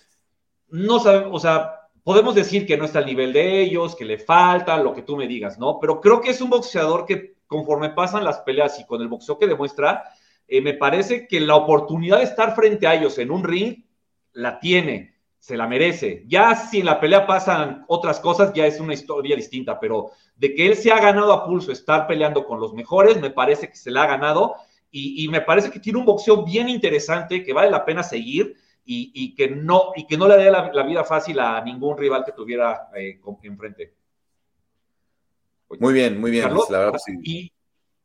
no 0.69 0.99
sabemos, 0.99 1.29
o 1.33 1.39
sea, 1.39 1.81
podemos 2.03 2.33
decir 2.33 2.65
que 2.65 2.77
no 2.77 2.85
está 2.85 2.99
al 2.99 3.05
nivel 3.05 3.31
de 3.33 3.61
ellos, 3.61 3.95
que 3.95 4.05
le 4.05 4.17
falta, 4.17 4.77
lo 4.77 4.93
que 4.93 5.03
tú 5.03 5.15
me 5.15 5.27
digas, 5.27 5.59
¿no? 5.59 5.79
Pero 5.79 6.01
creo 6.01 6.19
que 6.19 6.31
es 6.31 6.41
un 6.41 6.49
boxeador 6.49 7.05
que 7.05 7.35
conforme 7.45 7.89
pasan 7.89 8.23
las 8.23 8.39
peleas 8.39 8.79
y 8.79 8.85
con 8.85 9.01
el 9.01 9.07
boxeo 9.07 9.37
que 9.37 9.45
demuestra, 9.45 10.03
eh, 10.47 10.61
me 10.61 10.73
parece 10.73 11.27
que 11.27 11.39
la 11.39 11.55
oportunidad 11.55 12.17
de 12.17 12.23
estar 12.23 12.55
frente 12.55 12.87
a 12.87 12.95
ellos 12.95 13.17
en 13.17 13.29
un 13.29 13.43
ring 13.43 13.83
la 14.33 14.59
tiene, 14.59 15.10
se 15.41 15.57
la 15.57 15.67
merece. 15.67 16.23
Ya 16.27 16.55
si 16.55 16.81
en 16.81 16.85
la 16.85 16.99
pelea 16.99 17.25
pasan 17.25 17.83
otras 17.87 18.19
cosas, 18.19 18.53
ya 18.53 18.67
es 18.67 18.79
una 18.79 18.93
historia 18.93 19.35
distinta, 19.35 19.79
pero 19.79 20.11
de 20.35 20.53
que 20.53 20.67
él 20.67 20.75
se 20.75 20.91
ha 20.91 21.01
ganado 21.01 21.33
a 21.33 21.45
pulso 21.45 21.71
estar 21.71 22.05
peleando 22.05 22.45
con 22.45 22.59
los 22.59 22.75
mejores, 22.75 23.19
me 23.19 23.31
parece 23.31 23.67
que 23.67 23.75
se 23.75 23.89
la 23.89 24.03
ha 24.03 24.07
ganado 24.07 24.53
y, 24.91 25.25
y 25.25 25.27
me 25.29 25.41
parece 25.41 25.71
que 25.71 25.79
tiene 25.79 25.97
un 25.97 26.05
boxeo 26.05 26.45
bien 26.45 26.69
interesante, 26.69 27.43
que 27.43 27.53
vale 27.53 27.71
la 27.71 27.83
pena 27.83 28.03
seguir 28.03 28.55
y, 28.85 29.11
y, 29.15 29.33
que, 29.33 29.49
no, 29.49 29.93
y 29.95 30.05
que 30.05 30.15
no 30.15 30.27
le 30.27 30.37
dé 30.37 30.51
la, 30.51 30.71
la, 30.71 30.83
vida 30.83 31.03
fácil 31.03 31.39
a 31.39 31.59
ningún 31.63 31.97
rival 31.97 32.23
que 32.23 32.33
tuviera 32.33 32.89
eh, 32.95 33.19
enfrente. 33.41 33.95
Muy 35.79 35.93
bien, 35.93 36.21
muy 36.21 36.29
bien. 36.29 36.43
Carlos, 36.43 36.69
la 36.69 36.79
verdad, 36.79 36.99
sí. 37.03 37.17
y, 37.23 37.51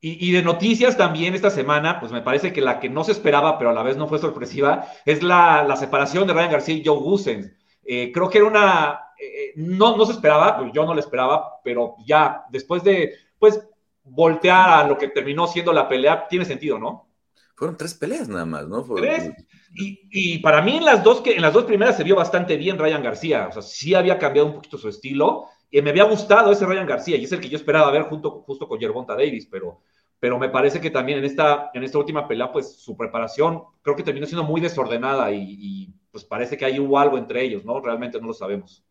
y, 0.00 0.30
de 0.30 0.42
noticias 0.42 0.96
también 0.96 1.34
esta 1.34 1.50
semana, 1.50 1.98
pues 1.98 2.12
me 2.12 2.20
parece 2.20 2.52
que 2.52 2.60
la 2.60 2.78
que 2.78 2.88
no 2.88 3.02
se 3.02 3.12
esperaba, 3.12 3.58
pero 3.58 3.70
a 3.70 3.72
la 3.72 3.82
vez 3.82 3.96
no 3.96 4.06
fue 4.06 4.18
sorpresiva, 4.18 4.86
es 5.04 5.22
la, 5.22 5.64
la 5.64 5.76
separación 5.76 6.26
de 6.26 6.34
Ryan 6.34 6.52
García 6.52 6.74
y 6.74 6.84
Joe 6.84 6.98
Gusens. 6.98 7.50
Eh, 7.84 8.12
creo 8.12 8.28
que 8.28 8.38
era 8.38 8.46
una. 8.46 9.00
Eh, 9.18 9.52
no, 9.56 9.96
no 9.96 10.04
se 10.04 10.12
esperaba, 10.12 10.58
pues 10.58 10.72
yo 10.72 10.84
no 10.84 10.92
lo 10.92 11.00
esperaba, 11.00 11.60
pero 11.64 11.96
ya 12.04 12.44
después 12.50 12.84
de 12.84 13.14
pues 13.38 13.66
voltear 14.04 14.84
a 14.84 14.86
lo 14.86 14.98
que 14.98 15.08
terminó 15.08 15.46
siendo 15.46 15.72
la 15.72 15.88
pelea, 15.88 16.28
tiene 16.28 16.44
sentido, 16.44 16.78
¿no? 16.78 17.08
Fueron 17.54 17.76
tres 17.76 17.94
peleas 17.94 18.28
nada 18.28 18.44
más, 18.44 18.68
¿no? 18.68 18.84
Fueron... 18.84 19.08
Tres. 19.08 19.32
Y, 19.74 20.08
y, 20.10 20.38
para 20.38 20.62
mí 20.62 20.76
en 20.76 20.84
las 20.84 21.02
dos 21.02 21.20
que 21.22 21.34
en 21.34 21.42
las 21.42 21.52
dos 21.52 21.64
primeras 21.64 21.96
se 21.96 22.04
vio 22.04 22.16
bastante 22.16 22.56
bien 22.56 22.78
Ryan 22.78 23.02
García, 23.02 23.48
o 23.48 23.52
sea, 23.52 23.62
sí 23.62 23.94
había 23.94 24.18
cambiado 24.18 24.48
un 24.48 24.54
poquito 24.54 24.78
su 24.78 24.88
estilo 24.88 25.46
y 25.70 25.82
me 25.82 25.90
había 25.90 26.04
gustado 26.04 26.52
ese 26.52 26.66
Ryan 26.66 26.86
García 26.86 27.16
y 27.16 27.24
es 27.24 27.32
el 27.32 27.40
que 27.40 27.48
yo 27.48 27.56
esperaba 27.56 27.90
ver 27.90 28.02
junto 28.02 28.42
justo 28.42 28.68
con 28.68 28.78
Yerbonta 28.78 29.14
Davis, 29.14 29.46
pero 29.50 29.80
pero 30.18 30.38
me 30.38 30.48
parece 30.48 30.80
que 30.80 30.90
también 30.90 31.18
en 31.18 31.24
esta 31.24 31.70
en 31.74 31.82
esta 31.82 31.98
última 31.98 32.26
pelea 32.26 32.50
pues 32.52 32.76
su 32.76 32.96
preparación 32.96 33.62
creo 33.82 33.96
que 33.96 34.02
terminó 34.02 34.26
siendo 34.26 34.44
muy 34.44 34.60
desordenada 34.60 35.30
y, 35.32 35.56
y 35.58 35.94
pues 36.10 36.24
parece 36.24 36.56
que 36.56 36.64
hay 36.64 36.80
hubo 36.80 36.98
algo 36.98 37.18
entre 37.18 37.42
ellos, 37.42 37.64
¿no? 37.64 37.80
Realmente 37.80 38.20
no 38.20 38.28
lo 38.28 38.34
sabemos. 38.34 38.82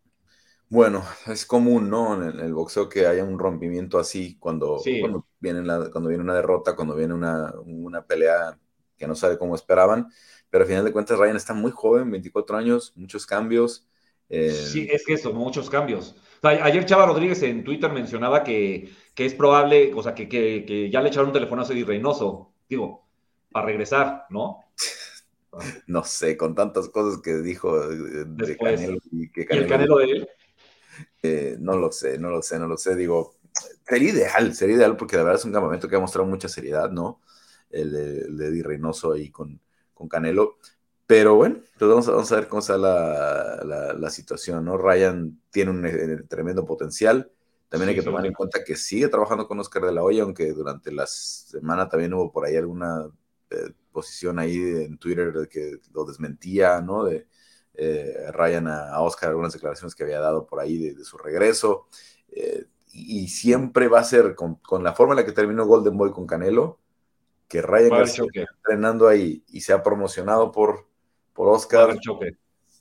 Bueno, 0.67 1.03
es 1.27 1.45
común, 1.45 1.89
¿no? 1.89 2.15
En 2.15 2.29
el, 2.29 2.39
en 2.39 2.45
el 2.47 2.53
boxeo 2.53 2.89
que 2.89 3.05
haya 3.05 3.23
un 3.23 3.37
rompimiento 3.37 3.99
así 3.99 4.37
cuando, 4.39 4.79
sí. 4.79 4.99
cuando, 4.99 5.27
viene 5.39 5.63
la, 5.63 5.89
cuando 5.91 6.09
viene 6.09 6.23
una 6.23 6.33
derrota, 6.33 6.75
cuando 6.75 6.95
viene 6.95 7.13
una, 7.13 7.53
una 7.65 8.03
pelea 8.03 8.57
que 8.97 9.07
no 9.07 9.15
sale 9.15 9.37
como 9.37 9.55
esperaban 9.55 10.09
pero 10.55 10.63
al 10.63 10.69
final 10.69 10.85
de 10.85 10.93
cuentas 10.93 11.19
Ryan 11.19 11.35
está 11.35 11.53
muy 11.53 11.69
joven, 11.69 12.09
24 12.09 12.55
años, 12.55 12.93
muchos 12.95 13.25
cambios. 13.25 13.85
Eh... 14.29 14.51
Sí, 14.51 14.87
es 14.89 15.05
que 15.05 15.15
eso, 15.15 15.33
muchos 15.33 15.69
cambios. 15.69 16.15
Ayer 16.41 16.85
Chava 16.85 17.05
Rodríguez 17.05 17.41
en 17.43 17.63
Twitter 17.63 17.91
mencionaba 17.91 18.43
que, 18.43 18.89
que 19.13 19.25
es 19.25 19.33
probable, 19.33 19.93
o 19.93 20.03
sea, 20.03 20.13
que, 20.13 20.29
que, 20.29 20.65
que, 20.65 20.89
ya 20.89 21.01
le 21.01 21.09
echaron 21.09 21.27
un 21.27 21.33
telefonazo 21.33 21.73
a 21.73 21.75
Reynoso, 21.75 22.51
digo, 22.69 23.05
para 23.51 23.65
regresar, 23.65 24.25
¿no? 24.29 24.59
no 25.87 26.03
sé, 26.03 26.37
con 26.37 26.55
tantas 26.55 26.89
cosas 26.89 27.21
que 27.21 27.33
dijo 27.37 27.87
de, 27.87 28.25
de 28.25 28.57
Canelo 28.57 28.99
y 29.11 29.29
que 29.29 29.45
Canelo, 29.45 29.61
¿Y 29.61 29.63
el 29.63 29.69
Canelo 29.69 29.97
de 29.97 30.05
él. 30.05 30.29
Eh, 31.23 31.57
no 31.59 31.77
lo 31.77 31.91
sé, 31.91 32.17
no 32.19 32.29
lo 32.29 32.41
sé, 32.41 32.59
no 32.59 32.67
lo 32.67 32.77
sé. 32.77 32.95
Digo, 32.95 33.35
sería 33.87 34.11
ideal, 34.11 34.53
sería 34.53 34.75
ideal 34.75 34.95
porque 34.97 35.17
la 35.17 35.23
verdad 35.23 35.39
es 35.39 35.45
un 35.45 35.53
campamento 35.53 35.87
que 35.87 35.95
ha 35.95 35.99
mostrado 35.99 36.27
mucha 36.27 36.47
seriedad, 36.47 36.89
¿no? 36.91 37.21
El 37.69 37.91
de, 37.91 38.19
el 38.21 38.37
de 38.37 38.47
Eddie 38.47 38.63
Reynoso 38.63 39.13
ahí 39.13 39.29
con, 39.29 39.59
con 39.93 40.07
Canelo. 40.07 40.57
Pero 41.07 41.35
bueno, 41.35 41.59
pues 41.77 41.89
vamos 41.89 42.07
a, 42.07 42.11
vamos 42.11 42.31
a 42.31 42.35
ver 42.35 42.47
cómo 42.47 42.59
está 42.61 42.77
la, 42.77 43.61
la, 43.63 43.93
la, 43.93 44.09
situación, 44.09 44.65
¿no? 44.65 44.77
Ryan 44.77 45.39
tiene 45.51 45.71
un, 45.71 45.77
un 45.79 45.85
eh, 45.85 46.23
tremendo 46.27 46.65
potencial. 46.65 47.31
También 47.69 47.89
hay 47.89 47.95
que 47.95 48.01
tomar 48.01 48.25
en 48.25 48.33
cuenta 48.33 48.63
que 48.63 48.75
sigue 48.75 49.07
trabajando 49.07 49.47
con 49.47 49.59
Oscar 49.59 49.83
de 49.83 49.91
la 49.91 50.03
Hoya, 50.03 50.23
aunque 50.23 50.51
durante 50.53 50.91
la 50.91 51.05
semana 51.07 51.89
también 51.89 52.13
hubo 52.13 52.31
por 52.31 52.45
ahí 52.45 52.55
alguna 52.55 53.07
eh, 53.49 53.71
posición 53.91 54.39
ahí 54.39 54.55
en 54.57 54.97
Twitter 54.97 55.47
que 55.49 55.79
lo 55.93 56.05
desmentía, 56.05 56.81
¿no? 56.81 57.03
De 57.03 57.27
eh, 57.73 58.31
Ryan 58.31 58.67
a, 58.67 58.89
a, 58.89 59.01
Oscar, 59.01 59.29
algunas 59.29 59.53
declaraciones 59.53 59.95
que 59.95 60.03
había 60.03 60.19
dado 60.19 60.45
por 60.45 60.59
ahí 60.59 60.77
de, 60.77 60.95
de 60.95 61.03
su 61.03 61.17
regreso. 61.17 61.87
Eh, 62.29 62.65
y, 62.91 63.23
y, 63.23 63.27
siempre 63.27 63.87
va 63.87 63.99
a 63.99 64.03
ser 64.03 64.35
con, 64.35 64.55
con, 64.55 64.83
la 64.83 64.93
forma 64.93 65.13
en 65.13 65.17
la 65.17 65.25
que 65.25 65.31
terminó 65.33 65.65
Golden 65.65 65.97
Boy 65.97 66.11
con 66.11 66.25
Canelo, 66.25 66.79
que 67.47 67.61
Ryan 67.61 68.01
está 68.03 68.23
entrenando 68.33 69.07
ahí 69.07 69.43
y 69.47 69.61
se 69.61 69.73
ha 69.73 69.83
promocionado 69.83 70.51
por, 70.51 70.87
por 71.35 71.49
Oscar. 71.49 71.95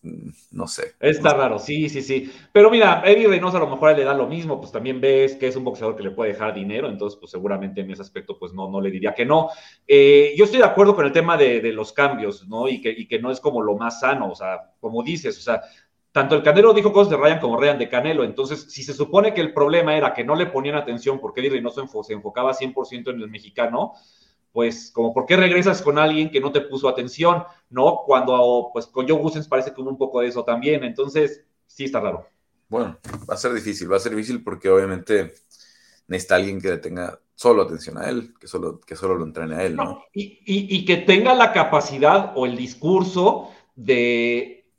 Mm, 0.02 0.30
no 0.52 0.66
sé. 0.66 0.94
Está 1.00 1.32
no 1.32 1.38
raro, 1.38 1.58
sí, 1.58 1.88
sí, 1.88 2.02
sí. 2.02 2.30
Pero 2.52 2.70
mira, 2.70 3.02
Eddie 3.04 3.26
Reynoso 3.26 3.56
a 3.56 3.60
lo 3.60 3.68
mejor 3.68 3.96
le 3.96 4.04
da 4.04 4.14
lo 4.14 4.26
mismo, 4.26 4.60
pues 4.60 4.70
también 4.70 5.00
ves 5.00 5.34
que 5.34 5.48
es 5.48 5.56
un 5.56 5.64
boxeador 5.64 5.96
que 5.96 6.02
le 6.02 6.10
puede 6.10 6.32
dejar 6.32 6.54
dinero, 6.54 6.88
entonces 6.88 7.18
pues 7.18 7.32
seguramente 7.32 7.80
en 7.80 7.90
ese 7.90 8.02
aspecto 8.02 8.38
pues 8.38 8.52
no, 8.52 8.70
no 8.70 8.80
le 8.80 8.90
diría 8.90 9.14
que 9.14 9.24
no. 9.24 9.48
Eh, 9.86 10.34
yo 10.36 10.44
estoy 10.44 10.60
de 10.60 10.66
acuerdo 10.66 10.94
con 10.94 11.06
el 11.06 11.12
tema 11.12 11.36
de, 11.36 11.60
de 11.60 11.72
los 11.72 11.92
cambios, 11.92 12.46
¿no? 12.46 12.68
Y 12.68 12.80
que, 12.80 12.90
y 12.90 13.08
que 13.08 13.18
no 13.18 13.30
es 13.30 13.40
como 13.40 13.62
lo 13.62 13.76
más 13.76 14.00
sano, 14.00 14.30
o 14.30 14.34
sea, 14.34 14.74
como 14.78 15.02
dices, 15.02 15.38
o 15.38 15.42
sea, 15.42 15.62
tanto 16.12 16.36
el 16.36 16.44
Canelo 16.44 16.72
dijo 16.72 16.92
cosas 16.92 17.10
de 17.10 17.16
Ryan 17.16 17.40
como 17.40 17.56
Ryan 17.56 17.78
de 17.78 17.88
Canelo. 17.88 18.22
Entonces, 18.22 18.70
si 18.70 18.84
se 18.84 18.92
supone 18.92 19.34
que 19.34 19.40
el 19.40 19.52
problema 19.52 19.96
era 19.96 20.14
que 20.14 20.22
no 20.22 20.36
le 20.36 20.46
ponían 20.46 20.76
atención 20.76 21.18
porque 21.18 21.40
Eddie 21.40 21.50
Reynoso 21.50 21.84
se 22.04 22.12
enfocaba 22.12 22.54
100% 22.54 23.10
en 23.10 23.20
el 23.20 23.28
mexicano, 23.28 23.94
pues 24.54 24.92
como 24.92 25.12
por 25.12 25.26
qué 25.26 25.36
regresas 25.36 25.82
con 25.82 25.98
alguien 25.98 26.30
que 26.30 26.40
no 26.40 26.52
te 26.52 26.60
puso 26.60 26.88
atención, 26.88 27.42
¿no? 27.70 28.02
Cuando 28.06 28.70
pues 28.72 28.86
con 28.86 29.06
Joe 29.06 29.18
Gusens 29.18 29.48
parece 29.48 29.74
que 29.74 29.80
hubo 29.80 29.90
un 29.90 29.98
poco 29.98 30.20
de 30.20 30.28
eso 30.28 30.44
también, 30.44 30.84
entonces 30.84 31.44
sí 31.66 31.86
está 31.86 31.98
raro. 31.98 32.28
Bueno, 32.68 32.96
va 33.28 33.34
a 33.34 33.36
ser 33.36 33.52
difícil, 33.52 33.90
va 33.90 33.96
a 33.96 34.00
ser 34.00 34.14
difícil 34.14 34.44
porque 34.44 34.70
obviamente 34.70 35.34
necesita 36.06 36.36
alguien 36.36 36.60
que 36.60 36.68
le 36.68 36.78
tenga 36.78 37.18
solo 37.34 37.62
atención 37.62 37.98
a 37.98 38.08
él, 38.08 38.32
que 38.38 38.46
solo, 38.46 38.80
que 38.80 38.94
solo 38.94 39.16
lo 39.16 39.24
entrene 39.24 39.56
a 39.56 39.64
él, 39.64 39.74
¿no? 39.74 39.84
no 39.84 40.04
y, 40.12 40.22
y, 40.44 40.76
y, 40.76 40.84
que 40.84 40.98
tenga 40.98 41.34
la 41.34 41.52
capacidad 41.52 42.32
o 42.36 42.46
el 42.46 42.56
discurso 42.56 43.50
de 43.74 44.70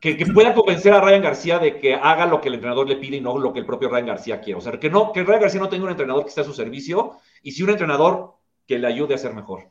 que, 0.00 0.16
que, 0.16 0.24
pueda 0.24 0.54
convencer 0.54 0.94
a 0.94 1.02
Ryan 1.02 1.22
García 1.22 1.58
de 1.58 1.78
que 1.78 1.94
haga 1.96 2.24
lo 2.24 2.40
que 2.40 2.48
el 2.48 2.54
entrenador 2.54 2.88
le 2.88 2.96
pide 2.96 3.18
y 3.18 3.20
no 3.20 3.36
lo 3.36 3.52
que 3.52 3.58
el 3.58 3.66
propio 3.66 3.90
Ryan 3.90 4.06
García 4.06 4.40
quiere. 4.40 4.58
O 4.58 4.62
sea, 4.62 4.80
que 4.80 4.88
no, 4.88 5.12
que 5.12 5.22
Ryan 5.22 5.42
García 5.42 5.60
no 5.60 5.68
tenga 5.68 5.84
un 5.84 5.90
entrenador 5.90 6.22
que 6.24 6.30
esté 6.30 6.40
a 6.40 6.44
su 6.44 6.54
servicio 6.54 7.18
y 7.42 7.52
si 7.52 7.62
un 7.62 7.68
entrenador 7.68 8.41
que 8.66 8.78
le 8.78 8.86
ayude 8.86 9.14
a 9.14 9.18
ser 9.18 9.34
mejor. 9.34 9.70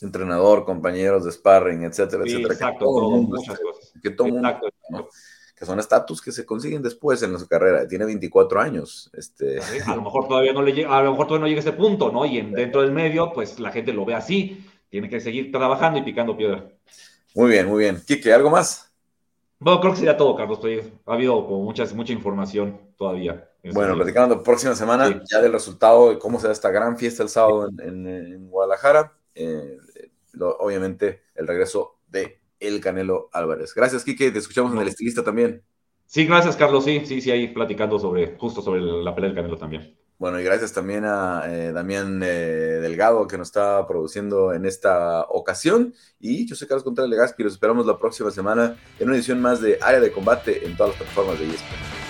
Entrenador, 0.00 0.64
compañeros 0.64 1.24
de 1.24 1.32
sparring, 1.32 1.84
etcétera, 1.84 2.22
sí, 2.24 2.30
etcétera. 2.30 2.54
Exacto, 2.54 2.78
que 2.78 2.84
todo, 2.84 3.00
todo, 3.00 3.22
muchas 3.22 3.58
cosas. 3.58 3.92
Que 4.02 4.10
todo 4.10 4.28
exacto, 4.28 4.68
mundo, 4.90 5.04
¿no? 5.04 5.08
que 5.58 5.66
son 5.66 5.80
estatus 5.80 6.22
que 6.22 6.30
se 6.30 6.46
consiguen 6.46 6.82
después 6.82 7.20
en 7.22 7.36
su 7.36 7.48
carrera. 7.48 7.86
Tiene 7.88 8.04
24 8.04 8.60
años. 8.60 9.10
Este... 9.12 9.58
A 9.86 9.96
lo 9.96 10.02
mejor 10.02 10.28
todavía 10.28 10.52
no 10.52 10.62
le 10.62 10.72
llega, 10.72 10.96
a 10.96 11.02
lo 11.02 11.10
mejor 11.10 11.26
todavía 11.26 11.42
no 11.42 11.48
llega 11.48 11.58
a 11.58 11.62
ese 11.62 11.72
punto, 11.72 12.12
¿no? 12.12 12.24
Y 12.24 12.38
en, 12.38 12.52
dentro 12.52 12.82
del 12.82 12.92
medio, 12.92 13.32
pues 13.32 13.58
la 13.58 13.72
gente 13.72 13.92
lo 13.92 14.04
ve 14.04 14.14
así. 14.14 14.64
Tiene 14.88 15.08
que 15.08 15.20
seguir 15.20 15.50
trabajando 15.50 15.98
y 15.98 16.02
picando 16.02 16.36
piedra. 16.36 16.68
Muy 17.34 17.50
bien, 17.50 17.66
muy 17.66 17.80
bien. 17.80 18.00
Quique, 18.06 18.32
¿algo 18.32 18.50
más? 18.50 18.92
Bueno, 19.58 19.80
creo 19.80 19.92
que 19.92 19.98
sería 19.98 20.16
todo, 20.16 20.36
Carlos. 20.36 20.60
Ha 21.06 21.12
habido 21.12 21.44
como 21.44 21.64
muchas, 21.64 21.92
mucha 21.92 22.12
información 22.12 22.80
todavía. 22.96 23.50
Bueno, 23.72 23.94
platicando 23.94 24.36
la 24.36 24.42
próxima 24.42 24.74
semana 24.74 25.22
ya 25.30 25.40
del 25.40 25.52
resultado 25.52 26.10
de 26.10 26.18
cómo 26.18 26.40
será 26.40 26.52
esta 26.52 26.70
gran 26.70 26.96
fiesta 26.96 27.22
el 27.22 27.28
sábado 27.28 27.68
en, 27.78 28.48
Guadalajara. 28.48 29.14
Eh, 29.34 29.78
obviamente, 30.40 31.22
el 31.34 31.46
regreso 31.46 31.98
de 32.08 32.40
el 32.60 32.80
Canelo 32.80 33.28
Álvarez. 33.32 33.74
Gracias, 33.74 34.04
Kike. 34.04 34.30
Te 34.30 34.38
escuchamos 34.38 34.72
en 34.72 34.78
el 34.78 34.88
estilista 34.88 35.22
también. 35.22 35.62
Sí, 36.06 36.26
gracias, 36.26 36.56
Carlos. 36.56 36.84
Sí, 36.84 37.02
sí, 37.04 37.20
sí, 37.20 37.30
ahí 37.30 37.48
platicando 37.48 37.98
sobre, 37.98 38.36
justo 38.38 38.62
sobre 38.62 38.80
la 38.80 39.14
pelea 39.14 39.28
del 39.28 39.36
Canelo 39.36 39.58
también. 39.58 39.96
Bueno, 40.18 40.40
y 40.40 40.42
gracias 40.42 40.72
también 40.72 41.04
a 41.04 41.44
eh, 41.46 41.70
Damián 41.70 42.20
eh, 42.24 42.26
Delgado 42.80 43.28
que 43.28 43.38
nos 43.38 43.48
está 43.48 43.86
produciendo 43.86 44.52
en 44.52 44.66
esta 44.66 45.22
ocasión. 45.28 45.94
Y 46.18 46.44
yo 46.44 46.56
soy 46.56 46.66
Carlos 46.66 46.82
Contreras 46.82 47.08
Legaspi. 47.08 47.44
Los 47.44 47.52
esperamos 47.52 47.86
la 47.86 47.98
próxima 47.98 48.32
semana 48.32 48.76
en 48.98 49.06
una 49.06 49.16
edición 49.16 49.40
más 49.40 49.60
de 49.60 49.78
Área 49.80 50.00
de 50.00 50.10
Combate 50.10 50.66
en 50.66 50.76
todas 50.76 50.90
las 50.90 50.98
plataformas 50.98 51.38
de 51.38 51.46
ESPN. 51.46 52.07